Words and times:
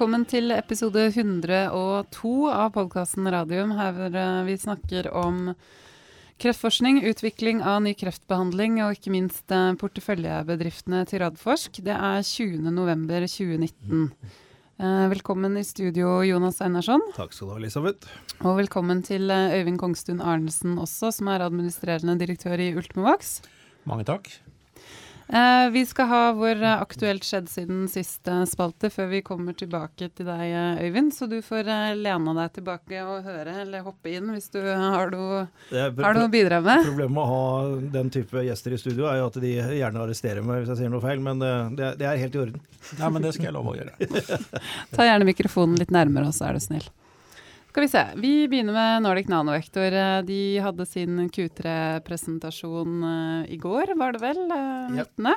Velkommen 0.00 0.22
til 0.24 0.48
episode 0.54 1.02
102 1.12 2.30
av 2.48 2.70
podkasten 2.72 3.26
Radium, 3.28 3.74
her 3.76 3.98
eh, 4.08 4.38
vi 4.46 4.54
snakker 4.56 5.10
om 5.12 5.50
kreftforskning, 6.40 7.02
utvikling 7.04 7.60
av 7.60 7.82
ny 7.84 7.92
kreftbehandling 8.00 8.78
og 8.80 8.96
ikke 8.96 9.12
minst 9.12 9.52
eh, 9.52 9.74
porteføljebedriftene 9.76 11.02
til 11.04 11.20
Radforsk. 11.20 11.82
Det 11.84 11.92
er 11.92 12.24
20.11.2019. 12.24 14.08
Eh, 14.80 15.04
velkommen 15.12 15.60
i 15.60 15.68
studio, 15.68 16.22
Jonas 16.24 16.64
Einarsson. 16.64 17.04
Takk 17.18 17.36
skal 17.36 17.50
du 17.50 17.52
ha, 17.52 17.60
Elisabeth. 17.60 18.08
Og 18.40 18.56
velkommen 18.62 19.04
til 19.04 19.28
Øyvind 19.28 19.82
Kongstun 19.84 20.24
Arnesen 20.24 20.80
også, 20.80 21.12
som 21.12 21.28
er 21.28 21.44
administrerende 21.44 22.16
direktør 22.24 22.56
i 22.56 22.72
Ultimovax. 22.72 23.42
Mange 23.84 24.08
takk. 24.08 24.32
Eh, 25.32 25.70
vi 25.70 25.86
skal 25.86 26.06
ha 26.06 26.32
vår 26.32 26.62
eh, 26.62 26.80
aktuelt 26.82 27.24
skjedd 27.24 27.46
siden 27.48 27.84
siste 27.88 28.34
spalte 28.50 28.88
før 28.90 29.06
vi 29.12 29.20
kommer 29.22 29.54
tilbake 29.54 30.08
til 30.10 30.26
deg, 30.26 30.42
eh, 30.42 30.80
Øyvind. 30.88 31.12
Så 31.14 31.28
du 31.30 31.36
får 31.44 31.70
lene 31.98 32.34
deg 32.34 32.56
tilbake 32.56 33.04
og 33.04 33.28
høre 33.28 33.60
eller 33.62 33.84
hoppe 33.86 34.10
inn 34.10 34.32
hvis 34.34 34.50
du 34.50 34.58
har 34.66 35.12
noe, 35.14 35.44
er 35.70 35.94
har 35.94 36.18
noe 36.18 36.26
å 36.26 36.32
bidra 36.32 36.58
med. 36.64 36.82
Problemet 36.88 37.14
med 37.14 37.22
å 37.22 37.28
ha 37.30 37.92
den 37.94 38.10
type 38.10 38.42
gjester 38.48 38.74
i 38.74 38.80
studio 38.82 39.06
er 39.06 39.20
jo 39.20 39.28
at 39.30 39.38
de 39.44 39.54
gjerne 39.78 40.02
arresterer 40.02 40.46
meg 40.46 40.64
hvis 40.64 40.74
jeg 40.74 40.82
sier 40.82 40.94
noe 40.96 41.04
feil, 41.04 41.22
men 41.22 41.44
det, 41.78 41.92
det 42.00 42.10
er 42.10 42.18
helt 42.24 42.34
i 42.34 42.42
orden. 42.48 42.64
Nei, 42.98 43.12
men 43.14 43.22
det 43.22 43.36
skal 43.36 43.50
jeg 43.50 43.54
love 43.54 43.76
å 43.76 43.78
gjøre. 43.78 44.50
Ta 44.96 45.06
gjerne 45.06 45.30
mikrofonen 45.30 45.78
litt 45.78 45.94
nærmere 45.94 46.32
oss, 46.32 46.42
er 46.42 46.58
du 46.58 46.64
snill. 46.64 46.90
Skal 47.70 47.84
vi 47.86 47.88
se. 47.88 48.04
Vi 48.18 48.32
begynner 48.50 48.74
med 48.74 49.02
Nordic 49.06 49.28
Nanovektor. 49.30 49.92
Eh, 49.94 50.20
De 50.26 50.40
hadde 50.64 50.86
sin 50.90 51.28
Q3-presentasjon 51.30 53.02
eh, 53.06 53.52
i 53.54 53.58
går, 53.62 53.92
var 53.98 54.16
det 54.16 54.22
vel? 54.24 54.40
19. 54.48 54.96
Ja. 54.98 55.04
19. 55.04 55.34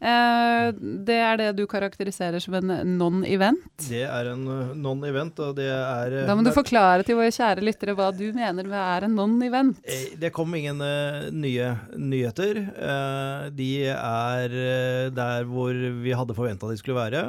Eh, 0.00 0.72
Det 1.06 1.18
er 1.20 1.36
det 1.38 1.48
du 1.60 1.66
karakteriserer 1.70 2.40
som 2.42 2.54
en 2.58 2.72
non-event. 2.98 3.62
Det 3.86 4.02
er 4.02 4.32
en 4.32 4.42
eh, 4.50 4.72
non-event, 4.82 5.38
og 5.46 5.54
det 5.60 5.68
er 5.70 6.16
eh, 6.22 6.26
Da 6.26 6.34
må 6.34 6.42
du 6.46 6.50
forklare 6.56 7.04
til 7.06 7.18
våre 7.20 7.30
kjære 7.36 7.62
lyttere 7.62 7.94
hva 7.94 8.10
du 8.16 8.26
mener 8.34 8.66
med 8.66 8.80
er 8.80 9.06
en 9.06 9.14
non-event. 9.20 9.78
Eh, 9.84 10.16
Det 10.18 10.32
kom 10.34 10.50
ingen 10.58 10.80
eh, 10.82 11.30
nye 11.30 11.70
nyheter. 12.00 12.64
Eh, 12.66 13.48
de 13.54 13.70
er 13.94 14.58
eh, 14.66 15.10
der 15.14 15.46
hvor 15.46 15.70
vi 16.02 16.16
hadde 16.18 16.34
forventa 16.34 16.66
de 16.72 16.80
skulle 16.82 16.98
være. 16.98 17.26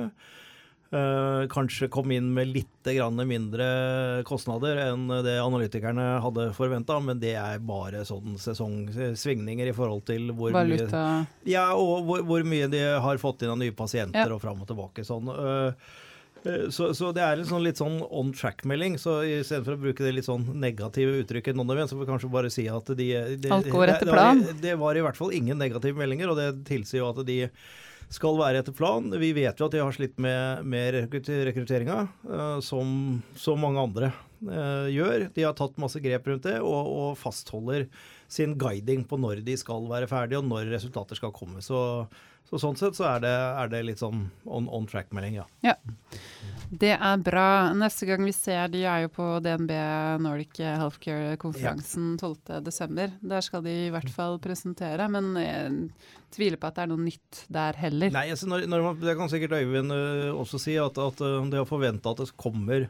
Eh, 0.91 1.45
kanskje 1.47 1.87
kom 1.87 2.11
inn 2.11 2.33
med 2.35 2.49
litt 2.51 2.83
grann 2.83 3.15
mindre 3.23 3.67
kostnader 4.27 4.75
enn 4.89 5.05
det 5.23 5.37
analytikerne 5.39 6.17
hadde 6.19 6.49
forventa, 6.57 6.97
men 6.99 7.17
det 7.21 7.31
er 7.39 7.61
bare 7.63 8.01
sånn 8.03 8.35
sesongsvingninger 8.35 9.69
i 9.71 9.75
forhold 9.77 10.03
til 10.09 10.33
hvor 10.35 10.51
mye 10.51 10.81
Ja, 11.47 11.69
og 11.79 12.03
hvor, 12.09 12.25
hvor 12.27 12.43
mye 12.43 12.67
de 12.67 12.81
har 12.99 13.21
fått 13.23 13.45
inn 13.47 13.53
av 13.53 13.59
nye 13.61 13.71
pasienter 13.71 14.27
Ja. 14.27 14.33
og 14.35 14.41
fram 14.43 14.59
og 14.59 14.67
tilbake. 14.67 15.05
Sånn. 15.07 15.31
Øh, 15.31 15.73
Så, 16.73 16.87
så 16.97 17.11
det 17.13 17.21
er 17.21 17.37
en 17.37 17.45
sånn 17.45 17.61
litt 17.61 17.77
sånn 17.77 17.99
on 18.09 18.31
track-melding. 18.33 18.95
Så 18.97 19.19
istedenfor 19.21 19.75
å 19.75 19.81
bruke 19.83 20.01
det 20.01 20.11
litt 20.15 20.25
sånn 20.25 20.47
negative 20.57 21.19
uttrykket 21.21 21.53
non 21.55 21.69
event, 21.69 21.87
så 21.91 21.95
får 21.95 22.01
vi 22.07 22.11
kanskje 22.11 22.31
bare 22.33 22.49
si 22.49 22.65
at 22.67 22.87
de, 22.97 23.37
de 23.37 23.51
Alt 23.53 23.69
går 23.69 23.91
etter 23.93 24.09
det, 24.09 24.11
det 24.11 24.17
var- 24.17 24.61
Det 24.61 24.75
var 24.79 24.95
i 24.97 25.01
hvert 25.05 25.15
fall 25.15 25.31
ingen 25.37 25.59
negative 25.61 25.95
meldinger, 25.95 26.31
og 26.33 26.37
det 26.41 26.65
tilsier 26.65 27.03
jo 27.05 27.09
at 27.13 27.23
de 27.27 27.47
skal 28.11 28.39
være 28.39 28.61
etter 28.61 28.75
plan. 28.75 29.07
Vi 29.21 29.31
vet 29.35 29.59
jo 29.59 29.67
at 29.67 29.75
de 29.75 29.81
har 29.81 29.95
slitt 29.95 30.17
med, 30.21 30.65
med 30.67 30.97
rekrutteringa, 30.99 32.03
øh, 32.27 32.57
som 32.63 33.21
så 33.39 33.55
mange 33.59 33.79
andre 33.79 34.11
øh, 34.43 34.89
gjør. 34.91 35.29
De 35.35 35.45
har 35.45 35.55
tatt 35.57 35.79
masse 35.81 36.01
grep 36.03 36.27
rundt 36.27 36.49
det, 36.49 36.57
og, 36.59 36.91
og 36.91 37.15
fastholder 37.19 37.87
sin 38.31 38.57
guiding 38.59 39.05
på 39.07 39.19
når 39.19 39.43
de 39.45 39.55
skal 39.59 39.87
være 39.91 40.11
ferdige, 40.11 40.41
og 40.41 40.49
når 40.49 40.73
resultater 40.75 41.19
skal 41.19 41.33
komme. 41.35 41.63
Så, 41.63 42.05
så 42.49 42.59
sånn 42.59 42.75
sett 42.79 42.97
så 42.97 43.05
er 43.13 43.21
det, 43.23 43.31
er 43.31 43.69
det 43.71 43.83
litt 43.87 44.01
sånn 44.01 44.25
on, 44.43 44.67
on 44.67 44.87
track-melding, 44.89 45.37
ja. 45.39 45.45
Ja. 45.63 45.77
Det 46.71 46.93
er 46.95 47.21
bra. 47.23 47.71
Neste 47.75 48.07
gang 48.07 48.23
vi 48.23 48.33
ser 48.35 48.69
de 48.71 48.85
er 48.87 49.05
jo 49.05 49.11
på 49.11 49.27
DNB 49.43 49.71
Nordic 50.23 50.59
Healthcare-konferansen 50.59 52.13
12.12. 52.19 53.17
Der 53.27 53.43
skal 53.43 53.63
de 53.65 53.75
i 53.87 53.91
hvert 53.91 54.11
fall 54.11 54.39
presentere, 54.43 55.07
men 55.11 55.33
jeg 55.39 55.73
tviler 56.31 56.59
på 56.59 56.69
at 56.69 56.79
det 56.79 56.85
er 56.85 56.91
noe 56.93 57.03
nytt 57.03 57.41
der 57.51 57.79
heller. 57.79 58.13
Nei, 58.15 58.29
altså 58.31 58.47
når, 58.47 58.67
når 58.71 58.85
man, 58.85 59.01
Det 59.03 59.17
kan 59.19 59.31
sikkert 59.31 59.57
Øyvind 59.59 59.95
øh, 59.95 60.29
også 60.35 60.61
si, 60.63 60.77
at, 60.79 60.99
at 60.99 61.23
øh, 61.27 61.41
det 61.51 61.59
å 61.59 61.67
forvente 61.67 62.11
at 62.11 62.23
det 62.23 62.31
kommer 62.39 62.87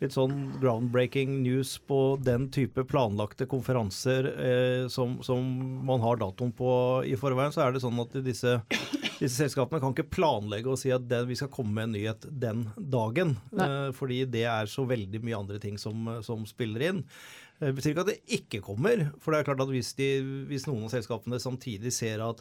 litt 0.00 0.14
sånn 0.16 0.54
groundbreaking 0.62 1.42
news 1.44 1.74
på 1.84 2.16
den 2.24 2.46
type 2.52 2.84
planlagte 2.88 3.44
konferanser 3.50 4.28
eh, 4.32 4.84
som, 4.88 5.18
som 5.26 5.44
man 5.84 6.00
har 6.00 6.20
datoen 6.22 6.54
på 6.56 6.70
i 7.04 7.16
forveien, 7.20 7.52
så 7.52 7.66
er 7.66 7.74
det 7.76 7.82
sånn 7.84 8.00
at 8.00 8.16
disse, 8.24 8.54
disse 9.20 9.34
selskapene 9.36 9.82
kan 9.82 9.92
ikke 9.92 10.08
planlegge 10.16 10.72
og 10.72 10.80
si 10.80 10.92
at 10.94 11.04
det, 11.10 11.20
vi 11.28 11.36
skal 11.36 11.52
komme 11.52 11.76
med 11.76 11.90
en 11.90 11.94
nyhet 11.98 12.24
den 12.46 12.64
dagen. 12.80 13.36
Eh, 13.52 13.90
fordi 13.96 14.22
det 14.32 14.46
er 14.48 14.72
så 14.72 14.86
veldig 14.88 15.20
mye 15.26 15.42
andre 15.42 15.60
ting 15.60 15.76
som, 15.80 16.08
som 16.24 16.48
spiller 16.48 16.88
inn. 16.88 17.04
Eh, 17.60 17.68
Det 17.68 17.76
betyr 17.76 17.92
ikke 17.92 18.06
at 18.06 18.12
det 18.14 18.38
ikke 18.40 18.64
kommer. 18.64 19.06
For 19.20 19.32
det 19.36 19.42
er 19.42 19.50
klart 19.52 19.66
at 19.66 19.72
hvis, 19.76 19.92
de, 20.00 20.10
hvis 20.48 20.64
noen 20.70 20.88
av 20.88 20.94
selskapene 20.96 21.40
samtidig 21.44 21.92
ser 21.92 22.24
at, 22.24 22.40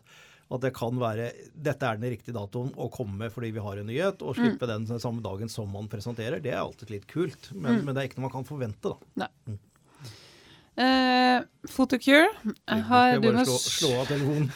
at 0.50 0.64
det 0.66 0.72
kan 0.74 0.98
være 0.98 1.30
dette 1.54 1.86
er 1.86 2.00
den 2.00 2.10
riktige 2.16 2.34
datoen 2.34 2.72
å 2.74 2.90
komme 2.94 3.30
fordi 3.34 3.52
vi 3.54 3.64
har 3.64 3.80
en 3.80 3.90
nyhet, 3.90 4.24
og 4.26 4.38
slippe 4.38 4.70
den 4.70 4.88
samme 4.90 5.22
dagen 5.26 5.52
som 5.52 5.70
man 5.70 5.90
presenterer, 5.92 6.42
det 6.42 6.56
er 6.56 6.64
alltid 6.64 6.94
litt 6.96 7.10
kult. 7.10 7.52
Men, 7.54 7.84
men 7.86 7.94
det 7.94 8.02
er 8.02 8.10
ikke 8.10 8.20
noe 8.20 8.30
man 8.30 8.38
kan 8.40 8.48
forvente, 8.48 8.96
da. 9.20 9.30
Eh, 10.80 11.42
Photocure 11.68 12.30
har 12.88 13.18
du 13.20 13.26
bare 13.28 13.44
slå, 13.44 13.58
slå 13.60 13.90
av 14.00 14.08
telefonen? 14.08 14.48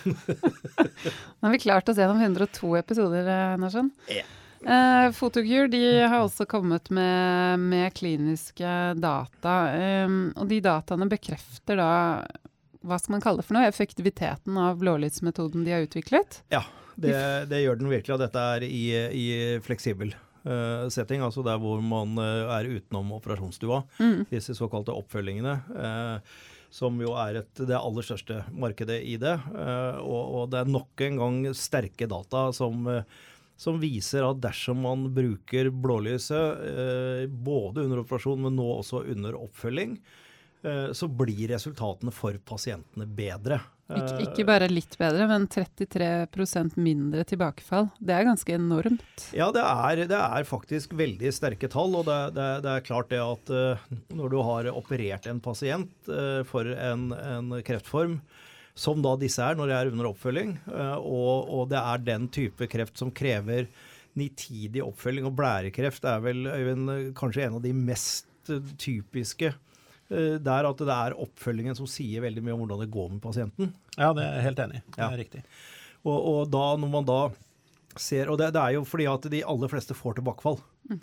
Nå 1.39 1.49
har 1.49 1.51
vi 1.51 1.59
klart 1.65 1.89
oss 1.91 1.99
gjennom 1.99 2.21
102 2.21 2.77
episoder, 2.79 3.27
Narsen. 3.27 3.65
Narsson. 3.65 3.91
Ja. 4.07 4.23
Eh, 4.63 5.11
Photocure 5.11 5.67
de 5.67 5.83
har 5.99 6.21
også 6.21 6.45
kommet 6.49 6.89
med, 6.89 7.59
med 7.59 7.93
kliniske 7.93 8.93
data. 8.95 9.55
Um, 10.07 10.31
og 10.39 10.47
de 10.47 10.61
dataene 10.63 11.09
bekrefter 11.11 11.79
da 11.81 11.91
hva 12.83 12.99
skal 13.01 13.15
man 13.15 13.23
kalle 13.23 13.41
det 13.41 13.47
for 13.47 13.57
noe? 13.57 13.69
Effektiviteten 13.71 14.59
av 14.59 14.77
blålysmetoden 14.83 15.65
de 15.65 15.73
har 15.75 15.85
utviklet. 15.87 16.41
Ja, 16.53 16.63
det, 16.95 17.15
det 17.49 17.63
gjør 17.63 17.79
den 17.81 17.91
virkelig. 17.91 18.15
Og 18.17 18.21
dette 18.21 18.47
er 18.57 18.65
i, 18.67 18.83
i 18.93 19.27
fleksibel 19.65 20.13
eh, 20.13 20.87
setting, 20.93 21.23
altså 21.25 21.45
der 21.47 21.61
hvor 21.63 21.81
man 21.83 22.17
eh, 22.21 22.55
er 22.59 22.71
utenom 22.77 23.13
operasjonsstua. 23.17 23.83
Mm. 24.03 24.25
Disse 24.33 24.55
såkalte 24.59 24.95
oppfølgingene. 24.95 25.59
eh, 25.77 26.35
som 26.73 26.95
jo 26.97 27.11
er 27.21 27.37
et, 27.43 27.59
det 27.69 27.77
aller 27.77 28.01
største 28.01 28.39
markedet 28.57 28.95
i 29.05 29.13
det. 29.21 29.35
eh, 29.53 29.99
og, 30.01 30.23
og 30.39 30.49
det 30.49 30.63
er 30.63 30.71
nok 30.73 31.03
en 31.05 31.19
gang 31.21 31.35
sterke 31.53 32.07
data 32.09 32.47
som, 32.57 32.87
eh, 32.89 33.05
som 33.61 33.77
viser 33.77 34.25
at 34.25 34.41
dersom 34.41 34.81
man 34.81 35.03
bruker 35.13 35.69
blålyset 35.69 36.63
eh, 36.71 37.27
både 37.29 37.85
under 37.85 38.01
operasjon, 38.01 38.41
men 38.47 38.57
nå 38.57 38.65
også 38.79 39.03
under 39.13 39.37
oppfølging, 39.37 39.99
så 40.95 41.07
blir 41.11 41.49
resultatene 41.51 42.13
for 42.15 42.37
pasientene 42.47 43.03
bedre. 43.03 43.57
Ikke, 43.91 44.15
Eh, 44.15 44.21
ikke 44.23 44.45
bare 44.47 44.69
litt 44.71 44.95
bedre, 44.99 45.25
men 45.29 45.45
33% 45.51 46.77
mindre 46.79 47.25
tilbakefall. 47.27 47.89
Det 47.99 48.15
er 48.15 48.27
ganske 48.27 48.55
enormt. 48.55 49.25
Ja, 49.35 49.49
det 49.55 49.63
er, 49.63 50.03
det 50.09 50.19
er 50.19 50.47
faktisk 50.47 50.95
veldig 50.97 51.33
sterke 51.35 51.69
tall. 51.71 51.97
Og 51.99 52.07
det, 52.07 52.19
det, 52.37 52.49
det 52.65 52.71
er 52.73 52.87
klart 52.87 53.11
det 53.11 53.21
at 53.23 53.53
eh, 53.53 53.83
når 54.15 54.33
du 54.33 54.39
har 54.47 54.71
operert 54.73 55.27
en 55.29 55.41
pasient 55.43 56.11
eh, 56.11 56.41
for 56.47 56.69
en, 56.73 57.09
en 57.13 57.57
kreftform, 57.65 58.19
som 58.73 59.03
da 59.05 59.13
disse 59.21 59.43
er 59.43 59.57
når 59.59 59.69
de 59.69 59.75
er 59.77 59.91
under 59.91 60.09
oppfølging, 60.13 60.55
eh, 60.71 60.95
og, 60.97 61.51
og 61.51 61.67
det 61.73 61.81
er 61.81 62.07
den 62.07 62.29
type 62.33 62.69
kreft 62.71 62.97
som 63.01 63.11
krever 63.13 63.67
nitidig 64.17 64.81
oppfølging, 64.85 65.27
og 65.27 65.35
blærekreft 65.37 66.05
er 66.05 66.23
vel 66.23 66.47
Øyvind, 66.47 67.13
kanskje 67.17 67.47
en 67.47 67.59
av 67.59 67.63
de 67.65 67.75
mest 67.75 68.29
eh, 68.53 68.73
typiske 68.79 69.51
eh, 69.51 69.61
der 70.43 70.67
at 70.69 70.77
det 70.83 70.93
er 70.95 71.15
oppfølgingen 71.23 71.75
som 71.77 71.87
sier 71.89 72.21
veldig 72.25 72.43
mye 72.45 72.53
om 72.55 72.63
hvordan 72.65 72.83
det 72.83 72.91
går 72.93 73.09
med 73.15 73.21
pasienten. 73.23 73.71
Ja, 73.97 74.11
det 74.13 74.23
er 74.25 74.37
jeg 74.39 74.45
helt 74.49 74.61
enig 74.65 74.79
i. 74.81 74.83
Det 74.89 74.99
Ja. 75.01 75.09
er 75.11 75.17
riktig. 75.23 75.43
Og, 76.03 76.17
og 76.33 76.51
da, 76.51 76.65
når 76.81 76.89
man 76.91 77.05
da 77.07 77.19
ser 77.95 78.29
Og 78.33 78.39
det, 78.41 78.47
det 78.55 78.61
er 78.63 78.71
jo 78.73 78.83
fordi 78.89 79.05
at 79.05 79.27
de 79.29 79.43
aller 79.45 79.69
fleste 79.69 79.93
får 79.93 80.15
tilbakefall. 80.17 80.57
Mm. 80.89 80.99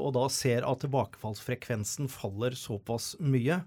og 0.00 0.12
da 0.16 0.22
ser 0.32 0.64
at 0.66 0.80
tilbakefallsfrekvensen 0.82 2.08
faller 2.10 2.54
såpass 2.58 3.12
mye 3.22 3.60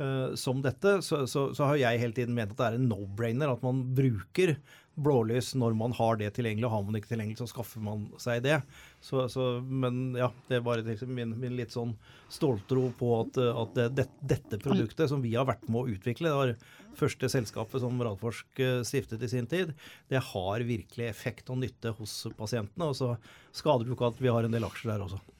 eh, 0.00 0.34
som 0.38 0.62
dette, 0.64 0.98
så, 1.04 1.24
så, 1.26 1.48
så 1.56 1.68
har 1.70 1.76
jeg 1.80 2.00
hele 2.02 2.16
tiden 2.16 2.34
ment 2.36 2.52
at 2.54 2.60
det 2.60 2.66
er 2.70 2.78
en 2.78 2.88
no-brainer 2.90 3.52
at 3.52 3.62
man 3.64 3.82
bruker 3.96 4.56
blålys 4.96 5.52
når 5.54 5.76
man 5.76 5.92
har 5.96 6.16
det 6.20 6.30
tilgjengelig. 6.36 6.70
Har 6.72 6.84
man 6.86 6.96
ikke 6.98 7.12
tilgjengelig, 7.12 7.38
så 7.40 7.48
skaffer 7.50 7.84
man 7.84 8.06
seg 8.22 8.42
det. 8.46 8.60
Så, 9.04 9.26
så, 9.32 9.48
men 9.60 10.16
ja, 10.18 10.30
det 10.48 10.58
er 10.58 10.64
bare 10.66 10.96
min, 11.06 11.36
min 11.38 11.56
litt 11.58 11.74
sånn 11.76 11.94
ståltro 12.32 12.88
på 12.98 13.12
at, 13.20 13.38
at 13.38 13.76
det, 13.76 13.86
det, 13.98 14.08
dette 14.34 14.60
produktet 14.62 15.12
som 15.12 15.22
vi 15.22 15.36
har 15.36 15.46
vært 15.48 15.68
med 15.68 15.82
å 15.82 15.94
utvikle, 15.94 16.32
det 16.32 16.40
var 16.40 16.54
første 16.96 17.28
selskapet 17.30 17.82
som 17.82 18.00
Radforsk 18.02 18.62
eh, 18.64 18.80
stiftet 18.88 19.22
i 19.22 19.30
sin 19.30 19.48
tid, 19.50 19.74
det 20.08 20.22
har 20.32 20.64
virkelig 20.66 21.10
effekt 21.10 21.52
og 21.52 21.60
nytte 21.60 21.92
hos 21.98 22.22
pasientene. 22.38 22.88
Og 22.88 22.96
så 22.96 23.12
skader 23.56 23.86
det 23.86 23.96
ikke 23.96 24.10
at 24.14 24.22
vi 24.24 24.32
har 24.32 24.48
en 24.48 24.56
del 24.56 24.66
aksjer 24.66 24.94
der 24.94 25.06
også. 25.06 25.20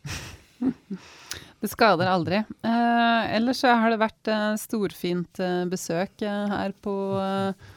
Det 1.56 1.70
skader 1.72 2.08
aldri. 2.12 2.42
Eh, 2.68 3.34
ellers 3.36 3.62
så 3.62 3.72
har 3.80 3.88
det 3.92 4.00
vært 4.00 4.28
eh, 4.28 4.58
storfint 4.60 5.40
eh, 5.40 5.64
besøk 5.68 6.20
her 6.20 6.74
på 6.84 6.92
eh, 7.16 7.70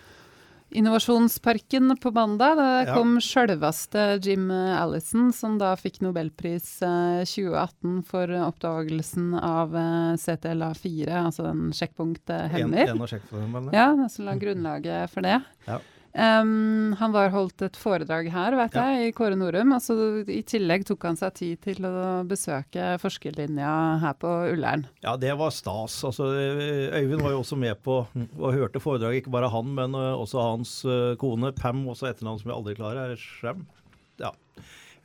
Innovasjonsparken 0.71 1.97
på 1.97 2.11
mandag. 2.11 2.55
Det 2.57 2.87
Ja. 2.87 2.93
kom 2.95 3.17
sjølveste 3.19 4.19
Jim 4.23 4.51
Allison, 4.51 5.31
som 5.33 5.57
da 5.57 5.75
fikk 5.75 5.99
nobelpris 6.01 6.81
eh, 6.81 7.23
2018 7.25 8.03
for 8.05 8.27
oppdagelsen 8.27 9.33
av 9.35 9.75
eh, 9.75 10.13
CTLA4, 10.17 11.09
altså 11.25 11.43
den 11.43 11.65
En, 11.67 11.73
sjekkpunkthemmer. 11.73 12.87
en 12.89 13.01
av 13.01 13.07
sjekkformene. 13.07 13.73
Ja, 13.73 13.87
det 13.95 14.11
som 14.11 14.25
la 14.25 14.35
grunnlaget 14.35 15.09
for 15.09 15.21
det. 15.21 15.41
Ja. 15.67 15.79
Em, 16.13 16.93
han 16.97 17.11
var 17.13 17.29
holdt 17.29 17.61
et 17.67 17.77
foredrag 17.77 18.29
her, 18.33 18.55
vet 18.57 18.73
Ja. 18.73 18.85
jeg, 18.97 19.09
i 19.09 19.11
Kåre 19.13 19.35
Norum. 19.37 19.71
Altså, 19.75 19.93
I 20.27 20.41
tillegg 20.41 20.85
tok 20.85 21.03
han 21.05 21.15
seg 21.19 21.33
tid 21.37 21.61
til 21.61 21.85
å 21.85 22.23
besøke 22.27 22.95
forskerlinja 22.99 23.99
her 24.01 24.13
på 24.17 24.31
Ullern. 24.53 24.87
Ja, 25.03 25.15
det 25.17 25.35
var 25.37 25.51
stas. 25.51 25.99
Altså, 26.03 26.25
Øyvind 26.33 27.21
var 27.21 27.31
jo 27.35 27.43
også 27.43 27.57
med 27.57 27.77
på 27.83 27.99
og 28.39 28.53
hørte 28.53 28.81
foredraget. 28.81 29.21
Ikke 29.23 29.31
bare 29.37 29.49
han, 29.53 29.69
men 29.75 29.93
også 29.93 30.41
hans 30.41 30.73
kone 31.21 31.51
Pam, 31.53 31.85
også 31.87 32.09
etternavn 32.09 32.39
som 32.41 32.49
jeg 32.51 32.57
aldri 32.57 32.75
klarer, 32.79 33.11
er 33.13 33.15
Shram. 33.21 33.67
Ja. 34.19 34.31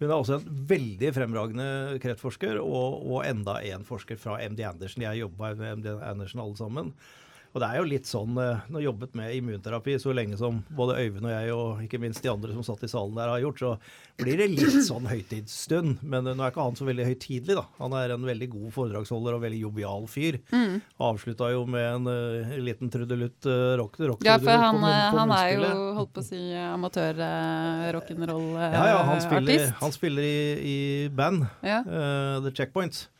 Hun 0.00 0.08
er 0.10 0.16
også 0.16 0.40
en 0.40 0.64
veldig 0.66 1.12
fremragende 1.14 1.98
kreftforsker, 2.02 2.56
og, 2.64 3.04
og 3.06 3.20
enda 3.28 3.60
en 3.62 3.84
forsker 3.86 4.16
fra 4.18 4.40
MD 4.42 4.64
Andersen. 4.66 5.04
Jeg 5.06 5.20
jobba 5.20 5.52
med 5.54 5.78
MD 5.78 5.86
Andersen 6.02 6.40
alle 6.42 6.56
sammen. 6.58 6.94
Og 7.54 7.62
det 7.62 7.68
er 7.70 7.76
jo 7.78 7.84
litt 7.86 8.08
sånn, 8.10 8.34
eh, 8.42 8.64
Når 8.66 8.80
jeg 8.80 8.88
jobbet 8.88 9.12
med 9.14 9.30
immunterapi 9.36 9.92
så 10.02 10.10
lenge 10.16 10.34
som 10.40 10.56
både 10.74 10.96
Øyvind 10.98 11.28
og 11.28 11.30
jeg, 11.30 11.52
og 11.54 11.82
ikke 11.84 12.00
minst 12.02 12.18
de 12.24 12.30
andre 12.32 12.50
som 12.50 12.64
satt 12.66 12.82
i 12.82 12.90
salen 12.90 13.14
der, 13.14 13.30
har 13.30 13.38
gjort, 13.44 13.60
så 13.62 13.70
blir 14.18 14.42
det 14.42 14.48
litt 14.50 14.74
sånn 14.88 15.06
høytidsstund. 15.06 16.02
Men 16.02 16.26
eh, 16.26 16.34
nå 16.34 16.42
er 16.42 16.50
ikke 16.50 16.66
han 16.66 16.74
så 16.78 16.86
veldig 16.88 17.06
høytidelig, 17.12 17.54
da. 17.60 17.64
Han 17.78 17.94
er 18.00 18.08
en 18.16 18.26
veldig 18.26 18.48
god 18.56 18.74
foredragsholder 18.74 19.32
og 19.38 19.44
veldig 19.46 19.60
jovial 19.62 20.02
fyr. 20.10 20.40
Mm. 20.50 20.82
Avslutta 21.06 21.52
jo 21.54 21.62
med 21.70 21.86
en 21.92 22.10
uh, 22.10 22.58
liten 22.58 22.90
trudelutt 22.90 23.46
uh, 23.46 23.78
rock, 23.78 24.02
rock 24.02 24.26
Ja, 24.26 24.34
for 24.42 24.50
han, 24.58 24.82
på, 24.82 24.90
på 24.90 25.18
han 25.20 25.30
er 25.38 25.54
jo, 25.54 25.70
holdt 26.00 26.10
på 26.18 26.22
å 26.24 26.26
si, 26.26 26.42
amatør-rock'n'roll-artist. 26.74 28.74
Ja, 28.74 28.84
ja, 28.90 28.98
han 29.12 29.22
spiller, 29.22 29.70
han 29.78 29.94
spiller 29.94 30.22
i, 30.26 30.38
i 30.58 31.06
band, 31.14 31.46
Ja. 31.62 31.84
The 31.84 32.50
Checkpoints. 32.50 33.13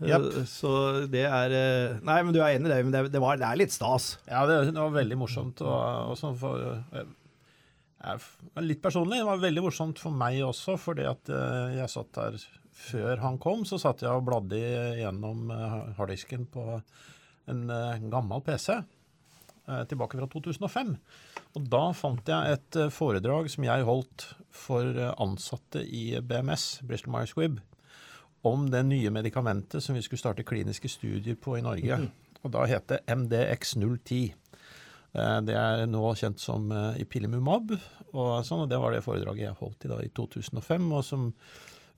Eh, 0.00 0.08
Japp. 0.12 0.26
Så 0.46 0.70
det 1.10 1.24
er 1.26 1.54
eh, 1.58 1.96
Nei, 2.06 2.18
men 2.22 2.34
du 2.34 2.40
er 2.42 2.54
enig 2.56 2.68
i 2.68 2.72
det, 2.74 2.82
men 2.86 2.94
det, 2.94 3.04
det, 3.14 3.22
var, 3.22 3.38
det 3.40 3.48
er 3.48 3.58
litt 3.62 3.74
stas. 3.74 4.12
Ja, 4.28 4.44
det, 4.48 4.60
det 4.70 4.78
var 4.78 4.94
veldig 4.94 5.18
morsomt. 5.18 5.62
Og, 5.64 6.12
og 6.12 6.18
sånn 6.20 6.36
for, 6.38 6.62
eh, 6.94 7.08
jeg, 7.98 8.22
litt 8.62 8.82
personlig, 8.84 9.18
det 9.22 9.26
var 9.26 9.42
veldig 9.42 9.64
morsomt 9.66 9.98
for 10.02 10.14
meg 10.14 10.38
også, 10.46 10.76
fordi 10.78 11.08
at 11.10 11.32
eh, 11.34 11.78
jeg 11.80 11.90
satt 11.96 12.12
der 12.14 12.38
før 12.78 13.18
han 13.24 13.40
kom, 13.42 13.64
så 13.66 13.74
satt 13.82 14.04
jeg 14.06 14.14
og 14.14 14.22
bladde 14.28 14.60
gjennom 15.00 15.48
eh, 15.50 15.78
harddisken 15.98 16.44
på 16.52 16.66
en 17.50 17.64
eh, 17.74 18.04
gammel 18.12 18.44
PC. 18.46 18.76
eh, 19.66 19.82
Tilbake 19.90 20.20
fra 20.20 20.28
2005. 20.30 20.92
Og 21.58 21.64
da 21.72 21.80
fant 21.96 22.30
jeg 22.30 22.54
et 22.54 22.78
eh, 22.84 22.92
foredrag 22.94 23.50
som 23.50 23.66
jeg 23.66 23.86
holdt 23.88 24.28
for 24.54 24.86
eh, 24.94 25.10
ansatte 25.18 25.82
i 25.82 26.04
BMS, 26.22 26.68
Bristol 26.86 27.16
Myers 27.16 27.34
Squibb, 27.34 27.58
om 28.46 28.68
det 28.70 28.84
nye 28.86 29.10
medikamentet 29.10 29.82
som 29.82 29.94
vi 29.96 30.02
skulle 30.02 30.20
starte 30.20 30.44
kliniske 30.46 30.88
studier 30.88 31.34
på 31.40 31.56
i 31.58 31.62
Norge. 31.64 31.98
Og 32.44 32.52
da 32.54 32.66
het 32.70 32.86
det 32.92 33.00
MDX010. 33.10 34.32
Eh, 35.14 35.40
Det 35.42 35.54
er 35.56 35.86
nå 35.90 36.14
kjent 36.14 36.38
som 36.40 36.70
eh, 36.72 37.00
Ipilimumab, 37.02 37.72
og, 38.12 38.44
sånn, 38.46 38.62
og 38.64 38.68
det 38.70 38.78
var 38.80 38.92
det 38.94 39.02
foredraget 39.04 39.48
jeg 39.48 39.56
holdt 39.58 39.84
i, 39.84 39.88
da, 39.90 39.98
i 40.04 40.08
2005, 40.16 40.92
og 40.92 41.02
som, 41.04 41.32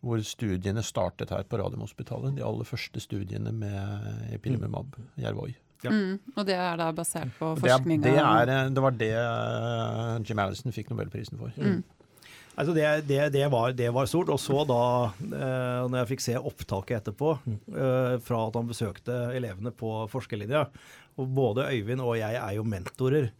hvor 0.01 0.23
studiene 0.25 0.83
startet 0.83 1.31
her 1.31 1.45
på 1.45 1.59
Radiumhospitalet. 1.61 2.35
De 2.39 2.43
aller 2.47 2.65
første 2.67 3.01
studiene 3.05 3.53
med 3.53 4.33
Ipilimumab, 4.35 4.97
Yervoy. 5.21 5.53
Ja. 5.85 5.91
Mm, 5.93 6.19
og 6.37 6.45
det 6.45 6.57
er 6.61 6.77
da 6.77 6.91
basert 6.93 7.31
på 7.39 7.55
forskninga? 7.57 8.03
Det, 8.05 8.11
er- 8.17 8.47
det, 8.47 8.57
er, 8.57 8.65
eh, 8.67 8.73
det 8.77 8.83
var 8.85 8.97
det 9.01 9.13
eh, 9.17 10.17
Jim 10.29 10.39
Allison 10.43 10.73
fikk 10.77 10.91
nobelprisen 10.93 11.39
for. 11.41 11.53
Mm. 11.57 11.83
Altså 12.58 12.75
det, 12.76 12.87
det, 13.08 13.20
det, 13.32 13.44
var, 13.52 13.73
det 13.76 13.91
var 13.94 14.08
stort. 14.11 14.32
Og 14.35 14.41
så 14.43 14.64
da, 14.69 14.81
eh, 15.20 15.85
når 15.87 16.00
jeg 16.02 16.11
fikk 16.14 16.25
se 16.25 16.35
opptaket 16.38 16.99
etterpå, 17.00 17.37
eh, 17.47 18.17
fra 18.26 18.43
at 18.49 18.58
han 18.58 18.69
besøkte 18.70 19.20
elevene 19.37 19.73
på 19.73 19.94
forskerlinja 20.12 20.67
Og 21.20 21.31
både 21.37 21.69
Øyvind 21.70 22.02
og 22.05 22.19
jeg 22.19 22.37
er 22.41 22.56
jo 22.58 22.67
mentorer 22.67 23.31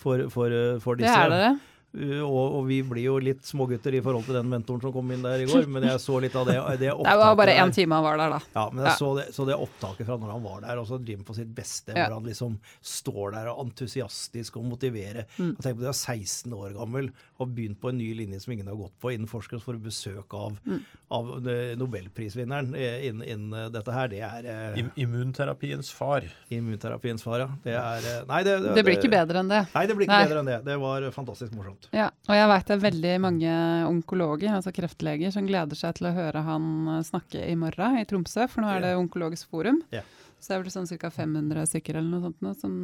for, 0.00 0.28
for, 0.32 0.54
for 0.80 1.00
disse. 1.00 1.12
Det 1.12 1.26
er 1.26 1.34
dere. 1.34 1.52
Uh, 1.90 2.20
og, 2.22 2.54
og 2.60 2.66
vi 2.68 2.76
blir 2.86 3.02
jo 3.08 3.16
litt 3.18 3.42
smågutter 3.48 3.96
i 3.98 4.00
forhold 4.04 4.24
til 4.28 4.36
den 4.38 4.46
mentoren 4.50 4.80
som 4.84 4.92
kom 4.94 5.08
inn 5.10 5.24
der 5.26 5.42
i 5.42 5.46
går, 5.50 5.66
men 5.66 5.82
jeg 5.88 5.98
så 6.04 6.20
litt 6.22 6.36
av 6.38 6.46
det, 6.46 6.54
det 6.78 6.92
opptaket. 6.92 7.10
Det 7.20 7.24
var 7.24 7.36
bare 7.40 7.54
én 7.58 7.72
time 7.74 7.96
han 7.98 8.04
var 8.06 8.16
der, 8.20 8.30
da. 8.36 8.40
Ja, 8.54 8.64
men 8.70 8.84
jeg 8.84 8.92
Ja. 8.92 8.96
så, 9.00 9.08
det, 9.18 9.24
så 9.34 9.46
det 9.48 9.56
opptaket 9.58 10.06
fra 10.06 10.16
når 10.22 10.30
han 10.36 10.44
var 10.44 10.60
der, 10.68 10.78
og 10.78 10.86
så 10.86 11.00
Jim 11.04 11.24
på 11.26 11.34
sitt 11.34 11.50
beste, 11.56 11.92
Ja. 11.96 12.06
hvor 12.06 12.20
han 12.20 12.28
liksom 12.30 12.58
står 12.82 13.32
der 13.34 13.50
og 13.50 13.64
entusiastisk 13.66 14.56
og 14.60 14.68
motiverer. 14.70 15.26
Mm. 15.38 15.56
Og 15.56 15.64
tenk 15.64 15.76
på 15.76 15.82
det, 15.82 15.88
du 15.88 15.90
er 15.90 15.98
16 15.98 16.54
år 16.54 16.76
gammel 16.78 17.10
og 17.40 17.54
begynt 17.56 17.80
på 17.82 17.90
en 17.90 17.98
ny 17.98 18.12
linje 18.14 18.40
som 18.44 18.52
ingen 18.54 18.68
har 18.70 18.76
gått 18.78 18.94
på 19.02 19.10
innen 19.14 19.26
forskere, 19.30 19.58
og 19.58 19.64
så 19.64 19.70
får 19.72 19.80
du 19.80 19.86
besøk 19.88 20.34
av, 20.38 20.56
Mm. 20.66 20.80
av 21.10 21.30
eh, 21.48 21.74
nobelprisvinneren 21.80 22.74
eh, 22.76 23.06
innen, 23.08 23.24
innen 23.26 23.54
eh, 23.64 23.68
dette 23.74 23.92
her. 23.94 24.08
Det 24.12 24.20
er 24.22 24.46
eh, 24.46 24.78
Im 24.84 24.90
immunterapiens 24.96 25.90
far. 25.90 26.22
immunterapiens 26.50 27.22
far, 27.22 27.40
ja. 27.44 27.48
Det 27.64 27.74
er 27.74 28.06
eh, 28.20 28.24
Nei, 28.28 28.42
det, 28.46 28.56
Det 28.76 28.84
blir 28.86 28.98
ikke 28.98 29.10
bedre 29.12 29.40
enn 29.42 29.50
det. 29.50 29.62
Nei, 29.74 29.84
det 29.90 29.96
blir 29.98 30.06
ikke 30.06 30.18
Nei. 30.20 30.28
bedre 30.28 30.42
enn 30.44 30.50
det. 30.52 30.58
Det 30.70 30.76
var 30.82 31.08
fantastisk 31.16 31.52
morsomt. 31.56 31.79
Ja, 31.90 32.08
og 32.28 32.36
jeg 32.36 32.48
veit 32.52 32.68
det 32.68 32.74
er 32.76 32.82
veldig 32.84 33.12
mange 33.24 33.52
onkologer, 33.88 34.52
altså 34.54 34.72
kreftleger, 34.74 35.32
som 35.34 35.46
gleder 35.48 35.78
seg 35.78 35.96
til 35.98 36.10
å 36.10 36.14
høre 36.14 36.42
han 36.46 36.66
eh, 36.96 37.00
snakke 37.06 37.42
i 37.50 37.56
morgen 37.58 37.98
i 37.98 38.04
Tromsø, 38.08 38.46
for 38.50 38.62
nå 38.62 38.70
er 38.76 38.84
det 38.84 38.92
Onkologisk 38.98 39.50
forum. 39.50 39.80
Ja. 39.94 40.04
Så 40.40 40.52
det 40.52 40.56
er 40.56 40.62
vel 40.62 40.72
sånn 40.72 40.86
ca. 41.00 41.10
500 41.12 41.66
stykker 41.68 41.98
eller 42.00 42.12
noe 42.14 42.28
sånt 42.28 42.44
nå, 42.44 42.54
som 42.60 42.76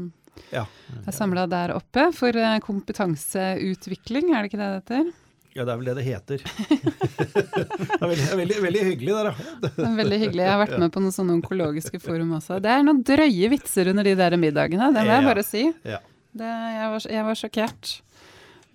Ja. 0.53 0.67
er 1.07 1.15
samla 1.15 1.47
der 1.49 1.73
oppe 1.77 2.11
for 2.13 2.37
eh, 2.37 2.59
kompetanseutvikling, 2.65 4.35
er 4.35 4.43
det 4.45 4.51
ikke 4.51 4.61
det 4.61 4.73
det 4.73 4.81
heter? 4.83 5.15
Ja, 5.57 5.65
det 5.65 5.73
er 5.73 5.79
vel 5.81 5.87
det 5.89 5.95
det 5.97 6.05
heter. 6.05 6.43
det 7.17 7.97
er 7.97 8.11
veldig, 8.11 8.27
veldig, 8.43 8.57
veldig 8.67 8.83
hyggelig 8.91 9.15
der, 9.15 9.31
da. 9.31 9.47
Det 9.63 9.87
er 9.87 9.95
veldig 10.03 10.19
hyggelig. 10.21 10.43
Jeg 10.45 10.53
har 10.53 10.61
vært 10.61 10.81
med 10.83 10.93
på 10.93 11.01
noen 11.01 11.15
sånne 11.17 11.37
onkologiske 11.39 12.01
forum 12.05 12.35
også. 12.37 12.59
Det 12.61 12.75
er 12.75 12.85
noen 12.85 13.01
drøye 13.09 13.49
vitser 13.55 13.89
under 13.95 14.05
de 14.05 14.13
der 14.19 14.37
middagene, 14.41 14.91
det 14.93 15.07
må 15.07 15.15
jeg 15.17 15.25
bare 15.31 15.47
si. 15.47 15.63
Ja. 15.89 16.03
Det, 16.37 16.51
jeg, 16.51 16.91
var, 16.93 17.07
jeg 17.15 17.25
var 17.31 17.39
sjokkert. 17.41 17.95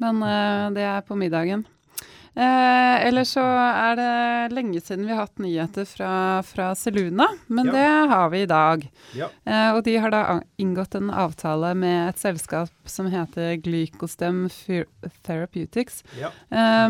Men 0.01 0.23
uh, 0.25 0.71
det 0.75 0.87
er 0.87 1.05
på 1.05 1.15
middagen. 1.19 1.67
Eh, 2.31 2.97
ellers 3.09 3.33
så 3.35 3.41
er 3.43 3.97
det 3.99 4.53
lenge 4.55 4.79
siden 4.79 5.03
vi 5.03 5.11
har 5.11 5.25
hatt 5.25 5.41
nyheter 5.43 5.83
fra, 5.83 6.11
fra 6.47 6.69
Seluna, 6.79 7.25
men 7.51 7.67
Ja. 7.67 7.73
det 7.75 7.89
har 8.13 8.29
vi 8.31 8.39
i 8.45 8.47
dag. 8.47 8.85
Ja. 9.19 9.27
Eh, 9.43 9.73
og 9.75 9.81
de 9.83 9.97
har 9.99 10.13
da 10.13 10.21
inngått 10.57 10.95
en 10.95 11.09
avtale 11.11 11.73
med 11.75 12.13
et 12.13 12.21
selskap 12.23 12.71
som 12.87 13.09
heter 13.11 13.57
Glycostem 13.59 14.45
Therapeutics. 15.27 16.05
ja. 16.19 16.31
Eh, 16.49 16.87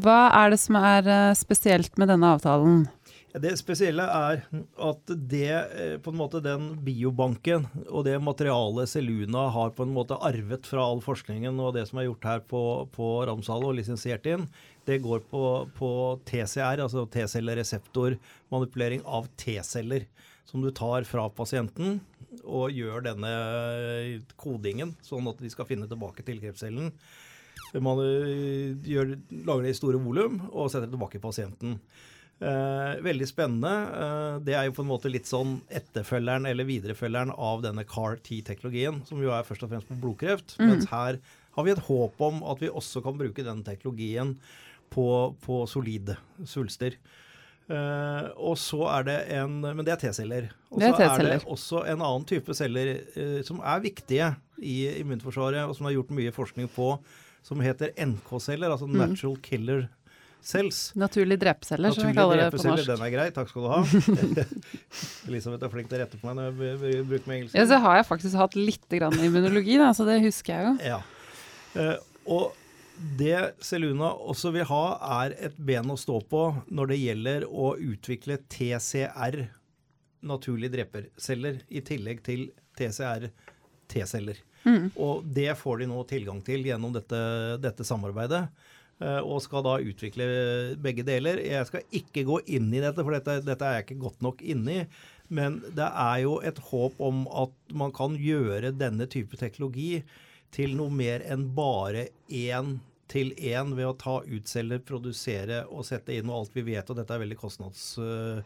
hva 0.00 0.18
er 0.40 0.50
det 0.56 0.60
som 0.64 0.76
er 0.80 1.04
eh, 1.06 1.34
spesielt 1.36 1.98
med 2.00 2.08
denne 2.08 2.32
avtalen? 2.32 2.86
Det 3.32 3.54
spesielle 3.56 4.04
er 4.04 4.42
at 4.84 5.08
det, 5.08 5.48
eh, 5.48 5.94
på 6.04 6.12
en 6.12 6.18
måte 6.18 6.42
den 6.44 6.66
biobanken 6.84 7.64
og 7.86 8.04
det 8.04 8.18
materialet 8.20 8.90
Seluna 8.90 9.46
har 9.54 9.72
på 9.72 9.86
en 9.86 9.94
måte 9.94 10.18
arvet 10.20 10.68
fra 10.68 10.84
all 10.84 11.00
forskningen 11.00 11.56
og 11.56 11.72
det 11.78 11.86
som 11.88 11.98
er 11.98 12.10
gjort 12.10 12.28
her 12.28 12.42
på, 12.44 12.60
på 12.92 13.08
Ramsal 13.24 13.64
og 13.64 13.78
lisensiert 13.78 14.28
inn, 14.28 14.44
det 14.84 15.00
går 15.00 15.24
på, 15.32 15.42
på 15.78 15.90
TCR, 16.28 16.84
altså 16.84 17.06
T-cellereseptormanipulering 17.08 19.00
av 19.08 19.32
T-celler, 19.40 20.04
som 20.44 20.60
du 20.60 20.68
tar 20.74 21.08
fra 21.08 21.24
pasienten 21.32 22.02
og 22.42 22.68
gjør 22.76 23.00
denne 23.08 23.32
kodingen, 24.36 24.92
sånn 25.00 25.28
at 25.32 25.40
de 25.40 25.48
skal 25.52 25.68
finne 25.72 25.88
tilbake 25.88 26.24
til 26.26 26.40
kreftcellen. 26.42 26.92
Man 27.80 28.00
eh, 28.04 28.76
gjør, 28.92 29.16
lager 29.46 29.64
det 29.64 29.72
i 29.72 29.78
store 29.78 30.00
volum 30.04 30.42
og 30.50 30.68
setter 30.68 30.84
det 30.90 30.98
tilbake 30.98 31.16
i 31.16 31.24
pasienten. 31.24 31.78
Eh, 32.42 32.96
veldig 33.04 33.26
spennende. 33.30 33.72
Eh, 34.02 34.36
det 34.42 34.56
er 34.58 34.66
jo 34.66 34.74
på 34.74 34.82
en 34.82 34.90
måte 34.90 35.10
litt 35.12 35.28
sånn 35.30 35.60
etterfølgeren 35.70 36.48
eller 36.50 36.66
viderefølgeren 36.66 37.30
av 37.36 37.62
denne 37.62 37.84
CAR-T-teknologien, 37.86 38.98
som 39.06 39.22
jo 39.22 39.30
er 39.30 39.46
først 39.46 39.62
og 39.62 39.70
fremst 39.70 39.90
på 39.90 39.98
blodkreft. 40.02 40.56
Mens 40.58 40.88
her 40.90 41.20
har 41.54 41.66
vi 41.66 41.74
et 41.74 41.84
håp 41.86 42.24
om 42.24 42.42
at 42.50 42.62
vi 42.62 42.72
også 42.72 43.04
kan 43.04 43.18
bruke 43.20 43.46
den 43.46 43.62
teknologien 43.66 44.34
på, 44.90 45.06
på 45.44 45.62
solide 45.70 46.18
svulster. 46.48 46.98
Uh, 47.70 48.26
og 48.42 48.56
så 48.58 48.80
er 48.90 49.04
det 49.06 49.14
en 49.38 49.52
Men 49.62 49.84
det 49.86 49.92
er 49.94 50.00
T-celler. 50.00 50.48
Og 50.74 50.82
så 50.82 50.88
er 50.98 51.04
er 51.06 51.28
det 51.28 51.36
også 51.46 51.84
en 51.86 52.02
annen 52.02 52.24
type 52.26 52.56
celler 52.58 52.90
uh, 53.14 53.38
som 53.46 53.62
er 53.62 53.84
viktige 53.84 54.32
i 54.58 54.76
immunforsvaret, 54.98 55.62
og 55.62 55.76
som 55.78 55.86
det 55.86 55.92
er 55.92 56.00
gjort 56.00 56.10
mye 56.18 56.34
forskning 56.34 56.68
på, 56.74 56.88
som 57.46 57.62
heter 57.62 57.94
NK-celler, 57.94 58.74
altså 58.74 58.90
Natural 58.90 59.38
Killer 59.46 59.86
Cells. 60.42 60.80
Naturlig 60.98 61.38
drepeceller, 61.40 61.94
som 61.94 62.08
vi 62.08 62.14
kaller 62.16 62.40
det 62.42 62.48
på 62.54 62.62
norsk. 62.66 62.88
Den 62.88 63.04
er 63.06 63.12
grei, 63.14 63.26
takk 63.34 63.50
skal 63.50 63.66
du 63.66 63.70
ha. 63.70 63.80
Elisabeth 65.30 65.68
er 65.68 65.72
flink 65.72 65.90
til 65.90 65.98
å 65.98 66.02
rette 66.02 66.18
på 66.18 66.28
meg 66.28 66.38
når 66.40 66.64
jeg 66.66 67.04
bruker 67.10 67.30
meg 67.30 67.36
engelsk. 67.36 67.58
Ja, 67.58 67.66
så 67.70 67.78
har 67.84 68.00
jeg 68.00 68.08
faktisk 68.08 68.40
hatt 68.40 68.58
litt 68.58 68.88
grann 68.90 69.18
immunologi, 69.22 69.78
da, 69.80 69.92
så 69.96 70.06
det 70.08 70.18
husker 70.24 70.54
jeg 70.54 70.66
jo. 70.68 70.74
Ja. 70.92 71.00
Uh, 71.72 71.96
og 72.26 72.58
det 73.18 73.38
Seluna 73.64 74.12
også 74.30 74.52
vil 74.54 74.66
ha, 74.68 74.82
er 75.22 75.36
et 75.48 75.56
ben 75.58 75.90
å 75.90 75.98
stå 75.98 76.20
på 76.30 76.44
når 76.70 76.92
det 76.92 77.00
gjelder 77.02 77.46
å 77.48 77.72
utvikle 77.80 78.38
TCR, 78.52 79.40
naturlige 80.26 80.76
dreperceller, 80.76 81.62
i 81.70 81.82
tillegg 81.86 82.22
til 82.26 82.48
TCR 82.78 83.30
T-celler. 83.90 84.38
Mm. 84.62 84.92
Og 85.02 85.24
det 85.26 85.50
får 85.58 85.82
de 85.82 85.88
nå 85.90 86.02
tilgang 86.10 86.38
til 86.46 86.66
gjennom 86.68 86.94
dette, 86.94 87.18
dette 87.62 87.86
samarbeidet. 87.86 88.44
Eh, 89.02 89.20
Og 89.20 89.42
skal 89.44 89.64
da 89.66 89.78
utvikle 89.82 90.26
begge 90.82 91.04
deler. 91.06 91.42
Jeg 91.42 91.68
skal 91.68 91.98
ikke 92.00 92.24
gå 92.28 92.38
inn 92.46 92.70
i 92.72 92.82
dette, 92.82 93.02
for 93.02 93.16
dette, 93.16 93.40
dette 93.46 93.66
er 93.66 93.80
jeg 93.80 93.88
ikke 93.88 94.04
godt 94.06 94.22
nok 94.24 94.44
inne 94.54 94.78
i. 94.82 94.86
Men 95.32 95.60
det 95.72 95.88
er 95.88 96.22
jo 96.24 96.38
et 96.44 96.58
håp 96.70 96.98
om 97.00 97.24
at 97.44 97.54
man 97.72 97.92
kan 97.96 98.16
gjøre 98.20 98.74
denne 98.76 99.08
type 99.10 99.38
teknologi 99.40 100.02
til 100.52 100.74
noe 100.76 100.92
mer 100.92 101.24
enn 101.32 101.46
bare 101.56 102.10
én 102.28 102.76
til 103.12 103.32
én 103.36 103.74
ved 103.76 103.88
å 103.88 103.96
ta 103.98 104.18
utselge, 104.24 104.78
produsere 104.88 105.62
og 105.68 105.84
sette 105.84 106.14
inn 106.16 106.30
og 106.30 106.42
alt 106.42 106.54
vi 106.56 106.64
vet, 106.70 106.88
og 106.88 107.00
dette 107.00 107.12
er 107.12 107.24
veldig 107.26 107.40
kostnads... 107.40 107.90
øh, 108.00 108.40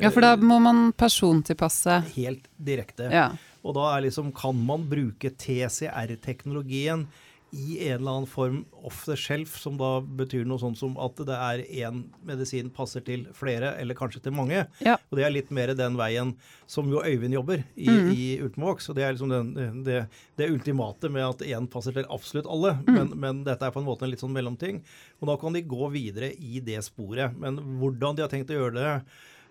Ja, 0.00 0.08
for 0.14 0.24
da 0.24 0.32
må 0.38 0.56
man 0.62 0.92
persontilpasse. 0.96 1.98
Helt 2.14 2.46
direkte. 2.56 3.10
Ja. 3.12 3.26
Og 3.66 3.74
da 3.76 3.90
er 3.92 4.06
liksom, 4.06 4.30
kan 4.32 4.56
man 4.56 4.86
bruke 4.88 5.32
TCR-teknologien 5.34 7.04
i 7.52 7.80
en 7.88 7.96
eller 8.00 8.10
annen 8.12 8.26
form 8.30 8.60
off 8.86 9.04
the 9.08 9.16
shelf, 9.18 9.56
som 9.58 9.74
da 9.80 9.98
betyr 10.00 10.44
noe 10.46 10.60
sånt 10.62 10.78
som 10.78 10.92
at 11.02 11.16
det 11.26 11.34
er 11.34 11.62
én 11.82 12.04
medisin 12.26 12.68
passer 12.70 13.02
til 13.02 13.24
flere, 13.34 13.72
eller 13.82 13.94
kanskje 13.98 14.20
til 14.22 14.32
mange. 14.36 14.60
Ja. 14.86 14.94
Og 15.10 15.18
det 15.18 15.24
er 15.26 15.34
litt 15.34 15.50
mer 15.50 15.72
den 15.74 15.96
veien 15.98 16.34
som 16.70 16.86
jo 16.92 17.02
Øyvind 17.02 17.34
jobber 17.34 17.64
i, 17.76 17.88
Mm. 17.90 18.10
i 18.14 18.26
Ultimovax. 18.44 18.88
Og 18.92 18.94
det 18.96 19.02
er 19.04 19.12
liksom 19.16 19.32
den, 19.34 19.82
det, 19.82 20.04
det 20.38 20.50
ultimate 20.50 21.10
med 21.10 21.26
at 21.26 21.42
én 21.46 21.66
passer 21.70 21.92
til 21.96 22.06
absolutt 22.08 22.46
alle. 22.46 22.76
Mm. 22.86 22.94
Men, 22.94 23.10
men 23.24 23.42
dette 23.44 23.66
er 23.66 23.74
på 23.74 23.80
en 23.82 23.88
måte 23.88 24.06
en 24.06 24.10
litt 24.14 24.22
sånn 24.22 24.32
mellomting. 24.36 24.78
Og 25.20 25.26
da 25.32 25.36
kan 25.42 25.52
de 25.58 25.62
gå 25.66 25.90
videre 25.90 26.30
i 26.38 26.60
det 26.62 26.78
sporet. 26.86 27.34
Men 27.36 27.58
hvordan 27.80 28.14
de 28.14 28.22
har 28.22 28.30
tenkt 28.30 28.50
å 28.54 28.60
gjøre 28.60 28.76
det, 28.78 28.92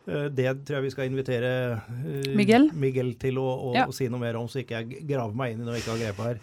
eh, 0.08 0.30
det 0.40 0.48
tror 0.64 0.80
jeg 0.80 0.88
vi 0.88 0.94
skal 0.96 1.12
invitere 1.12 1.52
eh, 1.84 2.32
Miguel? 2.40 2.70
Miguel 2.74 3.12
til 3.20 3.36
å, 3.44 3.50
å, 3.70 3.76
Ja. 3.76 3.86
si 3.92 4.08
noe 4.08 4.24
mer 4.24 4.40
om, 4.40 4.48
så 4.48 4.64
ikke 4.64 4.80
jeg 4.80 5.04
graver 5.12 5.36
meg 5.36 5.52
inn 5.54 5.62
i 5.62 5.68
noe 5.68 5.76
jeg 5.76 5.84
ikke 5.84 5.98
har 5.98 6.06
grepet 6.06 6.26
her. 6.32 6.40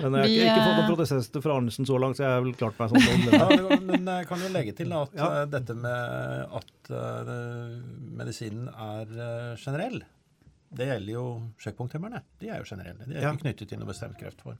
Men 0.00 0.14
jeg 0.16 0.20
har 0.20 0.28
ikke, 0.30 0.44
ikke 0.44 0.62
fått 0.64 0.76
noen 0.76 0.84
eh, 0.84 0.90
protester 0.94 1.42
fra 1.44 1.56
Arnesen 1.58 1.86
så 1.88 1.98
langt, 2.00 2.16
så 2.16 2.24
jeg 2.24 2.32
har 2.36 2.44
vel 2.44 2.54
klart 2.60 2.78
meg 2.80 2.92
sånn 2.92 3.02
Ja, 3.34 3.78
men 3.90 4.06
jeg 4.12 4.28
kan 4.30 4.44
jo 4.44 4.48
legge 4.54 4.74
til 4.78 4.92
at 4.96 5.12
Ja. 5.18 5.28
eh, 5.42 5.46
dette 5.52 5.74
med 5.76 6.56
at 6.60 6.90
eh, 6.94 7.34
medisinen 8.20 8.68
er 8.70 9.12
eh, 9.26 9.56
generell, 9.60 10.00
det 10.70 10.86
gjelder 10.86 11.12
jo 11.16 11.24
sjekkpunkthemmerne. 11.58 12.22
De 12.38 12.48
er 12.48 12.60
jo 12.62 12.68
generelle. 12.70 13.02
De 13.08 13.16
er 13.16 13.22
Ja. 13.26 13.32
ikke 13.34 13.42
knyttet 13.48 13.68
til 13.72 13.78
noe 13.82 13.88
bestemt 13.90 14.16
kreftform. 14.20 14.58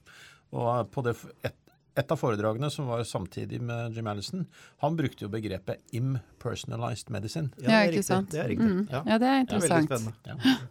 Og 0.51 0.89
på 0.91 1.03
det, 1.07 1.13
et, 1.47 1.55
et 1.95 2.11
av 2.11 2.19
foredragene 2.19 2.67
som 2.71 2.89
var 2.91 3.05
samtidig 3.07 3.61
med 3.63 3.95
Jim 3.95 4.07
Allison, 4.11 4.43
han 4.83 4.97
brukte 4.99 5.23
jo 5.23 5.29
begrepet 5.31 5.79
impersonalized 5.95 7.09
medicine. 7.15 7.49
Ja, 7.57 7.63
det 7.63 7.71
er 7.71 7.81
ikke 7.87 7.95
riktig. 7.95 8.03
sant. 8.11 8.29
Det 8.35 8.43
er 8.43 8.51
riktig. 8.51 8.67
Mm. 8.67 8.83
Ja. 8.91 9.01
Ja, 9.07 9.17
det 9.17 9.27
er 9.31 9.45
Det 9.45 9.55
er 9.55 9.63
veldig 9.63 9.79
interessant. 9.79 9.89
spennende. 9.89 10.13
Ja. 10.27 10.67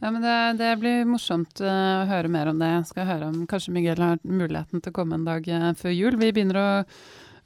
Ja, 0.00 0.10
men 0.10 0.22
det, 0.22 0.36
det 0.60 0.72
blir 0.80 1.06
morsomt 1.08 1.60
eh, 1.64 1.68
å 2.02 2.08
høre 2.10 2.30
mer 2.32 2.50
om 2.50 2.58
det. 2.60 2.70
Jeg 2.72 2.88
skal 2.90 3.08
høre 3.08 3.30
om 3.30 3.44
kanskje 3.50 3.74
Miguel 3.76 4.02
har 4.02 4.18
muligheten 4.22 4.82
til 4.82 4.92
å 4.92 4.96
komme 4.96 5.18
en 5.18 5.28
dag 5.28 5.46
eh, 5.48 5.70
før 5.78 5.94
jul. 5.94 6.18
Vi 6.20 6.32
begynner 6.34 6.60
å 6.60 6.68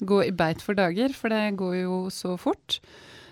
gå 0.09 0.23
i 0.25 0.35
beit 0.35 0.63
for 0.65 0.79
dager, 0.79 1.15
for 1.15 1.35
det 1.35 1.59
går 1.59 1.77
jo 1.83 2.01
så 2.15 2.37
fort. 2.41 2.81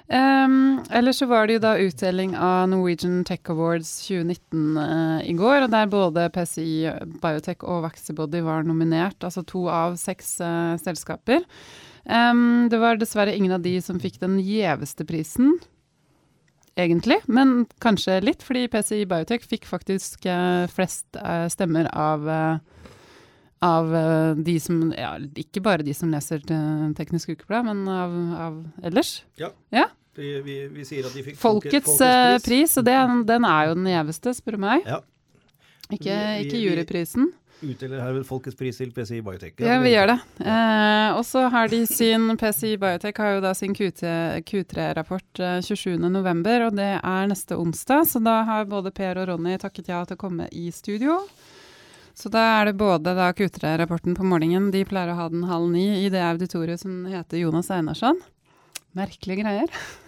Um, 0.07 0.85
ellers 0.95 1.19
så 1.19 1.27
var 1.27 1.49
det 1.49 1.57
jo 1.57 1.63
da 1.65 1.73
utdeling 1.83 2.37
av 2.39 2.69
Norwegian 2.71 3.25
Tech 3.27 3.49
Awards 3.51 3.91
2019 4.07 4.77
uh, 4.79 5.19
i 5.27 5.35
går, 5.35 5.65
og 5.65 5.73
der 5.73 5.89
både 5.91 6.29
PCI 6.35 6.93
Biotech 7.23 7.65
og 7.67 7.83
Vaxibody 7.89 8.45
var 8.47 8.63
nominert, 8.69 9.19
altså 9.27 9.43
to 9.43 9.65
av 9.67 9.97
seks 9.99 10.37
uh, 10.39 10.77
selskaper. 10.79 11.43
Um, 12.07 12.69
det 12.71 12.79
var 12.79 13.01
dessverre 13.01 13.35
ingen 13.35 13.57
av 13.57 13.67
de 13.67 13.81
som 13.83 13.99
fikk 13.99 14.21
den 14.23 14.39
gjeveste 14.39 15.07
prisen, 15.09 15.57
egentlig, 16.77 17.19
men 17.27 17.65
kanskje 17.83 18.21
litt, 18.25 18.45
fordi 18.45 18.67
PCI 18.73 19.05
Biotech 19.09 19.47
fikk 19.49 19.67
faktisk 19.69 20.27
eh, 20.31 20.65
flest 20.73 21.19
eh, 21.19 21.47
stemmer 21.53 21.89
av 21.93 22.29
eh, 22.31 22.57
av 23.67 23.89
de 24.37 24.55
som 24.61 24.91
Ja, 24.93 25.15
ikke 25.17 25.63
bare 25.65 25.83
de 25.83 25.95
som 25.97 26.11
leser 26.13 26.43
Teknisk 26.95 27.31
Ukeblad, 27.33 27.65
men 27.65 27.87
av, 27.89 28.13
av 28.45 28.59
ellers. 28.85 29.15
Vi, 30.17 30.29
vi, 30.45 30.57
vi 30.75 30.85
sier 30.85 31.09
at 31.09 31.17
de 31.17 31.25
fikk 31.25 31.39
Folkets, 31.41 31.97
folkets 31.97 32.45
pris, 32.45 32.77
og 32.77 32.85
det, 32.85 32.99
den 33.33 33.49
er 33.49 33.71
jo 33.71 33.79
den 33.79 33.89
gjeveste, 33.91 34.37
spør 34.37 34.59
du 34.59 34.63
meg. 34.67 34.85
Ja. 34.85 35.01
Ikke, 35.89 36.19
ikke 36.45 36.61
juryprisen. 36.61 37.33
Utdeler 37.65 38.03
herved 38.05 38.27
Folkets 38.29 38.57
pris 38.59 38.77
til 38.77 38.91
PCI 38.93 39.23
Biotech. 39.25 39.55
Ja, 39.65 39.79
vi 39.81 39.95
gjør 39.95 40.11
det. 40.11 40.17
Eh, 40.45 41.17
og 41.17 41.23
så 41.25 41.47
har 41.53 41.71
de 41.73 41.81
sin 41.89 42.29
PCI 42.41 42.75
Biotech 42.81 43.17
har 43.23 43.37
jo 43.37 43.43
da 43.45 43.55
sin 43.57 43.73
Q3-rapport 43.77 45.41
eh, 45.41 45.59
27.11, 45.65 46.67
og 46.67 46.77
det 46.77 46.91
er 47.01 47.31
neste 47.33 47.57
onsdag. 47.57 48.05
Så 48.13 48.21
da 48.25 48.43
har 48.49 48.69
både 48.69 48.93
Per 48.93 49.23
og 49.23 49.31
Ronny 49.33 49.57
takket 49.63 49.89
ja 49.93 50.05
til 50.05 50.19
å 50.19 50.23
komme 50.27 50.51
i 50.53 50.69
studio. 50.75 51.23
Så 52.17 52.33
da 52.33 52.45
er 52.61 52.71
det 52.71 52.79
både 52.81 53.17
da 53.17 53.33
Q3-rapporten 53.37 54.17
på 54.17 54.25
morgenen, 54.25 54.71
de 54.73 54.85
pleier 54.89 55.13
å 55.13 55.19
ha 55.19 55.29
den 55.33 55.49
halv 55.49 55.73
ni 55.73 56.05
i 56.05 56.11
det 56.13 56.25
auditoriet 56.25 56.85
som 56.85 57.05
heter 57.09 57.41
Jonas 57.41 57.73
Einarsson. 57.73 58.21
Merkelige 58.97 59.45
greier. 59.45 59.73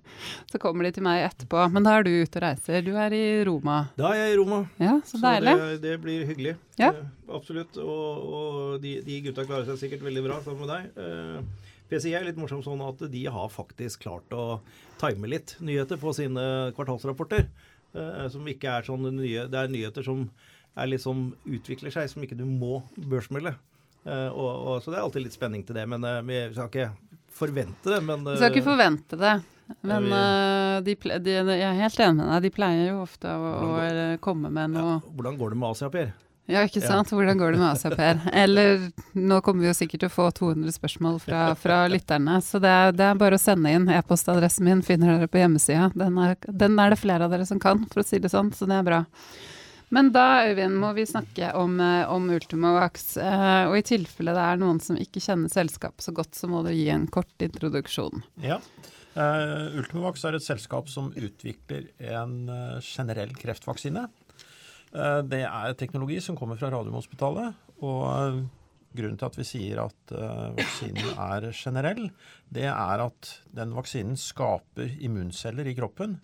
så 0.50 0.60
kommer 0.62 0.86
de 0.86 0.92
til 0.96 1.04
meg 1.06 1.24
etterpå. 1.26 1.60
Men 1.74 1.86
da 1.86 1.96
er 1.96 2.06
du 2.06 2.10
ute 2.14 2.40
og 2.40 2.44
reiser. 2.44 2.82
Du 2.86 2.92
er 3.00 3.14
i 3.16 3.24
Roma. 3.48 3.78
Da 3.98 4.10
er 4.12 4.22
jeg 4.22 4.34
i 4.34 4.40
Roma. 4.40 4.62
Ja, 4.82 4.96
så 5.06 5.20
deilig. 5.22 5.54
det, 5.60 5.78
det 5.84 5.94
blir 6.02 6.26
hyggelig. 6.28 6.56
Ja. 6.80 6.90
Eh, 6.92 7.06
absolutt. 7.38 7.78
Og, 7.82 8.26
og 8.40 8.82
de, 8.82 8.98
de 9.06 9.20
gutta 9.28 9.46
klarer 9.48 9.68
seg 9.68 9.80
sikkert 9.84 10.04
veldig 10.06 10.26
bra 10.26 10.40
sammen 10.44 10.64
med 10.64 10.74
deg. 10.74 11.06
Eh, 11.06 11.72
PCI 11.90 12.16
er 12.18 12.26
litt 12.26 12.38
morsomt 12.40 12.66
sånn 12.66 12.82
at 12.82 13.06
de 13.12 13.22
har 13.30 13.52
faktisk 13.52 14.02
klart 14.08 14.34
å 14.34 14.58
time 14.98 15.30
litt 15.30 15.54
nyheter 15.62 16.00
på 16.02 16.12
sine 16.16 16.72
kvartalsrapporter. 16.76 17.46
eh, 17.94 18.26
som 18.32 18.48
ikke 18.50 18.72
er 18.72 18.86
sånne 18.86 19.12
nye 19.14 19.46
Det 19.48 19.58
er 19.60 19.72
nyheter 19.72 20.04
som 20.04 20.26
er 20.76 20.98
sånn 21.00 21.30
utvikler 21.48 21.94
seg, 21.94 22.10
som 22.10 22.24
ikke 22.24 22.36
du 22.36 22.44
må 22.44 22.82
børsmelde. 22.96 23.54
Eh, 24.06 24.28
og, 24.30 24.50
og, 24.50 24.82
så 24.82 24.92
det 24.92 24.98
er 24.98 25.04
alltid 25.06 25.24
litt 25.24 25.36
spenning 25.36 25.64
til 25.66 25.78
det. 25.78 25.86
Men 25.90 26.04
eh, 26.06 26.22
vi 26.26 26.40
skal 26.54 26.70
ikke 26.70 26.90
forvente 27.36 27.92
det. 27.94 28.00
Men, 28.06 28.24
Du 28.26 28.34
skal 28.36 28.50
ikke 28.52 28.64
eh, 28.64 28.70
forvente 28.72 29.18
det. 29.20 29.34
Men 29.82 30.04
eh, 30.14 30.76
de, 30.86 30.94
de, 31.18 31.32
jeg 31.34 31.64
er 31.66 31.80
helt 31.80 31.98
enig 32.04 32.20
med 32.20 32.28
deg. 32.30 32.44
De 32.46 32.52
pleier 32.54 32.84
jo 32.92 33.00
ofte 33.02 33.32
å, 33.32 33.48
å 33.66 33.72
eh, 33.82 34.14
komme 34.22 34.52
med 34.54 34.76
noe 34.76 34.92
ja, 35.00 35.00
hvordan 35.18 35.36
går 35.40 35.54
det 35.56 35.58
med 35.64 35.72
Asia, 35.74 35.90
Per? 35.90 36.12
Ja, 36.46 36.60
ikke 36.62 36.78
Ja. 36.78 36.86
sant? 36.92 37.10
Hvordan 37.10 37.40
går 37.40 37.56
det 37.56 37.58
med 37.58 37.72
Asia, 37.72 37.90
Per? 37.90 38.20
Eller 38.44 38.84
nå 39.18 39.40
kommer 39.42 39.64
vi 39.66 39.72
jo 39.72 39.74
sikkert 39.74 40.04
til 40.04 40.10
å 40.12 40.14
få 40.14 40.28
200 40.38 40.70
spørsmål 40.76 41.18
fra, 41.24 41.40
fra 41.58 41.80
lytterne, 41.94 42.36
så 42.46 42.60
det 42.62 42.70
er, 42.70 42.94
det 42.94 43.08
er 43.08 43.18
bare 43.18 43.34
å 43.40 43.42
sende 43.42 43.72
inn. 43.74 43.88
E-postadressen 43.90 44.62
min 44.68 44.84
finner 44.86 45.16
dere 45.16 45.26
på 45.32 45.42
hjemmesida. 45.42 45.88
Den, 45.98 46.14
er- 46.22 46.38
den 46.46 46.78
er 46.78 46.94
det 46.94 47.00
flere 47.02 47.26
av 47.26 47.34
dere 47.34 47.48
som 47.50 47.58
kan, 47.58 47.82
for 47.90 48.04
å 48.04 48.06
si 48.06 48.22
det 48.22 48.30
sånn, 48.30 48.54
så 48.54 48.70
det 48.70 48.78
er 48.78 48.86
bra. 48.86 49.02
Men 49.94 50.10
da, 50.14 50.42
Øyvind, 50.48 50.80
må 50.82 50.90
vi 50.96 51.06
snakke 51.06 51.52
om, 51.54 51.78
eh, 51.80 52.10
om 52.10 52.26
Ultimavax. 52.34 53.16
Eh, 53.22 53.62
og 53.70 53.78
i 53.78 53.84
tilfelle 53.86 54.34
det 54.34 54.42
er 54.42 54.60
noen 54.60 54.80
som 54.82 54.98
ikke 54.98 55.22
kjenner 55.22 55.52
selskapet 55.52 56.02
så 56.08 56.14
godt, 56.16 56.34
så 56.34 56.50
må 56.50 56.64
du 56.66 56.72
gi 56.74 56.88
en 56.90 57.06
kort 57.06 57.44
introduksjon. 57.44 58.24
Ja. 58.42 58.58
Uh, 59.16 59.78
Ultimavax 59.78 60.26
er 60.28 60.36
et 60.36 60.44
selskap 60.44 60.90
som 60.92 61.08
utvikler 61.16 61.86
en 62.12 62.50
eh, 62.52 62.80
generell 62.84 63.32
kreftvaksine. 63.38 64.08
Eh, 64.96 65.22
det 65.28 65.42
er 65.46 65.76
teknologi 65.78 66.20
som 66.24 66.38
kommer 66.38 66.58
fra 66.60 66.70
Radiumhospitalet. 66.72 67.56
Og 67.84 68.04
eh, 68.10 68.40
grunnen 68.96 69.18
til 69.20 69.28
at 69.28 69.38
vi 69.38 69.46
sier 69.46 69.82
at 69.84 70.14
eh, 70.14 70.46
vaksinen 70.56 71.20
er 71.26 71.50
generell, 71.52 72.08
det 72.52 72.68
er 72.70 73.04
at 73.04 73.32
den 73.56 73.74
vaksinen 73.76 74.16
skaper 74.20 74.96
immunceller 75.04 75.68
i 75.68 75.76
kroppen 75.76 76.18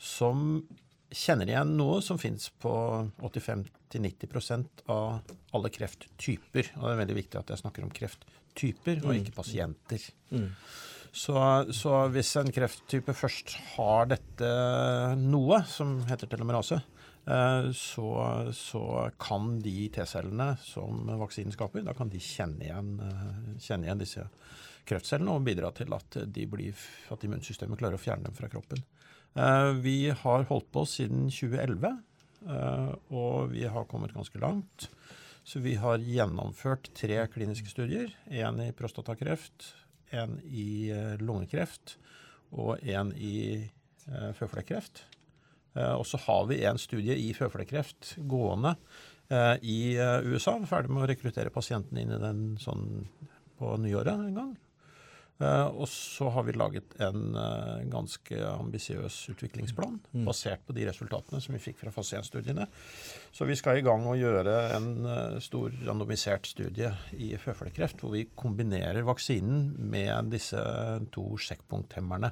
som 0.00 0.64
kjenner 1.14 1.50
igjen 1.50 1.76
noe 1.78 2.00
som 2.04 2.18
fins 2.20 2.48
på 2.60 2.72
85-90% 3.22 4.84
av 4.92 5.34
alle 5.54 5.70
krefttyper. 5.72 6.72
Og 6.78 6.88
det 6.88 6.94
er 6.94 7.02
veldig 7.04 7.18
viktig 7.20 7.40
at 7.40 7.52
jeg 7.52 7.62
snakker 7.62 7.86
om 7.86 7.92
krefttyper, 7.94 9.04
og 9.04 9.14
ikke 9.16 9.36
pasienter. 9.38 10.08
Mm. 10.34 10.50
Så, 11.14 11.38
så 11.70 11.92
hvis 12.10 12.32
en 12.40 12.50
krefttype 12.50 13.14
først 13.14 13.54
har 13.76 14.10
dette 14.10 14.50
noe, 15.20 15.60
som 15.70 16.00
heter 16.08 16.30
telomerase, 16.32 16.80
eh, 17.30 17.68
så, 17.78 18.08
så 18.56 18.82
kan 19.22 19.60
de 19.62 19.76
T-cellene 19.94 20.56
som 20.64 21.06
vaksinen 21.22 21.54
skaper, 21.54 21.86
da 21.86 21.94
kan 21.94 22.10
de 22.10 22.18
kjenne 22.18 22.66
igjen, 22.66 22.96
eh, 23.06 23.30
kjenne 23.62 23.86
igjen 23.86 24.02
disse 24.02 24.26
kreftcellene 24.90 25.38
og 25.38 25.46
bidra 25.46 25.70
til 25.76 25.94
at, 25.94 26.18
de 26.34 26.48
blir, 26.50 26.82
at 27.14 27.22
immunsystemet 27.24 27.78
klarer 27.78 28.00
å 28.00 28.02
fjerne 28.02 28.26
dem 28.26 28.34
fra 28.36 28.50
kroppen. 28.50 28.82
Eh, 29.34 29.72
Vi 29.72 30.10
har 30.10 30.44
holdt 30.48 30.70
på 30.72 30.84
siden 30.86 31.26
2011, 31.30 31.90
eh, 32.48 32.90
og 33.10 33.50
vi 33.50 33.64
har 33.66 33.86
kommet 33.90 34.14
ganske 34.14 34.38
langt. 34.38 34.88
Så 35.44 35.60
vi 35.60 35.74
har 35.76 35.98
gjennomført 36.00 36.88
tre 36.96 37.18
kliniske 37.28 37.68
studier. 37.68 38.14
En 38.30 38.60
i 38.62 38.70
prostatakreft, 38.72 39.74
en 40.14 40.38
i 40.44 40.90
eh, 40.94 41.16
lungekreft 41.20 41.98
og 42.52 42.78
en 42.86 43.12
i 43.16 43.70
føflekkreft. 44.04 45.00
Og 45.74 46.02
så 46.06 46.18
har 46.26 46.42
vi 46.46 46.58
en 46.68 46.76
studie 46.78 47.14
i 47.16 47.30
føflekkreft 47.34 48.18
gående 48.28 48.74
i 49.64 49.96
USA. 50.28 50.58
Ferdig 50.68 50.92
med 50.92 51.06
å 51.06 51.08
rekruttere 51.08 51.50
pasientene 51.50 52.02
inn 52.04 52.12
i 52.12 52.18
den 52.20 52.42
sånn 52.60 53.08
på 53.56 53.72
nyåret 53.80 54.12
en 54.12 54.36
gang. 54.36 54.52
Eh, 55.42 55.66
og 55.66 55.88
så 55.90 56.28
har 56.30 56.44
vi 56.46 56.52
laget 56.54 56.92
en 57.02 57.34
eh, 57.34 57.80
ganske 57.90 58.36
ambisiøs 58.52 59.16
utviklingsplan 59.32 59.96
Mm. 60.14 60.24
basert 60.28 60.62
på 60.66 60.72
de 60.76 60.84
resultatene 60.86 61.40
som 61.42 61.54
vi 61.56 61.58
fikk 61.64 61.80
fra 61.80 61.90
fase 61.90 62.16
1-studiene. 62.20 62.68
Så 63.34 63.44
vi 63.48 63.56
skal 63.58 63.78
i 63.80 63.82
gang 63.82 64.06
og 64.06 64.14
gjøre 64.20 64.54
en 64.76 64.86
eh, 65.10 65.40
stor 65.42 65.74
randomisert 65.86 66.46
studie 66.46 66.92
i 67.18 67.32
føflekkreft, 67.36 67.98
hvor 68.00 68.14
vi 68.14 68.28
kombinerer 68.38 69.02
vaksinen 69.02 69.74
med 69.90 70.30
disse 70.30 70.60
to 71.10 71.26
sjekkpunkthemmerne. 71.36 72.30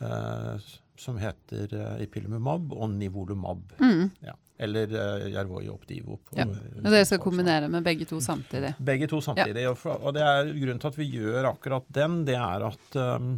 eh, 0.00 0.58
som 0.98 1.16
heter 1.18 1.70
ipilimumab 2.02 2.72
og 2.74 2.90
nivolumab. 2.90 3.72
Mm. 3.80 4.10
Ja. 4.26 4.32
Eller 4.58 4.90
uh, 4.90 5.28
Jervoi 5.30 5.68
Optivo. 5.70 6.16
på- 6.26 6.36
Ja. 6.40 6.44
Og 6.48 6.88
dere 6.90 7.04
skal 7.06 7.20
kombinere 7.22 7.68
med 7.70 7.84
begge 7.86 8.04
to 8.10 8.18
samtidig. 8.20 8.72
Begge 8.82 9.06
to 9.06 9.20
samtidig. 9.22 9.68
For, 9.78 9.94
og 10.02 10.14
det 10.16 10.22
er 10.26 10.50
grunnen 10.50 10.80
til 10.82 10.88
at 10.90 10.98
vi 10.98 11.06
gjør 11.12 11.46
akkurat 11.52 11.86
den, 11.94 12.24
det 12.26 12.34
er 12.34 12.64
at 12.66 12.96
um, 13.18 13.36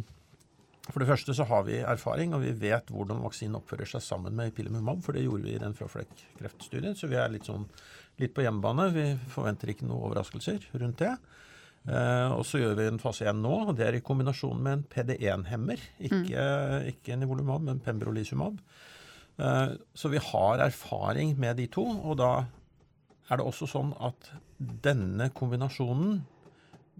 for 0.89 0.99
det 0.99 1.07
første 1.11 1.35
så 1.37 1.45
har 1.45 1.61
vi 1.67 1.77
erfaring, 1.77 2.33
og 2.33 2.41
vi 2.41 2.51
vet 2.57 2.89
hvordan 2.89 3.21
vaksinen 3.21 3.55
oppfører 3.59 3.85
seg 3.87 4.01
sammen 4.01 4.33
med 4.35 4.49
ipilimumab, 4.49 5.03
for 5.05 5.13
det 5.13 5.21
gjorde 5.27 5.45
vi 5.45 5.53
i 5.53 5.61
den 5.61 5.75
føflekkreftstudien, 5.77 6.95
så 6.97 7.07
vi 7.07 7.15
er 7.21 7.29
litt, 7.29 7.45
sånn, 7.45 7.67
litt 8.19 8.33
på 8.33 8.41
hjemmebane. 8.41 8.89
Vi 8.91 9.05
forventer 9.29 9.69
ikke 9.69 9.85
noen 9.85 10.01
overraskelser 10.09 10.65
rundt 10.81 10.97
det. 11.05 11.13
Uh, 11.87 12.33
og 12.37 12.43
så 12.45 12.59
gjør 12.61 12.75
vi 12.77 12.87
en 12.91 12.99
fase 13.01 13.25
1 13.29 13.37
nå, 13.41 13.53
og 13.69 13.77
det 13.77 13.87
er 13.87 13.95
i 13.97 14.01
kombinasjon 14.05 14.59
med 14.61 14.73
en 14.79 14.83
PD1-hemmer. 14.89 15.79
Ikke, 16.09 16.43
ikke 16.91 17.15
nivolumab, 17.17 17.61
men 17.69 17.79
pembrolizumab. 17.81 18.57
Eh, 19.41 19.71
så 19.97 20.09
vi 20.11 20.19
har 20.21 20.61
erfaring 20.67 21.33
med 21.39 21.57
de 21.57 21.67
to, 21.73 21.85
og 21.87 22.17
da 22.21 22.31
er 23.31 23.39
det 23.39 23.45
også 23.47 23.67
sånn 23.71 23.93
at 24.03 24.29
denne 24.59 25.29
kombinasjonen 25.33 26.19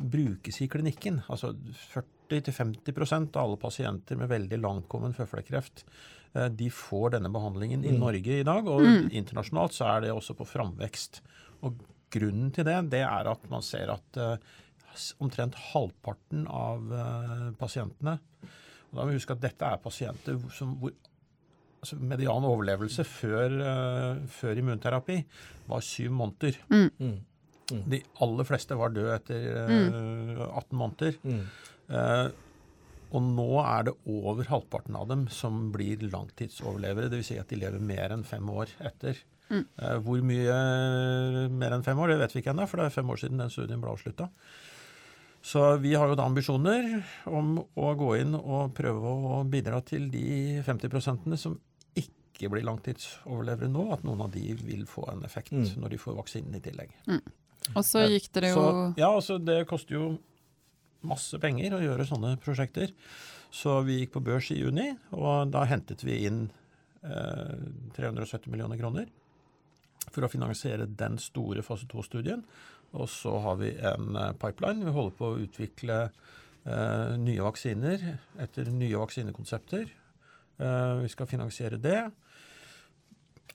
brukes 0.01 0.61
i 0.63 0.69
klinikken. 0.71 1.19
Altså 1.29 1.51
40-50% 2.31 3.35
av 3.35 3.43
alle 3.43 3.59
pasienter 3.61 4.17
med 4.17 4.31
veldig 4.31 4.57
langtkommen 4.63 5.13
føflekkreft 5.13 5.83
eh, 6.33 6.47
de 6.47 6.69
får 6.73 7.17
denne 7.17 7.29
behandlingen 7.33 7.83
i 7.85 7.91
Mm. 7.91 7.99
Norge 7.99 8.39
i 8.39 8.47
dag, 8.47 8.67
og 8.67 8.81
Mm. 8.81 9.09
internasjonalt 9.11 9.73
så 9.75 9.85
er 9.97 10.01
det 10.01 10.11
også 10.15 10.33
på 10.33 10.47
framvekst. 10.47 11.21
Og 11.63 11.75
grunnen 12.09 12.51
til 12.53 12.63
det, 12.65 12.89
det 12.89 13.01
er 13.03 13.27
at 13.29 13.49
man 13.51 13.61
ser 13.61 13.91
at 13.91 14.17
eh, 14.17 14.37
omtrent 15.19 15.55
halvparten 15.73 16.47
av 16.47 17.53
pasientene 17.57 18.19
og 18.91 18.97
Da 18.97 19.05
må 19.05 19.11
vi 19.11 19.19
huske 19.19 19.31
at 19.31 19.39
dette 19.39 19.61
er 19.63 19.77
pasienter 19.77 20.35
som, 20.51 20.75
hvor 20.75 20.91
altså 21.81 21.97
median 21.97 22.45
overlevelse 22.45 23.05
før, 23.07 23.57
eh, 23.65 24.21
før 24.29 24.61
immunterapi 24.61 25.17
var 25.69 25.83
syv 25.85 26.13
måneder. 26.19 26.59
Mm. 26.69 27.17
De 27.91 28.01
aller 28.23 28.47
fleste 28.47 28.77
var 28.77 28.93
døde 28.93 29.15
etter 29.15 29.45
eh, 29.65 30.45
18 30.47 30.77
måneder. 30.77 31.19
Mm. 31.23 31.43
Eh, 31.91 32.25
og 33.11 33.23
nå 33.27 33.49
er 33.59 33.89
det 33.89 33.97
over 34.07 34.47
halvparten 34.47 34.95
av 34.95 35.09
dem 35.09 35.25
som 35.33 35.65
blir 35.73 36.03
langtidsoverlevere. 36.05 37.11
Dvs. 37.11 37.31
Si 37.33 37.39
at 37.41 37.49
de 37.51 37.59
lever 37.59 37.83
mer 37.83 38.15
enn 38.15 38.23
fem 38.27 38.47
år 38.51 38.71
etter. 38.87 39.19
Mm. 39.51 39.63
Eh, 39.65 39.95
hvor 40.05 40.21
mye 40.23 40.59
mer 41.51 41.75
enn 41.75 41.87
fem 41.87 41.99
år, 41.99 42.13
det 42.13 42.21
vet 42.21 42.35
vi 42.35 42.43
ikke 42.43 42.53
ennå, 42.53 42.67
for 42.69 42.79
det 42.79 42.87
er 42.87 42.99
fem 42.99 43.11
år 43.11 43.23
siden 43.23 43.41
den 43.41 43.51
studien 43.51 43.81
ble 43.83 43.91
avslutta. 43.91 44.29
Så 45.41 45.63
vi 45.81 45.95
har 45.97 46.05
jo 46.07 46.15
da 46.15 46.27
ambisjoner 46.29 47.01
om 47.25 47.55
å 47.59 47.93
gå 47.97 48.13
inn 48.21 48.35
og 48.37 48.75
prøve 48.77 49.09
å 49.09 49.41
bidra 49.49 49.81
til 49.83 50.05
de 50.13 50.61
50% 50.67 51.33
som 51.41 51.57
ikke 52.41 52.51
blir 52.55 52.65
langtidsoverlevere 52.65 53.69
nå, 53.71 53.85
at 53.93 54.03
noen 54.07 54.25
av 54.25 54.33
de 54.33 54.55
vil 54.57 54.83
få 54.89 55.05
en 55.13 55.21
effekt 55.27 55.53
Mm. 55.53 55.67
når 55.83 55.89
de 55.93 55.97
får 56.01 56.17
vaksinen 56.17 56.55
i 56.57 56.61
tillegg. 56.65 56.91
Og 57.75 57.83
så 57.85 58.07
gikk 58.09 58.31
dere 58.33 58.49
jo 58.49 58.55
Så, 58.57 58.93
ja, 58.97 59.09
altså 59.13 59.37
det 59.37 59.67
koster 59.69 59.93
jo 59.95 60.17
masse 61.05 61.37
penger 61.41 61.73
å 61.77 61.81
gjøre 61.81 62.05
sånne 62.09 62.35
prosjekter. 62.41 62.91
Så 63.51 63.83
vi 63.85 63.99
gikk 63.99 64.13
på 64.15 64.23
børs 64.23 64.49
i 64.51 64.57
juni, 64.59 64.97
og 65.11 65.51
da 65.51 65.65
hentet 65.65 66.03
vi 66.03 66.25
inn 66.25 66.49
eh, 67.03 67.55
370 67.97 68.49
millioner 68.49 68.77
kroner 68.79 69.07
for 70.11 70.23
å 70.25 70.29
finansiere 70.31 70.87
den 70.87 71.17
store 71.21 71.61
fase 71.63 71.85
2-studien. 71.91 72.43
Og 72.93 73.07
så 73.09 73.37
har 73.43 73.55
vi 73.61 73.71
en 73.77 74.15
eh, 74.15 74.31
pipeline. 74.39 74.85
Vi 74.85 74.91
holder 74.95 75.17
på 75.17 75.29
å 75.33 75.39
utvikle 75.43 75.97
eh, 76.65 77.17
nye 77.21 77.43
vaksiner 77.45 78.17
etter 78.39 78.71
nye 78.71 78.97
vaksinekonsepter. 78.99 79.85
Eh, 80.61 80.95
vi 81.03 81.11
skal 81.11 81.27
finansiere 81.27 81.79
det. 81.81 82.11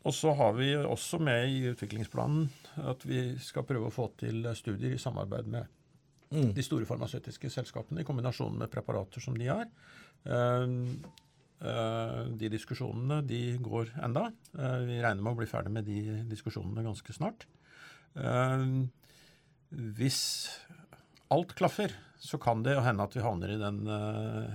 Og 0.05 0.15
så 0.15 0.35
har 0.39 0.53
vi 0.55 0.75
også 0.77 1.19
med 1.19 1.49
i 1.51 1.65
utviklingsplanen 1.73 2.51
at 2.85 3.03
vi 3.09 3.33
skal 3.43 3.67
prøve 3.67 3.89
å 3.89 3.95
få 3.95 4.11
til 4.21 4.45
studier 4.55 4.95
i 4.95 5.03
samarbeid 5.03 5.49
med 5.51 5.73
Mm. 6.33 6.53
de 6.55 6.63
store 6.65 6.87
farmasøytiske 6.89 7.51
selskapene, 7.55 8.03
i 8.03 8.07
kombinasjon 8.07 8.57
med 8.59 8.71
preparater 8.73 9.23
som 9.23 9.37
de 9.39 9.47
har. 9.47 9.69
Eh, 10.27 10.67
eh, 11.63 12.23
de 12.41 12.51
diskusjonene 12.51 13.21
de 13.27 13.57
går 13.63 13.93
enda. 14.03 14.33
Eh, 14.59 14.79
vi 14.89 15.01
regner 15.01 15.23
med 15.23 15.35
å 15.35 15.39
bli 15.39 15.47
ferdig 15.47 15.73
med 15.73 15.87
de 15.87 16.25
diskusjonene 16.27 16.87
ganske 16.87 17.15
snart. 17.15 17.47
Hvis 19.71 20.49
alt 21.31 21.55
klaffer, 21.55 21.93
så 22.19 22.39
kan 22.41 22.63
det 22.63 22.79
hende 22.81 23.05
at 23.05 23.13
vi 23.13 23.21
havner 23.21 23.51
i 23.53 23.59
den 23.61 23.83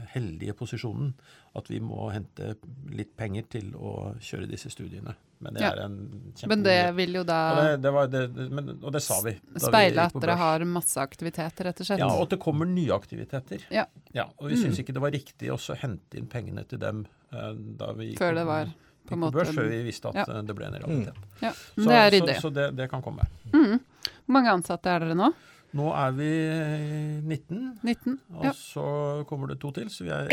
heldige 0.09 0.55
posisjonen 0.57 1.13
at 1.53 1.69
vi 1.69 1.77
må 1.79 2.09
hente 2.09 2.55
litt 2.89 3.13
penger 3.15 3.45
til 3.53 3.75
å 3.75 4.17
kjøre 4.17 4.49
disse 4.49 4.71
studiene. 4.73 5.13
Men 5.41 5.53
det 5.57 5.61
Ja. 5.63 5.69
er 5.73 5.79
en 5.87 5.95
kjempe... 6.37 6.47
Men 6.51 6.63
det 6.63 6.75
vil 6.95 7.13
jo 7.17 7.21
Og 7.23 7.27
da 7.27 7.37
det, 7.61 7.81
det, 7.81 7.91
var, 7.95 8.07
det, 8.07 8.21
det- 8.35 8.49
men, 8.51 8.69
og 8.83 8.91
det 8.93 9.01
sa 9.01 9.17
vi. 9.25 9.33
speile 9.57 10.03
at 10.05 10.13
dere 10.21 10.35
har 10.37 10.65
masse 10.69 10.97
aktivitet, 11.01 11.61
rett 11.65 11.79
og 11.81 11.85
slett. 11.87 11.99
Ja, 11.99 12.07
og 12.13 12.27
at 12.27 12.29
det 12.35 12.39
kommer 12.43 12.65
nye 12.69 12.93
aktiviteter. 12.93 13.65
Ja. 13.71 13.85
og 14.37 14.49
vi 14.49 14.55
Mm. 14.55 14.61
syns 14.63 14.79
ikke 14.83 14.93
det 14.93 15.01
var 15.01 15.11
riktig 15.11 15.49
å 15.51 15.57
hente 15.75 16.17
inn 16.17 16.27
pengene 16.27 16.63
til 16.67 16.77
dem 16.79 17.05
uh, 17.33 17.53
da 17.53 17.91
vi 17.93 18.11
gikk 18.11 18.19
Før 18.21 18.35
det 18.35 18.45
var 18.45 18.65
på 19.07 19.13
en 19.17 19.19
måte 19.19 19.33
børs, 19.33 19.49
før 19.55 19.67
vi 19.69 19.83
visste 19.83 20.09
at 20.09 20.15
Ja. 20.15 20.25
eh, 20.29 20.41
det 20.45 20.55
ble 20.55 20.65
en 20.67 20.73
realitet. 20.77 21.15
Ja, 21.41 21.51
men 21.75 21.85
Så, 21.85 21.89
det 21.89 21.97
er 21.97 22.11
ryddig. 22.11 22.35
så 22.41 22.53
det, 22.53 22.75
det 22.77 22.89
kan 22.91 23.01
komme. 23.01 23.25
Mm. 23.51 23.79
Hvor 23.79 24.33
mange 24.37 24.51
ansatte 24.53 24.85
er 24.93 24.99
dere 24.99 25.15
nå? 25.17 25.33
Nå 25.73 25.87
er 25.95 26.11
vi 26.11 26.29
eh, 26.51 27.21
19, 27.23 27.79
19? 27.83 28.19
og 28.35 28.43
Ja. 28.45 28.51
så 28.51 29.25
kommer 29.27 29.47
det 29.47 29.59
to 29.59 29.71
til, 29.71 29.85
så 29.89 30.03
vi 30.03 30.09
er 30.11 30.27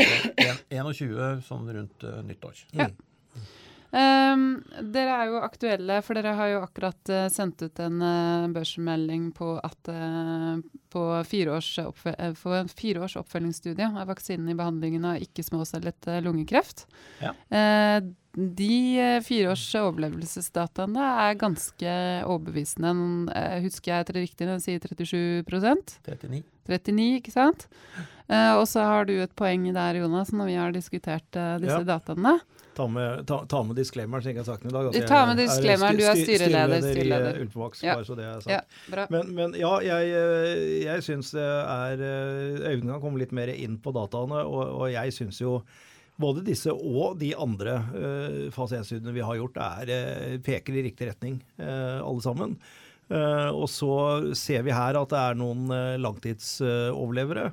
21 0.69 1.41
sånn 1.47 1.65
rundt 1.73 2.03
uh, 2.03 2.21
nyttår. 2.21 2.61
Ja. 2.73 2.87
Ehm, 3.89 4.43
dere 4.93 5.15
er 5.17 5.31
jo 5.31 5.39
aktuelle, 5.41 5.95
for 6.05 6.17
dere 6.17 6.35
har 6.37 6.51
jo 6.51 6.59
akkurat 6.61 7.09
uh, 7.09 7.23
sendt 7.33 7.63
ut 7.65 7.79
en 7.81 8.03
uh, 8.03 8.45
børsmelding 8.53 9.31
på 9.33 9.55
at 9.65 9.89
uh, 9.89 10.61
på 10.93 11.05
fireårs 11.25 11.71
for 11.97 12.57
en 12.59 12.69
fireårs 12.69 13.17
oppfølgingsstudie 13.21 13.89
av 13.89 14.09
vaksinen 14.11 14.49
i 14.53 14.57
behandlingen 14.57 15.07
av 15.09 15.25
ikke-småcellet 15.25 16.09
lungekreft. 16.25 16.87
Ja. 17.21 17.33
De 18.33 18.77
fireårs 19.25 19.67
overlevelsesdataene 19.77 21.05
er 21.27 21.37
ganske 21.41 21.93
overbevisende. 22.25 22.95
Husker 23.61 23.93
jeg 23.93 24.07
det 24.09 24.15
riktig 24.17 24.47
når 24.49 24.57
jeg 24.57 24.65
sier 24.65 24.97
37% 25.45 25.93
39. 26.09 26.41
39, 26.69 27.07
ikke 27.21 27.35
sant? 27.37 27.67
Og 28.57 28.65
så 28.69 28.85
har 28.85 29.05
du 29.09 29.13
et 29.21 29.33
poeng 29.37 29.69
der, 29.69 30.01
Jonas, 30.01 30.33
når 30.33 30.49
vi 30.49 30.57
har 30.57 30.73
diskutert 30.73 31.29
disse 31.61 31.83
Ja. 31.83 31.85
dataene. 31.85 32.39
Ta 32.79 32.85
med, 32.87 33.25
ta, 33.27 33.41
ta 33.51 33.59
med 33.67 33.75
disclaimeren, 33.75 34.23
som 34.23 34.29
jeg 34.31 34.37
ikke 34.37 34.45
har 34.45 34.49
sagt 34.53 34.63
den 34.63 34.71
i 34.71 34.75
dag. 34.77 34.87
Altså, 34.87 35.01
Du 35.03 35.11
tar 35.11 35.25
med 35.27 35.35
er 35.35 35.41
disclaimeren, 35.43 35.99
du 35.99 36.05
er 36.07 36.21
styreleder, 36.21 36.85
styreleder 36.85 37.35
i 37.35 37.43
Ultimax, 37.43 37.83
Ja. 37.83 37.97
bare 37.99 38.07
så 38.07 38.15
det 38.15 38.27
er 38.29 38.45
sagt. 38.45 38.79
Ja. 38.93 39.05
Men, 39.11 39.33
men 39.35 39.57
ja, 39.59 39.73
jeg, 39.83 40.13
eh, 40.15 40.63
jeg 40.85 41.03
syns 41.03 41.33
det 41.35 41.43
er 41.43 42.03
eh, 42.07 42.71
Øyvind 42.71 42.93
kan 42.93 43.03
komme 43.03 43.19
litt 43.19 43.35
mer 43.35 43.51
inn 43.51 43.75
på 43.83 43.91
dataene, 43.95 44.45
og, 44.47 44.63
og 44.79 44.85
jeg 44.93 45.15
syns 45.17 45.41
jo 45.43 45.59
både 46.19 46.43
disse 46.43 46.71
og 46.73 47.17
de 47.19 47.31
andre 47.39 47.77
uh, 47.93 48.41
fase 48.55 48.79
1-studiene 48.79 49.15
vi 49.15 49.23
har 49.23 49.39
gjort, 49.39 49.59
er, 49.63 49.91
eh, 49.95 50.37
peker 50.43 50.75
i 50.75 50.83
riktig 50.89 51.07
retning, 51.13 51.39
uh, 51.61 51.99
alle 52.03 52.23
sammen. 52.25 52.57
Uh, 53.09 53.49
og 53.55 53.65
så 53.71 53.93
ser 54.37 54.65
vi 54.67 54.75
her 54.75 54.99
at 54.99 55.13
det 55.13 55.19
er 55.19 55.39
noen 55.39 55.71
langtidsoverlevere. 56.03 57.49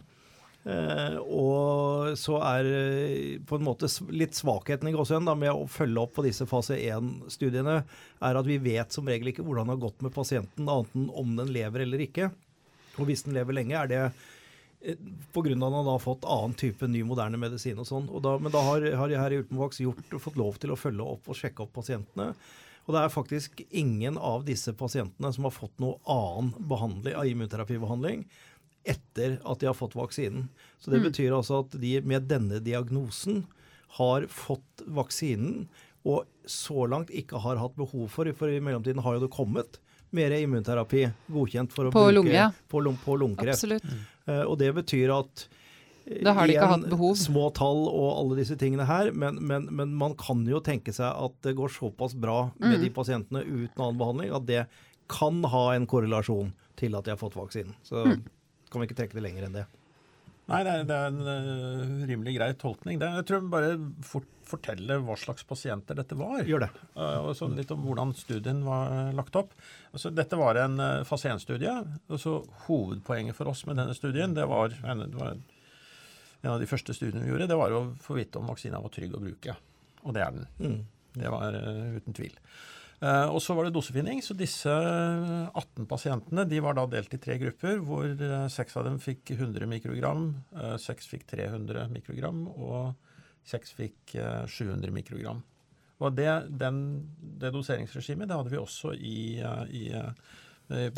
Eh, 0.66 1.18
og 1.22 2.16
så 2.18 2.40
er 2.42 2.68
eh, 2.74 3.34
på 3.46 3.58
en 3.58 3.66
måte 3.68 3.86
litt 4.10 4.34
svakheten 4.34 4.90
i 4.90 4.94
gåsehud 4.96 5.28
med 5.38 5.52
å 5.52 5.68
følge 5.70 6.02
opp 6.02 6.16
på 6.16 6.24
disse 6.26 6.46
fase 6.50 6.78
1-studiene, 6.80 7.76
er 8.26 8.38
at 8.40 8.48
vi 8.48 8.56
vet 8.62 8.94
som 8.94 9.06
regel 9.06 9.30
ikke 9.30 9.44
hvordan 9.46 9.70
det 9.70 9.76
har 9.76 9.84
gått 9.84 10.02
med 10.02 10.14
pasienten, 10.16 10.66
annet 10.66 10.96
enn 10.98 11.06
om 11.14 11.36
den 11.38 11.52
lever 11.54 11.86
eller 11.86 12.02
ikke. 12.08 12.32
Og 12.96 13.06
hvis 13.06 13.22
den 13.28 13.36
lever 13.36 13.54
lenge, 13.54 13.78
er 13.78 13.92
det 13.92 14.02
eh, 14.02 14.98
på 15.36 15.46
grunn 15.46 15.62
av 15.62 15.70
at 15.70 15.78
han 15.84 15.92
har 15.92 16.02
fått 16.02 16.26
annen 16.34 16.58
type 16.58 16.90
ny 16.90 17.04
moderne 17.06 17.38
medisin 17.38 17.78
og 17.78 17.86
sånn. 17.86 18.10
Og 18.10 18.26
da, 18.26 18.34
men 18.42 18.54
da 18.54 18.64
har, 18.66 18.90
har 19.04 19.14
jeg 19.14 19.22
her 19.22 19.36
i 19.36 19.40
Ultimovax 19.44 19.84
gjort, 19.86 20.18
fått 20.26 20.40
lov 20.40 20.58
til 20.58 20.74
å 20.74 20.80
følge 20.80 21.10
opp 21.14 21.30
og 21.30 21.38
sjekke 21.38 21.62
opp 21.62 21.76
pasientene. 21.78 22.32
Og 22.86 22.94
det 22.94 23.02
er 23.02 23.14
faktisk 23.14 23.62
ingen 23.74 24.18
av 24.18 24.44
disse 24.46 24.74
pasientene 24.78 25.30
som 25.34 25.46
har 25.46 25.54
fått 25.54 25.78
noe 25.82 25.98
annen 26.10 26.52
behandling, 26.70 27.14
av 27.18 27.26
immunterapibehandling 27.26 28.26
etter 28.86 29.38
at 29.44 29.58
de 29.62 29.66
har 29.66 29.74
fått 29.74 29.94
vaksinen. 29.98 30.48
Så 30.78 30.90
det 30.90 31.00
Mm. 31.02 31.08
betyr 31.10 31.32
altså 31.36 31.60
at 31.64 31.74
de 31.80 32.00
med 32.00 32.28
denne 32.28 32.60
diagnosen 32.62 33.44
har 33.98 34.26
fått 34.28 34.82
vaksinen 34.86 35.66
og 36.04 36.24
så 36.46 36.86
langt 36.88 37.10
ikke 37.10 37.40
har 37.42 37.56
hatt 37.58 37.74
behov 37.76 38.08
for, 38.08 38.30
for 38.32 38.48
i 38.48 38.60
mellomtiden 38.60 39.02
har 39.02 39.14
jo 39.18 39.26
det 39.26 39.30
kommet 39.34 39.78
mer 40.14 40.30
immunterapi 40.30 41.08
godkjent 41.32 41.72
for 41.74 41.86
å 41.88 41.90
På 41.92 42.04
bruke 42.06 42.14
lunge, 42.14 42.52
på, 42.70 42.80
lung- 42.84 42.98
på 43.04 43.16
lungekreft. 43.18 43.64
Mm. 43.82 44.04
Eh, 44.26 44.42
og 44.46 44.58
det 44.58 44.72
betyr 44.74 45.10
at 45.18 45.48
Da 46.22 46.32
har 46.32 46.46
de 46.46 46.52
ikke 46.54 46.68
hatt 46.70 46.84
behov. 46.88 47.16
Små 47.18 47.48
tall 47.52 47.88
og 47.90 48.12
alle 48.20 48.36
disse 48.38 48.54
tingene 48.56 48.86
her, 48.86 49.10
men, 49.10 49.40
men, 49.44 49.66
men, 49.74 49.92
man 49.98 50.14
kan 50.14 50.44
jo 50.46 50.60
tenke 50.62 50.94
seg 50.94 51.10
at 51.10 51.34
det 51.42 51.56
går 51.58 51.68
såpass 51.74 52.14
bra 52.14 52.52
med 52.60 52.78
Mm. 52.78 52.82
de 52.84 52.90
pasientene 52.90 53.42
uten 53.42 53.74
annen 53.82 53.98
behandling 53.98 54.30
at 54.36 54.46
det 54.46 54.66
kan 55.10 55.42
ha 55.42 55.72
en 55.74 55.86
korrelasjon 55.86 56.52
til 56.76 56.94
at 56.94 57.04
de 57.04 57.10
har 57.10 57.18
fått 57.18 57.34
vaksinen. 57.34 57.74
Så 57.82 58.04
Mm. 58.06 58.22
Kan 58.76 58.84
vi 58.84 58.90
ikke 58.90 59.00
trekke 59.00 59.18
det 59.18 59.24
lenger 59.24 59.48
enn 59.48 59.56
det. 59.56 59.66
Nei, 60.46 60.60
det 60.62 60.72
er, 60.72 60.82
det 60.86 60.96
er 60.96 61.08
en 61.10 61.30
eh, 61.32 62.02
rimelig 62.06 62.36
grei 62.36 62.52
tolkning. 62.60 63.00
Det, 63.02 63.08
jeg 63.18 63.26
tror 63.26 63.40
jeg 63.40 63.52
bare 63.56 63.76
fort 64.06 64.32
fortelle 64.46 65.00
hva 65.02 65.16
slags 65.18 65.42
pasienter 65.42 65.98
dette 65.98 66.14
var. 66.14 66.44
Gjør 66.46 66.62
det. 66.62 66.68
Eh, 66.94 67.16
og 67.18 67.32
så 67.34 67.48
litt 67.50 67.72
om 67.74 67.82
hvordan 67.82 68.12
studien 68.14 68.60
var 68.62 68.92
eh, 68.94 69.14
lagt 69.18 69.34
opp. 69.38 69.56
Altså, 69.90 70.12
dette 70.14 70.38
var 70.38 70.60
en 70.62 70.78
fase 71.08 71.32
1-studie. 71.32 71.72
og 72.14 72.52
Hovedpoenget 72.68 73.34
for 73.34 73.50
oss 73.50 73.64
med 73.66 73.80
denne 73.80 73.96
studien, 73.98 74.36
det 74.38 74.46
var, 74.46 74.76
en, 74.86 75.02
det 75.02 75.18
var 75.18 75.34
en 75.34 76.52
av 76.52 76.62
de 76.62 76.70
første 76.70 76.94
studiene 76.94 77.24
vi 77.24 77.32
gjorde, 77.32 77.50
det 77.50 77.58
var 77.58 77.74
å 77.74 77.88
få 78.02 78.20
vite 78.20 78.38
om 78.38 78.46
vaksina 78.52 78.78
var 78.84 78.94
trygg 78.94 79.18
å 79.18 79.22
bruke. 79.24 79.56
Og 80.06 80.14
det 80.14 80.22
er 80.22 80.36
den. 80.36 80.46
Mm. 80.62 80.80
Det 81.16 81.32
var 81.32 81.56
uh, 81.58 81.96
uten 81.96 82.14
tvil. 82.14 82.34
Eh, 83.00 83.28
og 83.28 83.42
så 83.44 83.54
var 83.56 83.66
det 83.66 83.74
dosefinning. 83.76 84.22
Så 84.24 84.36
disse 84.38 84.72
18 84.72 85.88
pasientene 85.88 86.46
de 86.48 86.60
var 86.64 86.78
da 86.78 86.86
delt 86.90 87.12
i 87.12 87.20
tre 87.22 87.36
grupper, 87.42 87.82
hvor 87.84 88.06
eh, 88.08 88.46
seks 88.52 88.78
av 88.80 88.86
dem 88.88 89.00
fikk 89.02 89.34
100 89.36 89.68
mikrogram, 89.70 90.30
eh, 90.56 90.76
seks 90.80 91.10
fikk 91.10 91.26
300 91.34 91.90
mikrogram, 91.92 92.46
og 92.54 92.94
seks 93.46 93.76
fikk 93.76 94.16
eh, 94.20 94.46
700 94.48 94.94
mikrogram. 94.94 95.44
Og 96.04 96.16
det, 96.16 96.30
den, 96.60 96.80
det 97.40 97.52
doseringsregimet 97.54 98.28
det 98.28 98.36
hadde 98.36 98.52
vi 98.52 98.60
også 98.60 98.92
i, 98.96 99.18
eh, 99.40 99.62
i, 99.72 99.84
eh, 99.96 100.90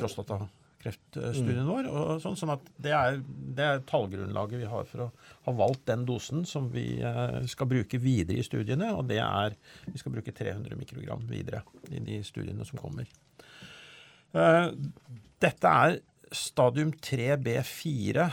i 0.86 1.56
mm. 1.58 1.68
vår. 1.68 1.88
Og 1.90 2.22
sånn, 2.22 2.36
sånn 2.38 2.54
at 2.54 2.68
det 2.80 2.92
er, 2.94 3.20
det 3.26 3.66
er 3.66 3.84
tallgrunnlaget 3.88 4.62
vi 4.62 4.70
har 4.70 4.86
for 4.88 5.06
å 5.06 5.08
ha 5.48 5.54
valgt 5.58 5.86
den 5.90 6.04
dosen 6.08 6.44
som 6.48 6.70
vi 6.72 7.00
eh, 7.04 7.38
skal 7.50 7.70
bruke 7.70 8.00
videre 8.02 8.38
i 8.40 8.46
studiene. 8.46 8.92
Og 8.96 9.08
det 9.10 9.20
er 9.24 9.56
vi 9.86 9.98
skal 10.00 10.14
bruke 10.14 10.34
300 10.34 10.78
mikrogram 10.78 11.26
videre 11.30 11.64
i 11.90 12.02
de 12.04 12.20
studiene 12.26 12.66
som 12.68 12.80
kommer. 12.80 13.10
Eh, 14.32 14.68
dette 15.42 15.74
er 15.84 15.98
stadium 16.34 16.92
3B4. 16.92 18.28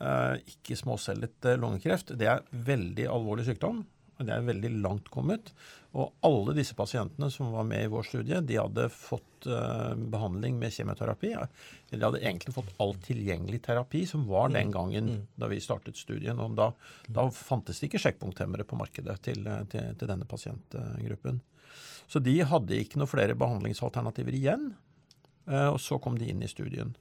eh, 0.00 0.34
ikke 0.56 0.78
småcellet 0.78 1.52
lungekreft. 1.60 2.16
Det 2.18 2.30
er 2.32 2.46
veldig 2.50 3.06
alvorlig 3.12 3.46
sykdom. 3.48 3.84
Og 4.16 4.24
Det 4.24 4.32
er 4.32 4.46
veldig 4.46 4.70
langt 4.80 5.10
kommet. 5.12 5.50
Og 5.96 6.12
alle 6.24 6.54
disse 6.56 6.76
pasientene 6.76 7.28
som 7.32 7.50
var 7.52 7.66
med 7.68 7.84
i 7.84 7.90
vår 7.92 8.06
studie, 8.08 8.40
de 8.40 8.56
hadde 8.56 8.88
fått 8.92 9.48
uh, 9.48 9.92
behandling 9.96 10.56
med 10.60 10.72
kjemioterapi. 10.72 11.34
Eller 11.36 12.00
de 12.00 12.06
hadde 12.06 12.22
egentlig 12.22 12.54
fått 12.56 12.72
all 12.80 12.94
tilgjengelig 13.04 13.62
terapi 13.66 14.06
som 14.08 14.24
var 14.28 14.54
den 14.54 14.72
gangen 14.72 15.10
da 15.36 15.50
vi 15.52 15.60
startet 15.60 16.00
studien. 16.00 16.40
Og 16.40 16.56
da, 16.56 16.70
da 17.08 17.26
fantes 17.32 17.80
det 17.80 17.90
ikke 17.90 18.02
sjekkpunkthemmere 18.06 18.64
på 18.68 18.78
markedet 18.80 19.18
til, 19.28 19.44
eh, 19.44 19.64
til, 19.72 19.92
til 20.00 20.12
denne 20.12 20.28
pasientgruppen. 20.28 21.42
Så 22.08 22.22
de 22.22 22.38
hadde 22.46 22.80
ikke 22.80 23.00
noen 23.00 23.10
flere 23.10 23.36
behandlingsalternativer 23.36 24.36
igjen. 24.36 24.70
Uh, 25.44 25.74
og 25.74 25.80
så 25.80 26.00
kom 26.02 26.16
de 26.16 26.32
inn 26.32 26.40
i 26.40 26.50
studien. 26.50 26.96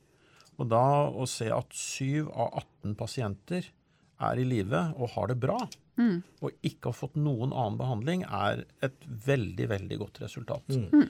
Og 0.60 0.68
da 0.72 1.08
å 1.08 1.28
se 1.28 1.48
at 1.52 1.72
7 1.76 2.28
av 2.28 2.60
18 2.84 3.00
pasienter 3.00 3.72
er 4.22 4.40
i 4.40 4.46
live 4.48 4.82
og 4.96 5.10
har 5.16 5.28
det 5.32 5.40
bra, 5.40 5.60
Mm. 5.96 6.24
og 6.44 6.52
ikke 6.62 6.90
har 6.90 6.96
fått 6.98 7.16
noen 7.16 7.54
annen 7.54 7.78
behandling, 7.80 8.24
er 8.28 8.66
et 8.84 9.06
veldig, 9.08 9.70
veldig 9.70 9.98
godt 10.02 10.20
resultat. 10.26 10.68
Mm. 10.68 11.08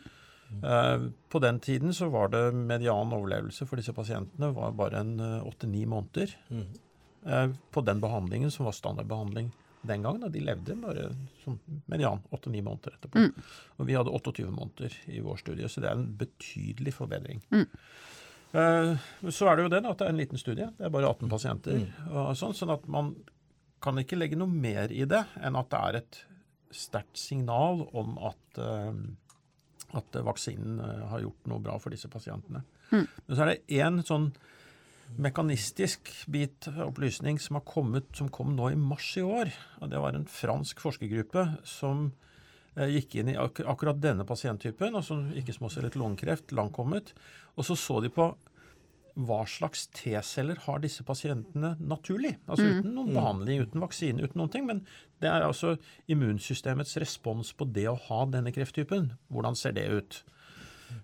Uh, 0.61 1.09
på 1.29 1.41
den 1.41 1.59
tiden 1.59 1.93
så 1.93 2.05
var 2.13 2.29
det 2.29 2.53
median 2.53 3.09
overlevelse 3.11 3.65
for 3.65 3.81
disse 3.81 3.95
pasientene 3.97 4.51
var 4.53 4.75
bare 4.77 5.01
en 5.01 5.19
eh, 5.19 5.41
åtte-ni 5.47 5.87
måneder. 5.89 6.35
Mm. 6.53 6.67
Uh, 7.25 7.47
på 7.73 7.81
den 7.81 7.99
behandlingen 7.99 8.53
som 8.53 8.65
var 8.69 8.77
standardbehandling 8.77 9.49
den 9.85 10.03
gangen. 10.05 10.21
da 10.21 10.29
de 10.29 10.39
levde 10.45 10.75
bare 10.81 11.09
som 11.43 11.57
median 11.89 12.21
åtte-ni 12.29 12.61
måneder 12.61 12.93
etterpå. 12.93 13.25
Mm. 13.25 13.49
Og 13.79 13.87
vi 13.89 13.97
hadde 13.97 14.13
28 14.13 14.51
måneder 14.53 14.93
i 15.07 15.19
vår 15.25 15.41
studie, 15.41 15.69
så 15.69 15.81
det 15.81 15.89
er 15.89 15.97
en 15.97 16.13
betydelig 16.17 16.93
forbedring. 16.93 17.41
Eh, 18.55 19.05
så 19.35 19.49
er 19.49 19.57
det 19.57 19.65
jo 19.65 19.71
det 19.73 19.81
da, 19.83 19.91
at 19.91 20.01
det 20.01 20.07
er 20.07 20.13
en 20.13 20.21
liten 20.21 20.41
studie. 20.41 20.69
Det 20.77 20.87
er 20.87 20.93
bare 20.93 21.09
18 21.11 21.31
pasienter. 21.31 21.81
Mm. 21.81 22.07
Og 22.13 22.31
sånn, 22.39 22.55
sånn 22.55 22.73
at 22.75 22.87
man 22.91 23.11
kan 23.83 23.99
ikke 24.01 24.17
legge 24.17 24.39
noe 24.39 24.49
mer 24.49 24.93
i 24.93 25.03
det 25.09 25.25
enn 25.43 25.59
at 25.59 25.69
det 25.73 25.81
er 25.81 25.99
et 25.99 26.21
sterkt 26.75 27.19
signal 27.19 27.85
om 27.95 28.17
at, 28.31 28.59
eh, 28.61 29.97
at 29.99 30.19
vaksinen 30.25 30.79
eh, 30.81 31.05
har 31.11 31.23
gjort 31.25 31.51
noe 31.51 31.63
bra 31.63 31.77
for 31.81 31.93
disse 31.93 32.09
pasientene. 32.11 32.63
Mm. 32.91 33.05
Men 33.05 33.31
så 33.35 33.45
er 33.45 33.53
det 33.53 33.79
én 33.81 34.03
sånn 34.05 34.31
mekanistisk 35.21 36.09
bit 36.33 36.65
opplysning 36.81 37.37
som 37.41 37.59
har 37.59 37.65
kommet, 37.67 38.07
som 38.17 38.31
kom 38.33 38.55
nå 38.57 38.71
i 38.71 38.79
mars 38.79 39.11
i 39.19 39.23
år. 39.25 39.51
og 39.81 39.91
Det 39.91 40.01
var 40.01 40.15
en 40.15 40.25
fransk 40.29 40.81
forskergruppe 40.81 41.45
som 41.67 42.09
gikk 42.75 43.15
inn 43.21 43.29
i 43.31 43.37
ak 43.39 43.61
akkurat 43.65 43.99
denne 44.03 44.25
pasienttypen, 44.27 44.95
altså 44.99 45.17
ikke 45.37 45.53
småcellet 45.55 45.95
lungekreft, 45.95 46.51
langkommet. 46.51 47.13
Og 47.55 47.63
så 47.67 47.75
så 47.79 48.01
de 48.03 48.09
på 48.09 48.33
hva 49.15 49.45
slags 49.47 49.85
T-celler 49.95 50.57
har 50.65 50.81
disse 50.83 51.03
pasientene 51.07 51.77
naturlig? 51.79 52.33
Altså 52.49 52.65
Mm. 52.65 52.79
uten 52.81 52.95
noen 52.97 53.13
behandling, 53.15 53.61
uten 53.63 53.79
vaksine, 53.79 54.19
uten 54.21 54.35
noen 54.41 54.51
ting. 54.51 54.65
Men 54.67 54.81
det 55.21 55.29
er 55.31 55.41
altså 55.47 55.77
immunsystemets 56.09 56.97
respons 56.99 57.53
på 57.53 57.63
det 57.71 57.85
å 57.87 57.95
ha 58.09 58.25
denne 58.25 58.51
krefttypen. 58.51 59.13
Hvordan 59.31 59.55
ser 59.55 59.71
det 59.71 59.87
ut? 59.89 60.23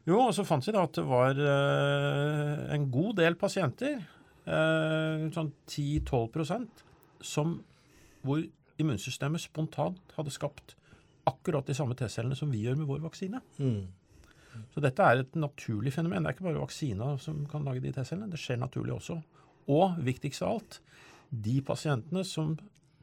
Jo, 0.05 0.19
og 0.27 0.33
så 0.35 0.43
fant 0.45 0.65
vi 0.65 0.73
da 0.73 0.83
at 0.83 0.93
det 0.93 1.05
var 1.07 1.31
eh, 1.39 2.73
en 2.75 2.91
god 2.91 3.15
del 3.15 3.35
pasienter, 3.35 4.01
eh, 4.45 5.29
sånn 5.31 5.53
10-12% 5.67 6.83
som 7.21 7.63
hvor 8.25 8.43
immunsystemet 8.77 9.39
spontant 9.41 9.99
hadde 10.17 10.31
skapt 10.33 10.75
akkurat 11.27 11.65
de 11.67 11.73
samme 11.77 11.95
T-cellene 11.95 12.35
som 12.35 12.51
vi 12.51 12.63
gjør 12.65 12.77
med 12.77 12.87
vår 12.87 13.01
vaksine. 13.05 13.41
Mm. 13.59 13.87
Så 14.73 14.81
dette 14.83 14.99
er 15.05 15.21
et 15.23 15.35
naturlig 15.39 15.93
fenomen. 15.95 16.23
Det 16.23 16.31
er 16.31 16.35
ikke 16.35 16.47
bare 16.49 16.59
vaksina 16.63 17.13
som 17.21 17.45
kan 17.51 17.63
lage 17.67 17.81
de 17.83 17.91
T-cellene. 17.95 18.29
Det 18.31 18.39
skjer 18.41 18.59
naturlig 18.59 18.95
også. 18.97 19.19
Og 19.71 19.97
viktigst 20.03 20.41
av 20.43 20.57
alt, 20.57 20.79
de 21.31 21.61
pasientene 21.61 22.25
som 22.27 22.57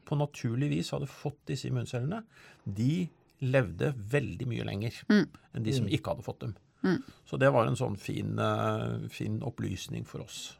på 0.05 0.17
naturlig 0.17 0.69
vis 0.69 0.91
hadde 0.93 1.07
fått 1.09 1.39
disse 1.49 1.69
immuncellene, 1.69 2.23
de 2.65 3.07
levde 3.41 3.93
veldig 4.11 4.47
mye 4.51 4.65
lenger 4.67 4.93
Mm. 5.09 5.27
enn 5.55 5.63
de 5.63 5.71
som 5.73 5.85
Mm. 5.85 5.91
ikke 5.93 6.11
hadde 6.13 6.23
fått 6.25 6.39
dem. 6.39 6.55
Mm. 6.83 7.03
Så 7.25 7.37
det 7.39 7.51
var 7.53 7.67
en 7.67 7.75
sånn 7.75 7.97
fin, 7.97 8.37
eh, 8.39 9.07
fin 9.09 9.39
opplysning 9.41 10.05
for 10.05 10.21
oss. 10.21 10.57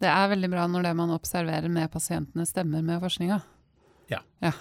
Det 0.00 0.08
er 0.08 0.28
veldig 0.28 0.50
bra 0.50 0.66
når 0.66 0.82
det 0.82 0.96
man 0.96 1.10
observerer 1.10 1.68
med 1.70 1.90
pasientene, 1.92 2.46
stemmer 2.46 2.82
med 2.82 3.00
forskninga. 3.00 3.42
Ja. 4.10 4.18
ja. 4.40 4.52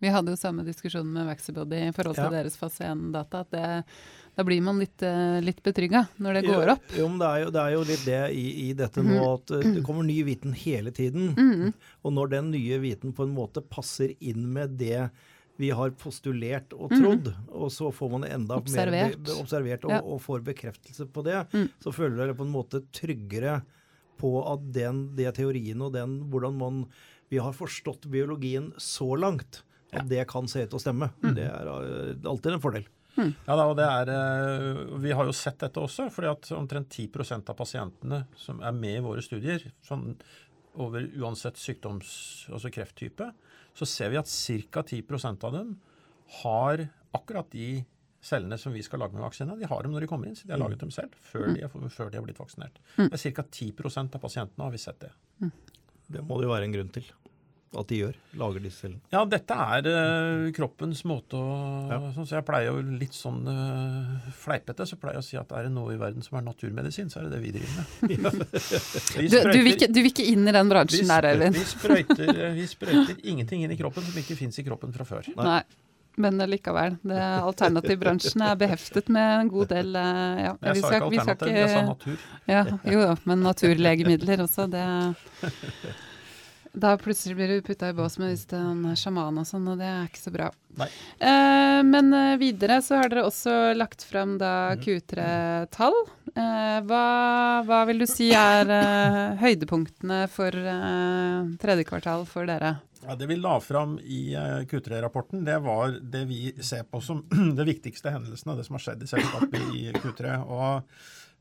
Vi 0.00 0.08
hadde 0.12 0.28
jo 0.34 0.36
samme 0.36 0.64
diskusjon 0.66 1.08
med 1.12 1.24
Vaxibody 1.26 1.86
i 1.88 1.92
forhold 1.96 2.14
til 2.18 2.24
Ja. 2.28 2.30
deres 2.42 2.56
fase 2.60 2.84
1-data. 2.84 3.40
at 3.40 3.50
det, 3.50 3.84
Da 4.36 4.44
blir 4.44 4.60
man 4.60 4.78
litt, 4.78 5.00
eh, 5.02 5.40
litt 5.40 5.62
betrygga 5.62 6.08
når 6.20 6.34
det 6.34 6.42
går 6.44 6.68
opp. 6.74 6.82
Jo, 6.94 7.08
men 7.08 7.18
det 7.18 7.26
er 7.26 7.44
jo, 7.44 7.50
det 7.50 7.60
er 7.62 7.70
jo 7.72 7.84
litt 7.88 8.04
det 8.04 8.18
i, 8.36 8.68
i 8.68 8.72
dette 8.74 9.00
nå 9.02 9.22
at 9.34 9.50
eh, 9.56 9.72
det 9.78 9.82
kommer 9.86 10.04
ny 10.04 10.22
viten 10.24 10.52
hele 10.52 10.90
tiden. 10.92 11.30
Mm. 11.34 11.72
Og 12.04 12.12
når 12.12 12.28
den 12.34 12.50
nye 12.52 12.78
viten 12.78 13.14
på 13.16 13.24
en 13.24 13.32
måte 13.34 13.62
passer 13.64 14.12
inn 14.20 14.52
med 14.52 14.76
det 14.76 15.08
vi 15.56 15.70
har 15.72 15.88
postulert 15.96 16.74
og 16.76 16.90
trodd, 16.92 17.24
trodd, 17.24 17.34
og 17.48 17.70
så 17.72 17.88
får 17.90 18.10
man 18.12 18.24
enda 18.28 18.58
mer 18.58 18.60
Observert. 18.60 19.22
be, 19.24 19.32
observert 19.40 19.84
og, 19.86 19.90
Ja. 19.90 20.00
og 20.04 20.20
får 20.20 20.44
bekreftelse 20.44 21.06
på 21.08 21.24
det, 21.24 21.46
Mm. 21.54 21.70
så 21.80 21.94
føler 21.96 22.16
dere 22.26 22.34
på 22.36 22.44
en 22.44 22.52
måte 22.52 22.82
tryggere 22.92 23.62
på 24.20 24.34
at 24.52 24.70
den, 24.70 25.16
de 25.16 25.24
teorien 25.32 25.80
og 25.80 25.94
den, 25.94 26.28
hvordan 26.28 26.58
man 26.58 26.86
vi 27.30 27.38
har 27.38 27.52
forstått 27.54 28.02
biologien 28.10 28.74
så 28.76 29.16
langt, 29.18 29.62
at 29.92 30.02
Ja. 30.02 30.08
det 30.08 30.28
kan 30.28 30.48
se 30.48 30.62
ut 30.64 30.70
til 30.70 30.78
å 30.78 30.82
stemme. 30.82 31.10
Mm. 31.22 31.34
Det 31.34 31.46
er 31.46 31.66
eh, 31.72 32.14
alltid 32.30 32.52
en 32.52 32.60
fordel. 32.64 32.86
Ja, 33.16 33.54
da, 33.56 33.64
og 33.64 33.76
det 33.78 33.84
er, 33.88 34.10
eh, 34.12 34.98
Vi 35.00 35.12
har 35.16 35.24
jo 35.24 35.32
sett 35.32 35.58
dette 35.62 35.80
også, 35.80 36.10
fordi 36.12 36.28
at 36.30 36.50
omtrent 36.52 36.90
10% 36.92 37.48
av 37.48 37.56
pasientene 37.56 38.26
som 38.36 38.60
er 38.60 38.72
med 38.76 38.98
i 38.98 39.04
våre 39.04 39.22
studier, 39.24 39.62
sånn 39.82 40.16
over 40.76 41.00
uansett 41.16 41.56
sykdoms, 41.56 42.46
altså 42.52 42.68
krefttype, 42.70 43.30
så 43.74 43.86
ser 43.88 44.10
vi 44.12 44.18
at 44.20 44.26
ca. 44.70 44.82
10% 44.82 45.44
av 45.44 45.52
dem 45.52 45.78
har 46.42 46.88
akkurat 47.14 47.48
de 47.50 47.84
cellene 48.20 48.58
som 48.58 48.72
vi 48.74 48.82
skal 48.82 48.98
lage 49.00 49.14
med 49.14 49.22
vaksine. 49.22 49.56
De 49.58 49.64
har 49.70 49.82
dem 49.82 49.92
når 49.92 50.00
de 50.04 50.06
kommer 50.10 50.26
inn, 50.28 50.34
så 50.36 50.44
de 50.48 50.52
har 50.52 50.60
laget 50.60 50.80
dem 50.82 50.90
selv 50.90 51.14
før 51.30 51.54
de, 51.54 51.62
er, 51.62 51.68
før 51.68 52.10
de 52.10 52.18
har 52.18 52.24
blitt 52.26 52.40
vaksinert. 52.40 52.76
Det 52.98 53.12
er 53.14 53.32
Ca. 53.32 53.42
10% 53.48 54.14
av 54.18 54.20
pasientene 54.20 54.64
har 54.66 54.72
vi 54.74 54.78
sett 54.82 55.00
det. 55.00 55.12
Det 56.10 56.22
må 56.26 56.36
det 56.40 56.48
jo 56.48 56.52
være 56.52 56.64
en 56.68 56.72
grunn 56.76 56.92
til 56.92 57.04
at 57.80 57.88
de 57.90 57.98
gjør. 58.00 58.16
Lager 58.40 58.64
disse 58.64 58.84
cellene. 58.84 59.00
Ja, 59.12 59.22
dette 59.28 59.56
er 59.76 59.88
uh, 59.90 60.48
kroppens 60.56 61.02
måte 61.08 61.38
å 61.38 61.54
Ja. 61.90 61.98
sånn, 62.14 62.26
Så 62.28 62.36
jeg 62.38 62.46
pleier 62.48 62.70
jo 62.72 62.82
litt 63.00 63.16
sånn 63.16 63.42
uh, 63.48 64.28
fleipete 64.36 64.86
så 64.88 64.98
pleier 65.00 65.18
jeg 65.20 65.24
å 65.24 65.28
si 65.28 65.40
at 65.40 65.52
er 65.56 65.68
det 65.68 65.72
noe 65.76 65.94
i 65.94 66.00
verden 66.00 66.24
som 66.24 66.38
er 66.40 66.46
naturmedisin, 66.46 67.10
så 67.12 67.20
er 67.20 67.28
det 67.28 67.36
det 67.36 67.42
vi 67.44 67.54
driver 67.56 67.72
med. 67.78 67.88
Vi 69.16 69.28
Du, 69.32 69.38
du, 69.40 69.58
vil 69.62 69.72
ikke, 69.74 69.88
du 69.92 70.00
vil 70.02 70.12
ikke 70.12 70.28
inn 70.32 70.46
i 70.48 70.54
den 70.54 70.68
bransjen 70.70 71.08
der, 71.08 71.30
Eivind. 71.30 71.56
Øyvind. 71.56 71.56
vi, 71.56 71.72
sprøyter, 71.72 72.54
vi 72.56 72.68
sprøyter 72.68 73.24
ingenting 73.24 73.64
inn 73.64 73.74
i 73.74 73.78
kroppen 73.80 74.04
som 74.04 74.20
ikke 74.20 74.36
fins 74.38 74.58
i 74.60 74.64
kroppen 74.66 74.94
fra 74.96 75.06
før. 75.08 75.28
Nei. 75.38 75.62
Men 76.16 76.40
likevel. 76.48 76.96
Det 77.04 77.20
Alternativbransjen 77.44 78.40
er 78.46 78.56
beheftet 78.56 79.10
med 79.12 79.32
en 79.42 79.50
god 79.52 79.68
del 79.74 79.98
eh, 80.00 80.46
ja, 80.46 80.54
Jeg 80.70 80.80
sa 80.80 80.92
ikke 80.96 81.10
alternativ, 81.10 81.58
jeg 81.60 81.68
sa 81.74 81.82
natur. 81.90 82.24
Ja, 82.48 82.62
jo 82.88 83.02
da, 83.02 83.16
men 83.28 83.44
naturlegemidler 83.44 84.44
også, 84.46 84.64
det 84.72 84.86
Da 86.76 86.90
plutselig 87.00 87.36
blir 87.38 87.48
du 87.48 87.62
putta 87.64 87.88
i 87.88 87.94
bås 87.96 88.18
med 88.20 88.34
disse 88.34 88.58
sjaman 89.00 89.38
og 89.40 89.46
sånn, 89.48 89.64
og 89.72 89.78
det 89.80 89.86
er 89.88 90.08
ikke 90.10 90.20
så 90.20 90.32
bra. 90.34 90.50
Eh, 90.76 91.80
men 91.88 92.12
eh, 92.12 92.34
videre 92.36 92.82
så 92.84 92.98
har 93.00 93.08
dere 93.08 93.22
også 93.24 93.54
lagt 93.78 94.04
fram 94.04 94.34
da 94.40 94.74
Mhm. 94.74 94.82
Q3-tall. 94.84 95.96
Eh, 96.36 96.80
hva, 96.84 97.04
hva 97.64 97.78
vil 97.88 98.02
du 98.04 98.06
si 98.10 98.28
er 98.36 98.68
eh, 98.68 99.36
høydepunktene 99.40 100.26
for 100.28 100.52
eh, 100.52 101.48
tredje 101.62 101.86
kvartal 101.88 102.26
for 102.28 102.44
dere? 102.50 102.74
Ja, 103.06 103.14
det 103.16 103.28
vi 103.30 103.36
la 103.40 103.56
fram 103.62 103.96
i 104.02 104.34
eh, 104.34 104.64
Q3-rapporten, 104.68 105.44
det 105.46 105.56
var 105.64 105.96
det 106.02 106.26
vi 106.28 106.52
ser 106.60 106.84
på 106.90 107.00
som 107.00 107.24
det 107.56 107.64
viktigste 107.72 108.12
hendelsene, 108.12 108.56
det 108.58 108.66
som 108.68 108.76
har 108.76 108.84
skjedd 108.84 109.04
i 109.06 109.08
selskapet 109.16 109.72
i 109.78 109.86
Q3. 109.96 110.36
Og 110.44 110.82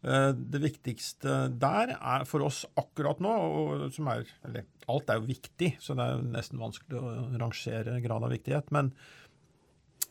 det 0.06 0.60
viktigste 0.62 1.48
der 1.58 1.96
er 1.96 2.26
for 2.30 2.46
oss 2.46 2.60
akkurat 2.78 3.22
nå, 3.24 3.32
som 3.96 4.10
er 4.12 4.28
Eller 4.46 4.68
alt 4.92 5.10
er 5.10 5.18
jo 5.18 5.30
viktig, 5.30 5.72
så 5.82 5.96
det 5.98 6.06
er 6.06 6.16
jo 6.18 6.26
nesten 6.36 6.62
vanskelig 6.62 7.00
å 7.00 7.14
rangere 7.42 7.98
grad 8.04 8.26
av 8.28 8.34
viktighet. 8.36 8.70
Men 8.76 8.92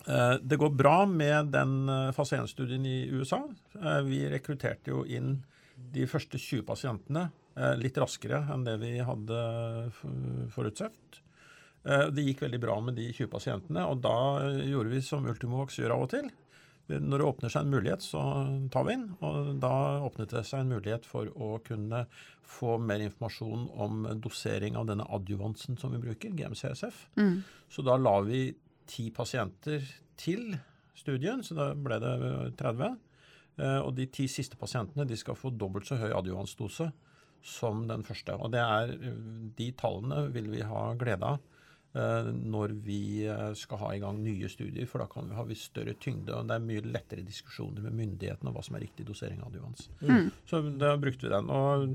eh, 0.09 0.37
det 0.43 0.59
går 0.59 0.75
bra 0.75 1.05
med 1.07 1.53
den 1.55 1.89
eh, 1.89 2.11
fase 2.17 2.41
1-studien 2.41 2.87
i 2.91 2.97
USA. 3.15 3.45
Eh, 3.79 4.01
vi 4.09 4.25
rekrutterte 4.33 4.91
jo 4.91 5.05
inn 5.07 5.37
de 5.95 6.07
første 6.11 6.39
20 6.39 6.67
pasientene 6.67 7.29
eh, 7.55 7.75
litt 7.79 7.99
raskere 8.03 8.43
enn 8.51 8.67
det 8.67 8.79
vi 8.83 8.97
hadde 8.99 9.45
forutsett. 10.55 11.21
Eh, 11.85 12.09
Det 12.15 12.27
gikk 12.27 12.45
veldig 12.47 12.63
bra 12.63 12.79
med 12.81 12.99
de 12.99 13.11
20 13.13 13.31
pasientene, 13.33 13.87
og 13.87 14.03
da 14.05 14.17
eh, 14.49 14.65
gjorde 14.73 14.95
vi 14.95 15.05
som 15.05 15.27
Ultimovax 15.29 15.79
gjør 15.79 15.99
av 15.99 16.07
og 16.07 16.15
til. 16.17 16.31
Når 16.89 17.21
det 17.21 17.27
åpner 17.27 17.53
seg 17.53 17.65
en 17.65 17.73
mulighet, 17.73 18.05
så 18.05 18.21
tar 18.73 18.85
vi 18.85 18.97
inn. 18.99 19.07
Og 19.25 19.55
da 19.63 19.73
åpnet 20.05 20.35
det 20.35 20.43
seg 20.45 20.65
en 20.65 20.75
mulighet 20.75 21.07
for 21.09 21.31
å 21.33 21.55
kunne 21.65 22.03
få 22.45 22.77
mer 22.77 23.01
informasjon 23.07 23.71
om 23.81 24.05
dosering 24.21 24.77
av 24.77 24.91
denne 24.91 25.07
adjuvansen 25.17 25.79
som 25.81 25.95
vi 25.95 26.03
bruker, 26.03 26.35
GMCSF. 26.37 27.07
Mm. 27.17 27.39
Så 27.73 27.85
da 27.87 27.97
la 27.97 28.19
vi 28.27 28.51
ti 28.91 29.09
pasienter 29.17 29.87
til 30.21 30.53
studien, 30.99 31.41
så 31.43 31.57
da 31.57 31.71
ble 31.73 31.99
det 32.03 32.15
30. 32.61 32.99
Eh, 33.57 33.81
Og 33.81 33.95
de 33.97 34.07
ti 34.13 34.29
siste 34.29 34.59
pasientene 34.61 35.09
de 35.09 35.17
skal 35.17 35.39
få 35.39 35.55
dobbelt 35.57 35.89
så 35.89 35.97
høy 35.97 36.13
adjuvansdose 36.13 36.91
som 37.45 37.87
den 37.89 38.05
første. 38.05 38.37
Og 38.37 38.53
det 38.53 38.61
er, 38.61 38.93
eh, 38.93 39.19
de 39.57 39.73
tallene 39.73 40.29
vil 40.33 40.51
vi 40.53 40.61
ha 40.61 40.93
glede 41.01 41.23
av 41.23 41.41
når 41.95 42.73
vi 42.85 43.25
eh, 43.31 43.53
skal 43.55 43.79
ha 43.79 43.93
i 43.95 44.01
gang 44.03 44.19
nye 44.25 44.49
studier, 44.51 44.87
for 44.91 44.99
da 44.99 45.07
kan 45.07 45.29
vi 45.31 45.35
ha 45.39 45.45
vi 45.47 45.55
større 45.55 45.95
tyngde, 45.95 46.35
og 46.35 46.49
det 46.49 46.57
er 46.57 46.65
mye 46.67 46.83
lettere 46.91 47.23
diskusjoner 47.25 47.83
med 47.87 47.95
myndighetene 47.95 48.51
om 48.51 48.55
hva 48.57 48.65
som 48.67 48.75
er 48.77 48.83
riktig 48.89 49.07
dosering 49.07 49.41
av 49.43 49.53
adjuvans. 49.53 49.89
Mm. 50.03 50.31
Så 50.51 50.63
da 50.79 50.97
brukte 50.97 51.29
vi 51.29 51.35
den. 51.37 51.51
og 51.51 51.95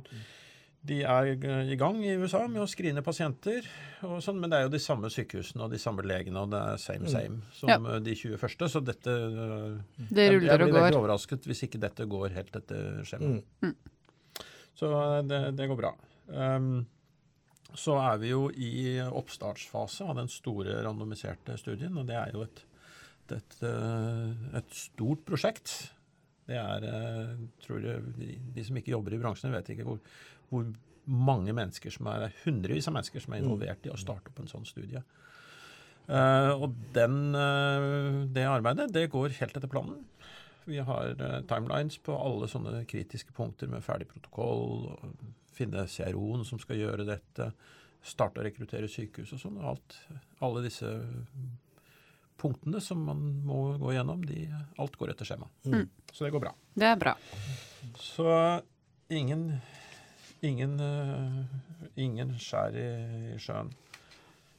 de 0.81 1.01
er 1.03 1.25
i 1.67 1.75
gang 1.75 1.97
i 2.07 2.13
USA 2.15 2.45
med 2.47 2.61
å 2.63 2.67
screene 2.71 3.01
pasienter, 3.03 3.65
og 4.07 4.21
sånn, 4.23 4.37
men 4.39 4.49
det 4.49 4.61
er 4.61 4.63
jo 4.63 4.71
de 4.71 4.79
samme 4.79 5.09
sykehusene 5.11 5.65
og 5.65 5.73
de 5.73 5.79
samme 5.83 6.05
legene, 6.07 6.39
og 6.39 6.53
det 6.53 6.61
er 6.69 6.77
same 6.79 7.11
same 7.11 7.41
som 7.51 7.67
Ja. 7.67 7.75
eh, 7.75 7.99
de 7.99 8.13
20 8.15 8.37
første. 8.39 8.69
Så 8.71 8.79
dette 8.81 9.11
eh, 9.11 9.75
Det 10.07 10.23
jeg- 10.31 10.41
Jeg 10.47 10.59
blir 10.59 10.71
veldig 10.71 10.95
overrasket 11.01 11.43
hvis 11.43 11.63
ikke 11.67 11.81
dette 11.83 12.07
går 12.07 12.29
helt 12.31 12.55
etter 12.55 13.03
skjemaet. 13.03 13.43
Mm. 13.61 13.75
Så 14.79 14.87
eh, 14.95 15.21
det, 15.27 15.41
det 15.57 15.67
går 15.67 15.75
bra. 15.83 15.91
Um, 16.29 16.85
så 17.77 17.95
er 18.01 18.17
vi 18.21 18.31
jo 18.31 18.47
i 18.49 18.97
oppstartsfase 19.03 20.07
av 20.09 20.17
den 20.17 20.29
store 20.31 20.79
randomiserte 20.85 21.57
studien, 21.59 21.97
og 21.99 22.07
det 22.09 22.17
er 22.17 22.33
jo 22.33 22.43
et, 22.45 22.61
et, 23.35 23.57
eh, 23.65 24.43
et 24.59 24.75
stort 24.75 25.23
prosjekt. 25.27 25.73
Det 26.49 26.57
er, 26.57 26.85
eh, 26.89 27.33
tror 27.65 27.85
jeg, 27.85 28.13
de, 28.55 28.65
som 28.65 28.79
ikke 28.79 28.95
jobber 28.95 29.13
i 29.13 29.21
bransjen, 29.21 29.53
vet 29.53 29.69
ikke 29.75 29.85
hvor, 29.85 30.01
hvor 30.49 30.69
mange 31.09 31.53
mennesker 31.53 31.93
som 31.93 32.09
er, 32.09 32.31
hundrevis 32.43 32.89
av 32.89 32.97
mennesker 32.97 33.21
som 33.21 33.35
er 33.35 33.43
involvert 33.43 33.85
i 33.85 33.93
å 33.93 33.99
starte 34.01 34.33
opp 34.33 34.41
en 34.41 34.49
sånn 34.49 34.65
studie. 34.69 35.03
Eh, 36.09 36.51
og 36.55 36.73
den, 36.95 37.19
det 38.33 38.47
arbeidet 38.49 38.89
det 38.95 39.11
går 39.13 39.37
helt 39.37 39.57
etter 39.57 39.69
planen. 39.69 40.01
Vi 40.69 40.81
har 40.85 41.15
timelines 41.49 41.97
på 42.05 42.13
alle 42.13 42.49
sånne 42.49 42.83
kritiske 42.89 43.33
punkter 43.33 43.69
med 43.69 43.81
ferdig 43.85 44.09
protokoll, 44.09 44.89
og 44.93 45.29
finne 45.59 45.87
CRO-en 45.91 46.45
som 46.47 46.61
skal 46.61 46.79
gjøre 46.79 47.07
dette, 47.07 47.51
starte 47.99 48.41
å 48.41 48.45
rekruttere 48.47 48.89
sykehus 48.91 49.35
og 49.35 49.43
sånn. 49.43 49.59
og 49.59 49.73
Alt, 49.73 49.97
alle 50.45 50.63
disse 50.65 50.93
punktene 52.39 52.79
som 52.81 53.01
man 53.03 53.25
må 53.45 53.61
gå 53.81 53.93
gjennom, 53.97 54.23
de, 54.25 54.45
alt 54.79 54.95
går 54.95 55.13
etter 55.13 55.27
skjema. 55.27 55.49
Mm. 55.67 55.85
Så 56.11 56.25
det 56.25 56.31
går 56.35 56.47
bra. 56.47 56.55
Det 56.79 56.87
er 56.87 56.99
bra. 57.01 57.17
Så 57.99 58.31
ingen 59.11 59.49
ingen, 60.41 60.79
eh, 60.79 61.43
ingen 61.95 62.33
skjær 62.39 62.75
i, 62.77 62.89
i 63.35 63.37
sjøen. 63.41 63.71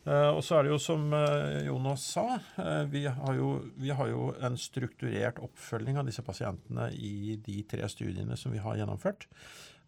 Uh, 0.00 0.32
og 0.32 0.38
så 0.40 0.56
er 0.56 0.64
det 0.64 0.70
jo 0.72 0.78
som 0.80 1.02
uh, 1.12 1.58
Jonas 1.60 2.06
sa, 2.14 2.38
uh, 2.56 2.86
vi, 2.88 3.02
har 3.04 3.34
jo, 3.36 3.50
vi 3.76 3.90
har 3.92 4.08
jo 4.08 4.30
en 4.40 4.56
strukturert 4.58 5.36
oppfølging 5.44 5.98
av 6.00 6.08
disse 6.08 6.24
pasientene 6.24 6.86
i 6.96 7.36
de 7.44 7.58
tre 7.68 7.84
studiene 7.92 8.38
som 8.40 8.54
vi 8.54 8.62
har 8.64 8.78
gjennomført. 8.80 9.26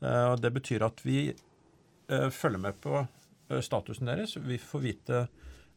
Eh, 0.03 0.27
og 0.33 0.41
det 0.43 0.53
betyr 0.55 0.85
at 0.87 1.03
vi 1.07 1.31
eh, 1.31 2.29
følger 2.35 2.63
med 2.63 2.81
på 2.83 2.99
eh, 3.03 3.63
statusen 3.63 4.11
deres. 4.11 4.37
Vi 4.37 4.59
får 4.61 4.87
vite 4.89 5.27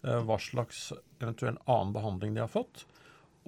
hva 0.06 0.36
slags 0.38 0.92
eventuell 1.18 1.56
annen 1.66 1.92
behandling 1.96 2.36
de 2.36 2.44
har 2.44 2.50
fått. 2.52 2.84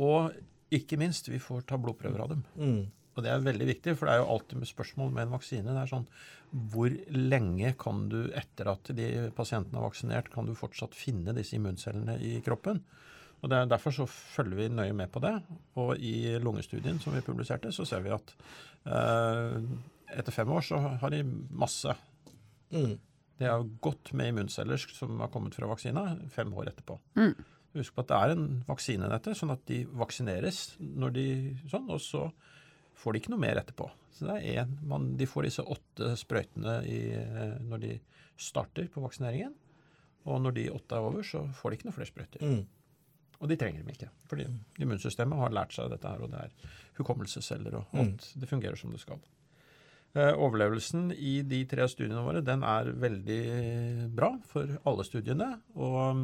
Og 0.01 0.33
ikke 0.73 0.97
minst, 0.97 1.27
vi 1.29 1.37
får 1.37 1.67
ta 1.69 1.77
blodprøver 1.77 2.23
av 2.23 2.31
dem. 2.31 2.39
Mm. 2.57 2.79
Og 3.13 3.21
det 3.21 3.29
er 3.29 3.43
veldig 3.45 3.67
viktig, 3.69 3.93
for 3.97 4.09
det 4.09 4.15
er 4.15 4.23
jo 4.23 4.31
alltid 4.33 4.61
med 4.63 4.69
spørsmål 4.69 5.11
med 5.13 5.27
en 5.27 5.35
vaksine. 5.35 5.75
Det 5.75 5.83
er 5.83 5.91
sånn 5.91 6.07
Hvor 6.73 6.95
lenge 7.13 7.75
kan 7.77 8.07
du, 8.09 8.17
etter 8.33 8.71
at 8.73 8.89
de 8.97 9.07
pasientene 9.37 9.77
er 9.77 9.85
vaksinert, 9.85 10.31
kan 10.33 10.49
du 10.49 10.55
fortsatt 10.57 10.97
finne 10.97 11.35
disse 11.37 11.59
immuncellene 11.59 12.17
i 12.25 12.39
kroppen? 12.45 12.81
Og 13.43 13.51
det 13.51 13.59
er 13.59 13.69
Derfor 13.69 13.93
så 13.93 14.09
følger 14.09 14.63
vi 14.63 14.69
nøye 14.73 14.97
med 14.97 15.13
på 15.13 15.21
det. 15.21 15.35
Og 15.77 15.93
i 16.01 16.39
lungestudien 16.41 16.97
som 17.03 17.13
vi 17.13 17.21
publiserte, 17.25 17.69
så 17.69 17.85
ser 17.85 18.01
vi 18.05 18.15
at 18.17 18.33
eh, 18.89 19.61
etter 20.13 20.35
fem 20.35 20.51
år 20.53 20.63
så 20.65 20.79
har 21.01 21.13
de 21.13 21.23
masse. 21.49 21.93
Mm. 22.71 22.97
Det 23.37 23.49
har 23.49 23.67
gått 23.83 24.13
med 24.17 24.31
immunceller 24.31 24.81
som 24.81 25.19
har 25.21 25.31
kommet 25.33 25.55
fra 25.55 25.69
vaksina, 25.69 26.17
fem 26.33 26.53
år 26.57 26.71
etterpå. 26.71 26.97
Mm. 27.19 27.35
Husk 27.77 27.93
på 27.93 28.03
at 28.03 28.09
det 28.09 28.17
er 28.17 28.33
en 28.33 28.45
vaksine 28.67 29.09
dette, 29.11 29.35
sånn 29.37 29.53
at 29.53 29.65
de 29.69 29.83
vaksineres 29.99 30.61
når 30.79 31.13
de 31.17 31.27
sånn, 31.69 31.89
og 31.93 32.01
så 32.01 32.23
får 32.97 33.13
de 33.13 33.21
ikke 33.21 33.33
noe 33.35 33.43
mer 33.43 33.59
etterpå. 33.61 33.89
Så 34.17 34.25
det 34.25 34.39
er 34.39 34.63
en, 34.63 34.73
man, 34.89 35.11
De 35.19 35.27
får 35.29 35.45
disse 35.45 35.61
åtte 35.61 36.15
sprøytene 36.17 36.79
i, 36.89 37.01
eh, 37.13 37.59
når 37.61 37.83
de 37.83 37.93
starter 38.41 38.89
på 38.93 39.03
vaksineringen. 39.03 39.53
Og 40.27 40.41
når 40.41 40.57
de 40.57 40.65
åtte 40.73 40.97
er 40.97 41.05
over, 41.05 41.23
så 41.23 41.45
får 41.55 41.71
de 41.71 41.77
ikke 41.77 41.87
noe 41.87 41.95
flere 41.95 42.09
sprøyter. 42.09 42.41
Mm. 42.43 42.65
Og 43.37 43.51
de 43.51 43.57
trenger 43.61 43.83
dem 43.83 43.93
ikke. 43.93 44.09
Fordi 44.27 44.47
immunsystemet 44.81 45.39
har 45.39 45.53
lært 45.53 45.75
seg 45.75 45.91
dette 45.93 46.09
her, 46.09 46.23
og 46.25 46.33
det 46.33 46.41
er 46.47 46.73
hukommelsesceller 46.97 47.77
og 47.77 47.93
alt. 48.01 48.31
Det 48.33 48.49
fungerer 48.49 48.79
som 48.79 48.91
det 48.91 49.03
skal. 49.03 49.21
Eh, 50.17 50.33
Overlevelsen 50.33 51.11
i 51.13 51.43
de 51.45 51.59
tre 51.69 51.85
studiene 51.91 52.23
våre 52.25 52.41
den 52.41 52.63
er 52.65 52.89
veldig 52.97 53.41
bra 54.17 54.31
for 54.49 54.71
alle 54.89 55.05
studiene. 55.05 55.49
Og 55.77 55.97
mm, 56.17 56.23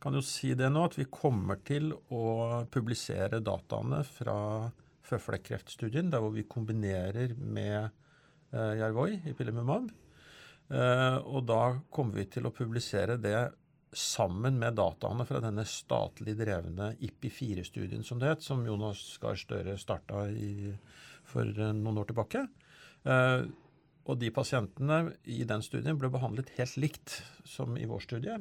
kan 0.00 0.16
jo 0.16 0.22
si 0.24 0.54
det 0.56 0.70
nå 0.72 0.86
at 0.88 0.96
vi 0.96 1.10
kommer 1.12 1.60
til 1.66 1.92
å 1.92 2.22
publisere 2.72 3.42
dataene 3.44 4.00
fra 4.08 4.36
føflekkreftstudien, 5.06 6.08
der 6.12 6.22
hvor 6.24 6.32
vi 6.32 6.46
kombinerer 6.48 7.34
med 7.36 7.76
eh, 7.82 8.72
Jervoi 8.80 9.18
i 9.28 9.36
Pilimumab. 9.36 9.92
Eh, 10.72 11.18
og 11.20 11.44
da 11.50 11.62
kommer 11.92 12.22
vi 12.22 12.30
til 12.32 12.48
å 12.48 12.54
publisere 12.54 13.18
det 13.20 13.50
sammen 13.92 14.56
med 14.56 14.78
dataene 14.78 15.26
fra 15.28 15.42
denne 15.44 15.66
statlig 15.68 16.32
drevne 16.38 16.94
IPI4-studien, 16.96 18.06
som 18.08 18.22
det 18.22 18.30
het, 18.30 18.46
som 18.46 18.64
Jonas 18.64 19.04
Gahr 19.20 19.36
Støre 19.36 19.76
starta 19.76 20.24
i, 20.32 20.72
for 21.28 21.46
eh, 21.48 21.72
noen 21.76 21.98
år 22.02 22.08
tilbake. 22.10 22.46
Eh, 23.04 23.44
og 24.02 24.18
de 24.18 24.30
pasientene 24.34 25.12
i 25.30 25.44
den 25.46 25.62
studien 25.62 25.98
ble 25.98 26.10
behandlet 26.10 26.50
helt 26.58 26.78
likt 26.82 27.20
som 27.46 27.76
i 27.78 27.86
vår 27.86 28.02
studie, 28.02 28.38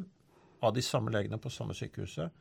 av 0.62 0.74
de 0.74 0.82
samme 0.86 1.14
legene 1.14 1.38
på 1.42 1.52
samme 1.54 1.74
sykehuset. 1.78 2.32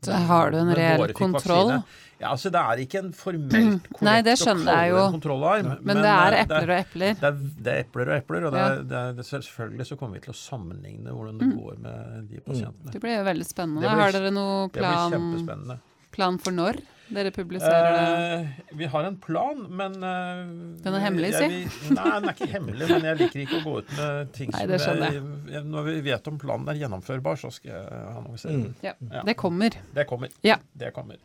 Så 0.00 0.12
har 0.12 0.52
du 0.54 0.58
en 0.60 0.68
reell 0.78 1.10
kontroll? 1.12 1.72
Ja, 2.20 2.28
altså 2.30 2.52
Det 2.54 2.60
er 2.60 2.82
ikke 2.84 3.00
en 3.02 3.08
formelt 3.18 3.88
korrekt 3.88 4.04
Nei, 4.06 4.20
det 4.22 4.36
skjønner 4.38 4.68
jeg 4.70 4.92
det 4.92 4.92
jo. 4.92 5.00
en 5.02 5.16
kontrollarm. 5.16 5.70
Men 5.82 5.98
det 6.04 6.12
er 6.12 6.36
eh, 6.36 6.42
epler 6.44 6.70
og 6.70 6.76
epler. 6.76 7.16
det 7.18 7.26
er, 7.30 7.40
det 7.66 7.72
er 7.72 7.80
epler 7.82 8.12
og 8.12 8.14
epler, 8.20 8.46
og 8.46 8.54
det 8.54 8.62
er, 8.62 8.84
det 8.92 9.00
er, 9.00 9.26
selvfølgelig 9.32 9.88
så 9.90 9.98
kommer 9.98 10.20
vi 10.20 10.24
til 10.28 10.34
å 10.36 10.38
sammenligne 10.38 11.16
hvordan 11.16 11.42
det 11.42 11.50
går 11.50 11.82
med 11.82 12.28
de 12.30 12.42
pasientene. 12.46 12.94
Det 12.94 13.02
blir 13.02 13.26
veldig 13.26 13.48
spennende. 13.48 13.82
Blir- 13.82 14.04
har 14.04 14.14
dere 14.14 14.30
noe 14.38 14.68
Det 14.70 14.84
blir 14.84 15.16
kjempespennende. 15.16 15.80
Plan 16.18 16.38
for 16.42 16.54
når 16.54 16.80
dere 17.08 17.30
publiserer 17.32 17.94
det? 17.94 18.08
Eh, 18.34 18.74
vi 18.76 18.88
har 18.92 19.06
en 19.08 19.16
plan, 19.22 19.62
men 19.78 19.94
eh, 20.04 20.42
Den 20.84 20.96
er 20.98 21.04
hemmelig, 21.06 21.30
si? 21.38 21.46
Nei, 21.94 22.04
den 22.04 22.28
er 22.28 22.34
ikke 22.34 22.50
hemmelig, 22.52 22.88
men 22.90 23.06
jeg 23.08 23.20
liker 23.22 23.44
ikke 23.46 23.60
å 23.60 23.64
gå 23.64 23.74
ut 23.78 23.94
med 23.96 24.34
ting 24.36 24.52
Nei, 24.52 24.66
det 24.68 24.80
skjønner 24.82 25.16
jeg, 25.16 25.22
jeg, 25.54 25.64
Når 25.72 25.88
vi 25.88 25.94
vet 26.10 26.28
om 26.28 26.36
planen 26.42 26.68
er 26.68 26.82
gjennomførbar, 26.82 27.40
så 27.40 27.52
skal 27.54 27.72
jeg 27.72 28.04
annonsere 28.12 28.58
den. 28.58 28.76
Ja. 28.84 28.92
Ja. 29.08 29.24
Det 29.30 29.38
kommer. 29.40 29.80
Det 29.96 30.04
kommer. 30.10 30.36
Ja. 30.44 30.58
Det 30.84 30.92
kommer. 30.96 31.16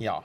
Ja. 0.00 0.18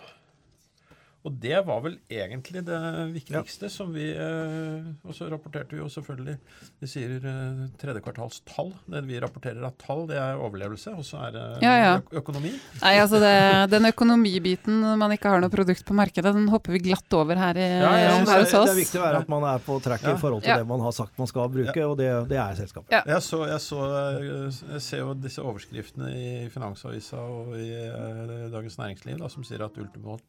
Og 1.21 1.35
det 1.37 1.59
var 1.67 1.83
vel 1.83 1.99
egentlig 2.09 2.63
det 2.65 2.77
viktigste 3.13 3.67
som 3.69 3.91
vi 3.93 4.07
eh, 4.09 4.87
Og 5.05 5.13
så 5.13 5.27
rapporterte 5.29 5.75
vi 5.75 5.81
jo 5.83 5.89
selvfølgelig 5.93 6.33
Vi 6.81 6.87
sier 6.89 7.11
eh, 7.29 7.59
tredjekvartalstall. 7.77 8.71
Det 8.89 9.01
vi 9.05 9.19
rapporterer 9.21 9.61
av 9.67 9.75
tall, 9.77 10.07
det 10.09 10.17
er 10.17 10.41
overlevelse, 10.41 10.95
og 10.97 11.05
så 11.05 11.19
er 11.27 11.35
det 11.35 11.43
Ja, 11.61 11.73
ja. 11.77 11.91
økonomi. 12.17 12.55
Nei, 12.81 12.93
altså 13.03 13.19
det, 13.21 13.33
Den 13.75 13.85
økonomibiten 13.91 14.79
man 14.97 15.13
ikke 15.13 15.29
har 15.35 15.43
noe 15.45 15.53
produkt 15.53 15.85
på 15.85 15.93
markedet, 15.97 16.33
den 16.33 16.49
hopper 16.49 16.73
vi 16.73 16.81
glatt 16.87 17.13
over 17.19 17.37
her, 17.37 17.59
i, 17.61 17.67
Ja, 17.83 17.91
her 17.93 18.17
hos 18.23 18.31
det, 18.49 18.63
det 18.65 18.73
er 18.73 18.79
viktig 18.81 19.01
å 19.01 19.05
være 19.05 19.21
at 19.21 19.29
man 19.35 19.45
er 19.51 19.61
på 19.67 19.77
track 19.85 20.01
Ja. 20.07 20.15
i 20.15 20.21
forhold 20.25 20.41
til 20.41 20.55
Ja. 20.55 20.57
det 20.63 20.67
man 20.73 20.81
har 20.81 20.97
sagt 20.97 21.21
man 21.21 21.29
skal 21.29 21.53
bruke, 21.53 21.85
og 21.85 21.97
det, 22.01 22.09
det 22.33 22.41
er 22.41 22.57
selskapet. 22.63 22.89
Ja. 22.97 23.03
Jeg, 23.05 23.21
så, 23.29 23.43
jeg, 23.45 23.61
så, 23.61 23.83
eh, 23.85 24.65
jeg 24.73 24.81
ser 24.89 25.05
jo 25.05 25.13
disse 25.13 25.45
overskriftene 25.45 26.09
i 26.17 26.49
Finansavisa 26.49 27.21
og 27.21 27.53
i 27.61 27.69
eh, 27.77 28.49
Dagens 28.49 28.81
Næringsliv 28.81 29.21
da, 29.21 29.29
som 29.29 29.45
sier 29.45 29.61
at 29.69 29.77
Ultimate 29.77 30.25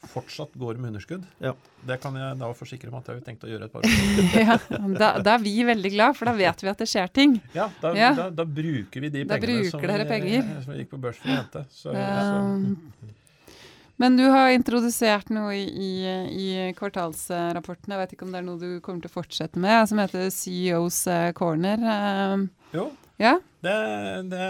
fortsatt 0.00 0.29
går 0.38 0.78
med 0.80 0.92
underskudd. 0.92 1.24
Ja. 1.42 1.52
Det 1.86 1.96
kan 2.02 2.16
jeg 2.16 2.36
da 2.40 2.50
forsikre 2.56 2.90
om 2.92 2.98
at 2.98 3.06
jeg 3.08 3.20
har 3.20 3.24
tenkt 3.26 3.44
å 3.46 3.50
gjøre 3.50 3.68
et 3.68 3.72
par 3.72 3.84
år. 3.86 3.92
Ja, 4.36 4.56
da, 4.98 5.08
da 5.24 5.34
er 5.36 5.44
vi 5.44 5.54
veldig 5.68 5.92
glad, 5.94 6.16
for 6.18 6.30
da 6.30 6.34
vet 6.36 6.64
vi 6.64 6.70
at 6.72 6.82
det 6.82 6.88
skjer 6.90 7.08
ting. 7.14 7.38
Ja, 7.56 7.70
da, 7.82 7.94
Ja. 7.96 8.10
Da, 8.18 8.28
da 8.42 8.44
bruker 8.44 9.00
vi 9.06 9.12
de 9.12 9.24
Da 9.24 9.38
pengene 9.40 9.70
som 9.70 9.80
penger. 10.10 10.50
som 10.64 10.74
vi 10.74 10.82
gikk 10.82 10.92
på 10.94 11.00
børs 11.00 11.18
for 11.22 11.30
å 11.32 11.38
hente. 11.40 11.64
Så, 11.70 11.94
så, 11.94 11.96
Um, 12.00 12.78
men 14.00 14.16
du 14.16 14.24
har 14.32 14.48
introdusert 14.54 15.28
noe 15.28 15.52
i, 15.58 15.66
i, 15.68 15.90
i 16.32 16.46
kvartalsrapporten, 16.78 17.92
jeg 17.92 18.00
vet 18.00 18.14
ikke 18.16 18.24
om 18.24 18.32
det 18.32 18.38
er 18.40 18.46
noe 18.46 18.56
du 18.60 18.78
kommer 18.80 19.04
til 19.04 19.10
å 19.10 19.16
fortsette 19.18 19.60
med, 19.60 19.82
som 19.90 20.00
heter 20.00 20.30
CEOs 20.32 21.02
Corner. 21.36 21.84
Um, 22.32 22.46
jo, 22.72 22.86
ja? 23.20 23.34
det, 23.60 23.76
det 24.32 24.46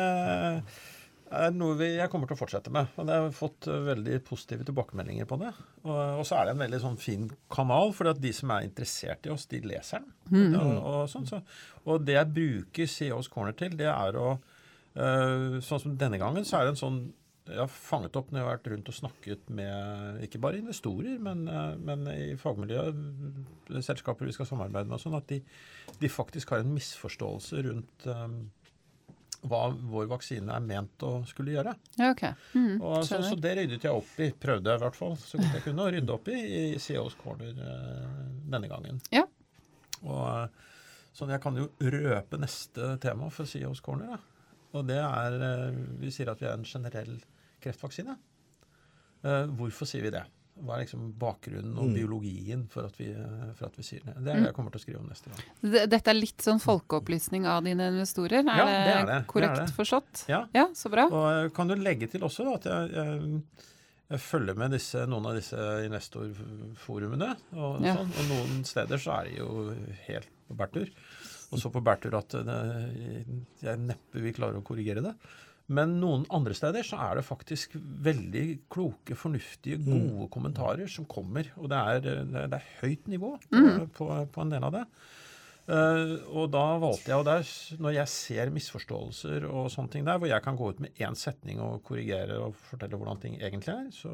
er 1.31 1.53
noe 1.55 1.77
vi, 1.79 1.89
jeg 1.97 2.11
kommer 2.13 2.29
til 2.29 2.37
å 2.37 2.41
fortsette 2.41 2.73
med. 2.75 2.91
Og 2.99 3.11
Jeg 3.11 3.25
har 3.25 3.37
fått 3.37 3.69
eh, 3.71 3.85
veldig 3.87 4.17
positive 4.27 4.67
tilbakemeldinger 4.69 5.29
på 5.31 5.39
det. 5.43 5.53
Og, 5.85 6.01
og 6.21 6.25
så 6.27 6.41
er 6.41 6.49
det 6.49 6.57
en 6.57 6.65
veldig 6.65 6.81
sånn 6.83 6.99
fin 7.01 7.29
kanal, 7.53 7.95
for 7.97 8.11
de 8.17 8.33
som 8.37 8.53
er 8.55 8.67
interessert 8.67 9.29
i 9.29 9.35
oss, 9.35 9.47
de 9.51 9.63
leser 9.65 10.03
den. 10.03 10.17
Mm. 10.31 10.59
Og, 10.61 10.75
og, 10.81 10.99
sånn, 11.13 11.29
så, 11.29 11.43
og 11.87 12.05
det 12.07 12.19
jeg 12.19 12.35
bruker 12.41 12.91
CEOs 12.97 13.31
Corner 13.33 13.57
til, 13.59 13.79
det 13.79 13.89
er 13.93 14.19
å 14.19 14.35
eh, 14.35 15.59
Sånn 15.65 15.83
som 15.83 15.97
denne 15.99 16.19
gangen, 16.21 16.47
så 16.47 16.59
er 16.59 16.69
det 16.69 16.77
en 16.77 16.85
sånn 16.85 17.01
jeg 17.51 17.59
har 17.59 17.71
fanget 17.73 18.15
opp 18.19 18.29
når 18.31 18.39
jeg 18.39 18.45
har 18.45 18.53
vært 18.53 18.69
rundt 18.71 18.89
og 18.93 18.95
snakket 18.95 19.49
med 19.59 20.21
ikke 20.27 20.39
bare 20.43 20.61
investorer, 20.61 21.17
men, 21.23 21.47
eh, 21.51 21.75
men 21.83 22.07
i 22.13 22.37
fagmiljøet, 22.39 23.01
selskaper 23.87 24.29
vi 24.29 24.35
skal 24.37 24.49
samarbeide 24.51 24.91
med, 24.91 25.03
sånn, 25.03 25.17
at 25.19 25.27
de, 25.31 25.41
de 26.01 26.11
faktisk 26.11 26.53
har 26.55 26.63
en 26.63 26.75
misforståelse 26.77 27.65
rundt 27.67 28.07
eh, 28.11 28.27
hva 29.49 29.61
vår 29.73 30.09
vaksine 30.11 30.53
er 30.53 30.65
ment 30.65 31.05
å 31.07 31.13
skulle 31.29 31.55
gjøre. 31.55 31.73
Ja, 31.97 32.11
ok. 32.13 32.25
Mm, 32.53 32.75
Og 32.85 33.05
så, 33.09 33.21
så 33.25 33.37
det 33.41 33.55
ryddet 33.57 33.87
jeg 33.87 33.97
opp 33.97 34.19
i. 34.21 34.29
Prøvde 34.37 34.69
jeg 34.73 34.81
i 34.81 34.85
hvert 34.85 34.99
fall 34.99 35.15
så 35.21 35.41
godt 35.41 35.57
jeg 35.57 35.65
kunne 35.65 35.87
å 35.87 35.93
rydde 35.95 36.17
opp 36.17 36.29
i 36.29 36.41
i 36.41 36.65
CEOs 36.83 37.17
Corner 37.21 37.55
eh, 37.55 38.27
denne 38.53 38.69
gangen. 38.71 39.01
Ja. 39.15 39.25
Og, 40.03 40.59
så 41.11 41.23
sånn 41.25 41.33
jeg 41.35 41.43
kan 41.43 41.57
jo 41.59 41.69
røpe 41.81 42.39
neste 42.41 42.95
tema 43.03 43.31
for 43.33 43.49
CEOs 43.49 43.81
Corner. 43.85 44.13
Da. 44.13 44.51
Og 44.79 44.85
det 44.89 45.01
er 45.03 45.39
eh, 45.49 45.81
Vi 46.05 46.13
sier 46.15 46.31
at 46.33 46.43
vi 46.43 46.49
er 46.51 46.59
en 46.59 46.69
generell 46.69 47.17
kreftvaksine. 47.65 48.19
Eh, 49.25 49.47
hvorfor 49.57 49.89
sier 49.89 50.05
vi 50.05 50.13
det? 50.15 50.27
Hva 50.61 50.77
er 50.77 50.83
liksom 50.85 51.13
bakgrunnen 51.19 51.79
og 51.79 51.87
Mm. 51.89 51.95
biologien 51.97 52.67
for 52.69 52.85
at, 52.85 52.97
vi, 52.99 53.07
eh, 53.13 53.53
for 53.57 53.67
at 53.67 53.77
vi 53.77 53.83
sier 53.83 54.01
det? 54.05 54.15
Det 54.25 54.29
er 54.35 54.41
det 54.41 54.47
jeg 54.51 54.55
kommer 54.55 54.71
til 54.75 54.81
å 54.81 54.85
skrive 54.85 55.01
om 55.01 55.09
neste 55.09 55.31
gang. 55.31 55.89
Dette 55.91 56.09
er 56.13 56.15
litt 56.19 56.39
sånn 56.45 56.61
folkeopplysning 56.61 57.47
av 57.47 57.65
dine 57.65 57.89
investorer, 57.93 58.41
er 58.45 58.45
Ja, 58.45 58.65
det 58.65 58.95
er 58.95 59.07
det. 59.07 59.27
Det 59.27 59.45
er 59.51 59.55
det. 59.67 59.75
forstått? 59.75 60.29
Ja. 60.29 60.47
Ja, 60.55 60.67
så 60.75 60.91
bra. 60.91 61.07
Og 61.11 61.53
kan 61.55 61.69
du 61.69 61.75
legge 61.77 62.09
til 62.11 62.21
også 62.21 62.45
da, 62.45 62.55
at 62.55 62.65
jeg, 62.65 62.93
jeg, 62.95 63.43
jeg 64.11 64.19
følger 64.21 64.57
med 64.57 64.71
disse, 64.73 65.07
noen 65.07 65.27
av 65.27 65.35
disse 65.35 65.57
investorforumene. 66.35 67.37
Og, 67.57 67.81
Ja. 67.83 67.95
sånn, 67.97 68.11
og 68.19 68.25
noen 68.31 68.65
steder 68.65 68.99
så 68.99 69.21
er 69.21 69.25
de 69.31 69.37
jo 69.39 69.75
helt 70.07 70.29
på 70.49 70.57
bærtur. 70.57 70.89
Og 71.53 71.59
så 71.59 71.71
på 71.73 71.83
bærtur 71.83 72.15
at 72.19 72.29
det, 72.29 73.27
jeg 73.63 73.79
neppe 73.79 74.21
vil 74.23 74.33
klare 74.37 74.61
å 74.61 74.63
korrigere 74.65 75.03
det. 75.03 75.15
Men 75.71 75.95
noen 76.03 76.27
andre 76.35 76.55
steder 76.57 76.87
så 76.87 76.99
er 77.05 77.21
det 77.21 77.27
faktisk 77.29 77.77
veldig 77.79 78.45
kloke, 78.73 79.15
fornuftige, 79.19 79.79
gode 79.85 80.27
kommentarer 80.35 80.91
som 80.91 81.07
kommer. 81.11 81.53
Og 81.61 81.71
det 81.71 81.79
er, 81.95 82.21
det 82.27 82.47
er, 82.59 82.69
høyt 82.81 83.11
nivå 83.11 83.37
på, 83.47 83.67
på, 83.95 84.13
på 84.35 84.45
en 84.45 84.55
del 84.55 84.67
av 84.67 84.81
det. 84.81 84.87
Uh, 85.71 86.17
og 86.35 86.49
da 86.51 86.65
valgte 86.83 87.13
jeg, 87.13 87.21
og 87.21 87.27
der, 87.29 87.51
når 87.79 87.93
jeg 87.95 88.11
ser 88.11 88.51
misforståelser 88.51 89.45
og 89.47 89.69
sånne 89.71 89.93
ting 89.93 90.09
der, 90.09 90.19
hvor 90.19 90.27
jeg 90.27 90.43
kan 90.43 90.57
gå 90.59 90.73
ut 90.73 90.81
med 90.83 90.99
én 90.99 91.15
setning 91.15 91.61
og 91.63 91.85
korrigere 91.87 92.41
og 92.43 92.57
fortelle 92.73 92.99
hvordan 92.99 93.21
ting 93.23 93.37
egentlig 93.39 93.77
er, 93.77 93.85
så 93.95 94.11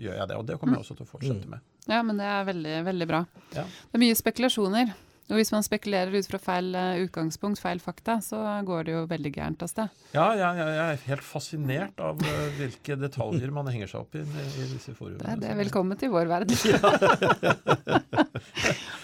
gjør 0.00 0.18
jeg 0.18 0.30
det. 0.32 0.40
Og 0.40 0.48
det 0.48 0.58
kommer 0.58 0.80
jeg 0.80 0.86
også 0.86 0.98
til 0.98 1.06
å 1.06 1.12
fortsette 1.12 1.52
med. 1.52 1.62
Ja, 1.86 2.00
men 2.02 2.18
det 2.18 2.26
er 2.26 2.48
veldig, 2.48 2.78
veldig 2.88 3.08
bra. 3.12 3.22
Ja. 3.54 3.62
Det 3.62 4.00
er 4.00 4.02
mye 4.02 4.18
spekulasjoner. 4.18 4.96
Og 5.26 5.34
hvis 5.40 5.50
man 5.50 5.64
spekulerer 5.66 6.12
ut 6.14 6.26
fra 6.30 6.38
feil 6.38 6.68
eh, 6.78 7.00
utgangspunkt, 7.02 7.58
feil 7.58 7.80
fakta, 7.82 8.20
så 8.22 8.38
går 8.62 8.84
det 8.86 8.92
jo 8.94 9.00
veldig 9.10 9.32
gærent 9.34 9.62
av 9.64 9.70
sted. 9.72 9.88
Ja, 10.14 10.28
jeg, 10.38 10.60
ja 10.60 10.66
jeg 10.70 10.84
er 10.92 11.00
helt 11.08 11.24
fascinert 11.26 11.98
av 11.98 12.20
eh, 12.22 12.44
hvilke 12.60 12.94
detaljer 13.00 13.50
man 13.50 13.66
henger 13.72 13.90
seg 13.90 14.04
opp 14.04 14.14
i 14.14 14.22
i, 14.22 14.68
disse 14.76 14.94
forumene. 14.94 15.18
Det 15.24 15.32
er, 15.34 15.40
det 15.42 15.56
velkommen 15.64 15.98
til 15.98 16.12
vår 16.14 16.30
verden. 16.30 16.54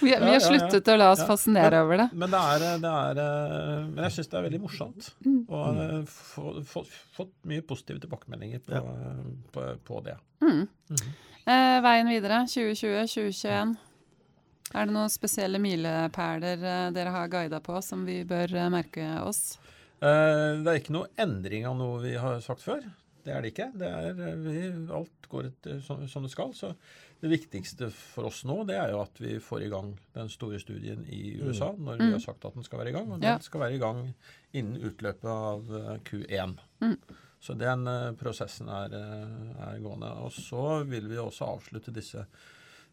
vi, 0.00 0.06
vi 0.06 0.10
Ja, 0.12 0.18
ja, 0.18 0.26
har 0.26 0.32
ja. 0.38 0.40
sluttet 0.46 0.88
å 0.94 0.96
la 0.98 1.10
oss 1.12 1.22
Ja. 1.22 1.26
fascinere 1.28 1.82
over 1.84 1.96
det. 2.04 2.08
Men, 2.14 2.30
det 2.32 2.38
er, 2.54 2.64
det 2.82 2.92
er, 2.92 3.20
eh, 3.26 3.84
men 3.90 4.04
jeg 4.06 4.14
syns 4.16 4.30
det 4.32 4.38
er 4.40 4.46
veldig 4.48 4.62
morsomt. 4.62 5.10
Mm. 5.26 5.40
Og 5.48 5.82
eh, 5.84 6.00
få- 6.06 6.56
få- 6.66 6.86
fått 7.18 7.32
mye 7.50 7.62
positive 7.66 7.98
tilbakemeldinger 8.02 8.62
på, 8.66 8.72
Ja. 8.78 8.82
på, 9.52 9.66
på 9.90 10.00
det. 10.06 10.16
Mm. 10.42 10.66
Mhm. 10.90 11.14
Eh, 11.42 11.80
veien 11.82 12.06
videre, 12.06 12.44
2020, 12.46 13.08
2021. 13.10 13.74
Er 14.74 14.86
det 14.88 14.94
noen 14.94 15.10
spesielle 15.12 15.58
milepæler 15.60 16.62
eh, 16.64 16.88
dere 16.96 17.12
har 17.12 17.28
guida 17.32 17.60
på 17.60 17.76
som 17.84 18.04
vi 18.08 18.22
bør 18.28 18.54
eh, 18.56 18.70
merke 18.72 19.04
oss? 19.26 19.58
Eh, 20.00 20.62
Det 20.64 20.68
er 20.72 20.80
ikke 20.80 20.94
noe 20.96 21.10
endring 21.20 21.66
av 21.68 21.76
noe 21.78 22.00
vi 22.02 22.14
har 22.18 22.40
sagt 22.44 22.64
før. 22.64 22.84
Det 23.22 23.30
er 23.36 23.42
det 23.44 23.52
ikke. 23.52 23.68
Det 23.78 23.86
er, 23.86 24.36
vi, 24.42 24.62
alt 24.90 25.28
går 25.30 25.50
etter 25.52 25.80
som, 25.84 26.00
som 26.10 26.24
det 26.26 26.32
skal. 26.32 26.50
Så 26.58 26.72
det 27.22 27.30
viktigste 27.30 27.86
for 27.94 28.26
oss 28.26 28.40
nå, 28.48 28.56
det 28.66 28.74
er 28.80 28.90
jo 28.90 29.02
at 29.04 29.20
vi 29.22 29.36
får 29.38 29.62
i 29.62 29.68
gang 29.70 29.92
den 30.16 30.30
store 30.32 30.58
studien 30.58 31.04
i 31.06 31.36
USA, 31.38 31.68
når 31.78 32.00
vi 32.00 32.08
Mm. 32.08 32.14
har 32.16 32.24
sagt 32.24 32.44
at 32.48 32.56
den 32.58 32.64
skal 32.66 32.80
være 32.82 32.90
i 32.90 32.96
gang. 32.96 33.12
Og 33.14 33.20
Ja. 33.22 33.36
den 33.36 33.44
skal 33.46 33.60
være 33.62 33.76
i 33.76 33.82
gang 33.84 34.00
innen 34.58 34.80
utløpet 34.88 35.28
av 35.30 35.70
eh, 35.78 35.98
Q1. 36.08 36.56
Mm. 36.82 36.96
Så 37.42 37.54
den 37.58 37.86
prosessen 38.18 38.68
er, 38.70 38.92
er 38.94 39.78
gående. 39.82 40.10
Og 40.22 40.30
så 40.34 40.82
vil 40.86 41.08
vi 41.10 41.16
også 41.18 41.46
avslutte 41.56 41.90
disse 41.94 42.26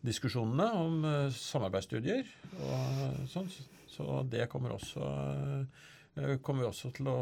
diskusjonene 0.06 0.68
om 0.80 1.06
eh, 1.06 1.30
samarbeidsstudier. 1.36 2.28
Og 2.64 3.24
sånn. 3.30 3.50
Så 3.90 4.22
det 4.32 4.46
kommer 4.52 4.76
også 4.78 5.04
eh, 5.04 6.36
kommer 6.44 6.66
vi 6.66 6.70
også 6.70 6.92
til 6.98 7.08
å 7.08 7.18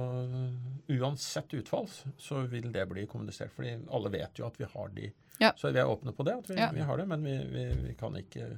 Uansett 0.97 1.53
utfall, 1.59 1.87
så 2.17 2.41
vil 2.49 2.71
det 2.73 2.85
bli 2.89 3.05
kommunisert. 3.09 3.51
fordi 3.53 3.75
alle 3.93 4.09
vet 4.13 4.39
jo 4.39 4.47
at 4.47 4.57
vi 4.59 4.65
har 4.73 4.89
de. 4.95 5.11
Ja. 5.39 5.51
Så 5.57 5.69
vi 5.71 5.79
er 5.79 5.85
åpne 5.89 6.13
på 6.17 6.25
det, 6.25 6.33
at 6.39 6.49
vi, 6.49 6.55
Ja. 6.57 6.71
vi 6.73 6.81
har 6.81 6.97
det. 6.97 7.05
Men 7.07 7.23
vi, 7.23 7.37
vi, 7.51 7.65
vi 7.87 7.93
kan 7.99 8.15
ikke 8.17 8.57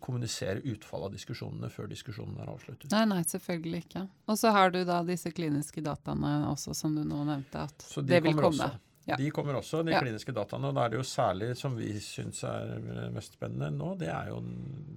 kommunisere 0.00 0.60
utfallet 0.60 1.08
av 1.08 1.12
diskusjonene 1.16 1.70
før 1.72 1.88
diskusjonen 1.90 2.36
er 2.42 2.50
avsluttet. 2.52 2.90
Nei, 2.92 3.04
nei, 3.10 3.22
selvfølgelig 3.26 3.78
ikke. 3.86 4.02
Og 4.28 4.38
så 4.38 4.50
har 4.54 4.70
du 4.74 4.82
da 4.84 5.00
disse 5.06 5.30
kliniske 5.34 5.82
dataene 5.82 6.34
også, 6.50 6.74
som 6.76 6.94
du 6.94 7.02
nå 7.06 7.22
nevnte, 7.26 7.64
at 7.68 7.86
de 7.96 8.02
det 8.10 8.22
vil 8.26 8.36
komme. 8.36 8.66
også. 8.68 8.82
Ja. 9.06 9.16
De 9.16 9.30
kommer 9.30 9.54
også, 9.54 9.84
de 9.86 9.92
Ja. 9.92 10.00
kliniske 10.02 10.32
dataene. 10.34 10.68
Og 10.68 10.74
da 10.74 10.84
er 10.86 10.88
det 10.90 10.98
jo 10.98 11.06
særlig 11.06 11.56
som 11.56 11.76
vi 11.78 11.92
syns 12.02 12.42
er 12.44 13.10
mest 13.14 13.34
spennende 13.38 13.70
nå, 13.70 13.94
det 13.98 14.08
er 14.08 14.28
jo 14.32 14.40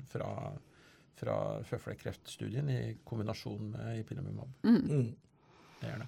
fra, 0.10 0.52
fra 1.16 1.36
føflekkreftstudien 1.70 2.70
i 2.74 2.98
kombinasjon 3.06 3.72
med 3.76 4.00
ipilimumab. 4.00 4.48
Mm. 4.64 4.80
Mm. 4.90 5.16
Det 5.82 5.90
er 5.94 5.98
det. 6.00 6.08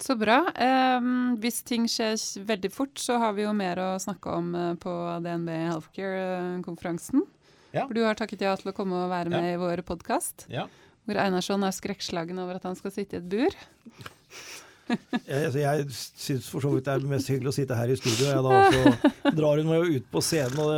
Så 0.00 0.14
bra. 0.18 0.44
Em, 0.54 1.36
hvis 1.42 1.62
ting 1.66 1.86
skjer 1.90 2.14
veldig 2.46 2.70
fort, 2.70 2.94
så 3.02 3.16
har 3.18 3.32
vi 3.34 3.42
jo 3.42 3.52
mer 3.52 3.76
å 3.82 3.88
snakke 3.98 4.30
om 4.30 4.52
eh, 4.54 4.74
på 4.78 4.92
DNB 5.24 5.48
Healthcare-konferansen. 5.72 7.24
Ja. 7.72 7.86
For 7.86 7.94
du 7.94 8.02
har 8.04 8.14
takket 8.14 8.40
ja 8.46 8.54
til 8.56 8.70
å 8.70 8.74
komme 8.76 8.94
og 9.04 9.10
være 9.10 9.30
Ja. 9.30 9.40
med 9.40 9.54
i 9.54 9.58
vår 9.58 9.82
podkast. 9.82 10.46
Ja. 10.48 10.66
Hvor 11.06 11.16
Einarsson 11.18 11.62
er 11.64 11.70
skrekkslagen 11.74 12.38
over 12.38 12.56
at 12.56 12.62
han 12.62 12.76
skal 12.76 12.90
sitte 12.94 13.14
i 13.14 13.18
et 13.18 13.28
bur. 13.28 13.50
Jeg, 15.28 15.44
altså, 15.44 15.58
jeg 15.60 15.86
syns 15.92 16.46
for 16.48 16.64
så 16.64 16.70
vidt 16.72 16.86
det 16.86 16.92
er 16.94 17.02
mest 17.10 17.28
hyggelig 17.28 17.50
å 17.50 17.54
sitte 17.58 17.76
her 17.76 17.90
i 17.92 17.96
studio. 17.98 18.28
Jeg, 18.30 18.40
da, 18.46 18.60
så 18.72 19.32
drar 19.36 19.60
hun 19.60 19.68
meg 19.68 19.82
jo 19.82 19.98
ut 19.98 20.06
på 20.14 20.22
scenen 20.24 20.60
og 20.62 20.70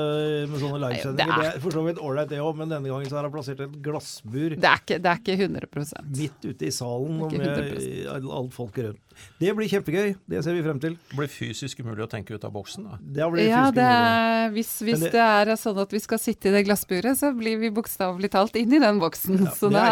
med 0.51 0.57
sånne 0.65 0.81
livesendinger. 0.83 1.31
Det 1.37 1.45
det 1.45 1.51
er 1.53 1.63
for 1.63 1.77
så 1.77 1.85
vidt 1.87 2.01
ålreit, 2.03 2.31
det 2.33 2.41
òg, 2.43 2.57
men 2.59 2.73
denne 2.73 2.91
gangen 2.91 3.11
så 3.13 3.21
har 3.21 3.29
jeg 3.29 3.35
plassert 3.37 3.63
et 3.67 3.77
glassbur 3.85 4.57
Det 4.57 4.71
er 4.73 4.83
ikke, 4.83 4.99
det 5.05 5.13
er 5.13 5.23
ikke 5.23 5.37
100% 5.47 6.11
midt 6.19 6.49
ute 6.51 6.67
i 6.67 6.73
salen 6.75 7.23
og 7.23 7.37
med 7.39 8.31
alt 8.41 8.57
folket 8.57 8.91
rundt. 8.91 9.05
Det 9.41 9.55
blir 9.57 9.69
kjempegøy. 9.73 10.15
Det 10.29 10.43
ser 10.45 10.53
vi 10.55 10.63
frem 10.63 10.79
til. 10.83 10.97
Det 11.11 11.17
blir 11.17 11.31
fysisk 11.33 11.79
umulig 11.81 12.05
å 12.05 12.09
tenke 12.11 12.35
ut 12.37 12.45
av 12.45 12.53
boksen. 12.53 12.85
da. 12.85 12.99
Det 13.01 13.29
blir 13.33 13.49
Ja, 13.49 13.71
det 13.71 13.85
er, 13.87 14.51
hvis, 14.53 14.71
hvis 14.85 15.01
det, 15.01 15.13
det- 15.13 15.21
er 15.51 15.57
sånn 15.57 15.79
at 15.81 15.91
vi 15.91 15.99
skal 15.99 16.19
sitte 16.19 16.49
i 16.49 16.51
det 16.53 16.67
glassburet, 16.67 17.17
så 17.17 17.33
blir 17.37 17.59
vi 17.59 17.71
bokstavelig 17.71 18.31
talt 18.31 18.57
inn 18.57 18.73
i 18.73 18.79
den 18.79 19.01
boksen. 19.01 19.39
Ja, 19.45 19.51
så 19.57 19.71
da 19.73 19.85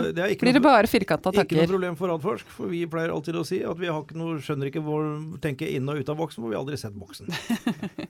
noe- 0.00 0.12
det 0.14 0.18
er 0.24 0.28
ikke 0.34 0.40
blir 0.46 0.52
det 0.54 0.62
noe- 0.62 0.70
bare 0.70 0.86
firkanta 0.86 1.32
Ikke 1.34 1.56
noe 1.56 1.66
problem 1.68 1.96
for 1.96 2.08
Radforsk, 2.08 2.46
for 2.46 2.66
vi 2.68 2.86
pleier 2.86 3.10
alltid 3.12 3.34
å 3.34 3.44
si 3.46 3.62
at 3.62 3.76
vi 3.78 3.86
har 3.86 4.02
ikke 4.02 4.16
noe, 4.16 4.38
skjønner 4.40 4.70
ikke 4.72 4.82
hvor 4.84 5.04
tenke 5.40 5.68
inn 5.68 5.88
og 5.88 5.96
ut 6.00 6.08
av 6.08 6.16
boksen, 6.16 6.40
for 6.42 6.48
vi 6.48 6.54
har 6.56 6.64
aldri 6.64 6.78
sett 6.78 6.94
boksen. 6.94 7.28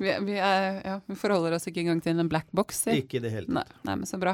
Vi, 0.00 0.12
vi, 0.24 0.36
er, 0.40 0.80
ja, 0.84 0.94
vi, 1.06 1.14
forholder 1.20 1.52
oss 1.52 1.68
ikke 1.68 1.82
engang 1.82 1.98
til 2.00 2.16
en 2.16 2.28
black 2.30 2.48
box. 2.56 2.86
Ja. 2.88 2.96
Ikke 2.96 3.18
i 3.18 3.24
det 3.24 3.34
hele 3.34 3.44
tatt. 3.50 3.52
Nei, 3.58 3.80
nei, 3.84 3.96
men 4.00 4.08
så 4.08 4.20
bra. 4.20 4.32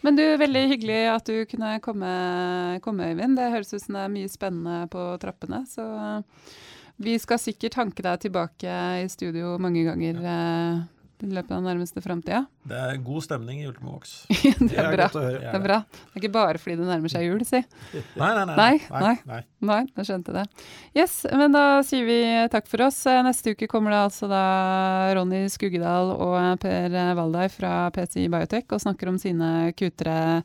Men 0.00 0.16
du, 0.16 0.24
veldig 0.40 0.62
hyggelig 0.70 1.00
at 1.12 1.28
du 1.28 1.42
kunne 1.50 1.74
komme, 1.84 2.12
komme 2.84 3.10
Øyvind. 3.12 3.36
Det 3.36 3.50
høres 3.52 3.74
ut 3.74 3.84
som 3.84 3.98
det 3.98 4.06
er 4.06 4.14
mye 4.14 4.32
spennende 4.32 4.86
på 4.92 5.04
trappene. 5.20 5.62
Så 5.68 5.84
vi 7.02 7.18
skal 7.20 7.40
sikkert 7.42 7.76
hanke 7.76 8.04
deg 8.06 8.24
tilbake 8.24 8.80
i 9.02 9.06
studio 9.12 9.58
mange 9.60 9.84
ganger. 9.90 10.24
Ja. 10.24 10.42
Eh, 11.22 11.28
i 11.28 11.34
løpet 11.34 11.50
av 11.50 11.60
den 11.60 11.68
nærmeste 11.70 12.02
framtida? 12.02 12.44
Det 12.68 12.78
er 12.78 12.98
god 13.02 13.24
stemning 13.24 13.62
i 13.62 13.66
Ultimovox. 13.68 14.14
det, 14.28 14.78
er 14.78 14.90
bra. 14.94 15.08
Det 15.12 15.52
er 15.52 15.62
bra. 15.62 15.78
Det 15.86 16.16
er 16.16 16.22
ikke 16.22 16.32
bare 16.34 16.60
fordi 16.62 16.76
det 16.80 16.88
nærmer 16.88 17.12
seg 17.12 17.26
jul, 17.26 17.44
si. 17.46 17.62
Nei, 18.20 18.32
nei, 18.36 18.44
nei. 18.48 18.56
Nei, 18.56 18.72
nei, 18.90 19.14
nei. 19.30 19.40
nei 19.70 19.80
jeg 19.98 20.08
skjønte 20.10 20.34
det. 20.36 20.44
Yes, 20.98 21.16
men 21.30 21.54
da 21.54 21.64
sier 21.86 22.06
vi 22.08 22.18
takk 22.52 22.68
for 22.70 22.86
oss. 22.88 23.00
Neste 23.26 23.54
uke 23.54 23.70
kommer 23.70 23.94
det 23.94 24.02
altså 24.08 24.28
da 24.30 24.42
Ronny 25.16 25.44
Skuggedal 25.52 26.14
og 26.16 26.36
Per 26.62 26.98
Valdai 27.18 27.48
fra 27.52 27.88
PCI 27.94 28.28
Biotech 28.32 28.70
og 28.72 28.84
snakker 28.84 29.12
om 29.12 29.18
sine 29.22 29.72
kutere 29.78 30.42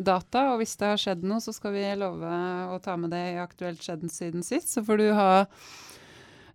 data. 0.00 0.50
Og 0.54 0.62
hvis 0.62 0.76
det 0.80 0.92
har 0.92 1.00
skjedd 1.00 1.26
noe, 1.26 1.42
så 1.44 1.54
skal 1.54 1.74
vi 1.76 1.86
love 2.00 2.40
å 2.72 2.80
ta 2.82 2.96
med 3.00 3.12
det 3.14 3.24
i 3.34 3.38
Aktuelt 3.42 3.82
skjedd 3.84 4.06
siden 4.12 4.46
sist. 4.46 4.72
Så 4.72 4.84
får 4.86 5.02
du 5.02 5.08
ha 5.16 5.30
Eh, 5.40 5.89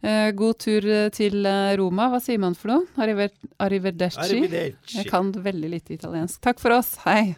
Eh, 0.06 0.32
god 0.38 0.60
tur 0.62 0.86
eh, 0.86 1.10
til 1.10 1.45
eh, 1.49 1.74
Roma. 1.82 2.12
Hva 2.14 2.22
sier 2.22 2.41
man 2.41 2.58
for 2.58 2.76
noe? 2.76 2.86
Arrivederci. 3.01 4.22
Arrivederci. 4.28 4.99
Jeg 4.99 5.10
kan 5.10 5.34
veldig 5.34 5.74
lite 5.78 5.97
italiensk. 5.97 6.41
Takk 6.45 6.62
for 6.62 6.78
oss. 6.78 6.95
Hei. 7.08 7.34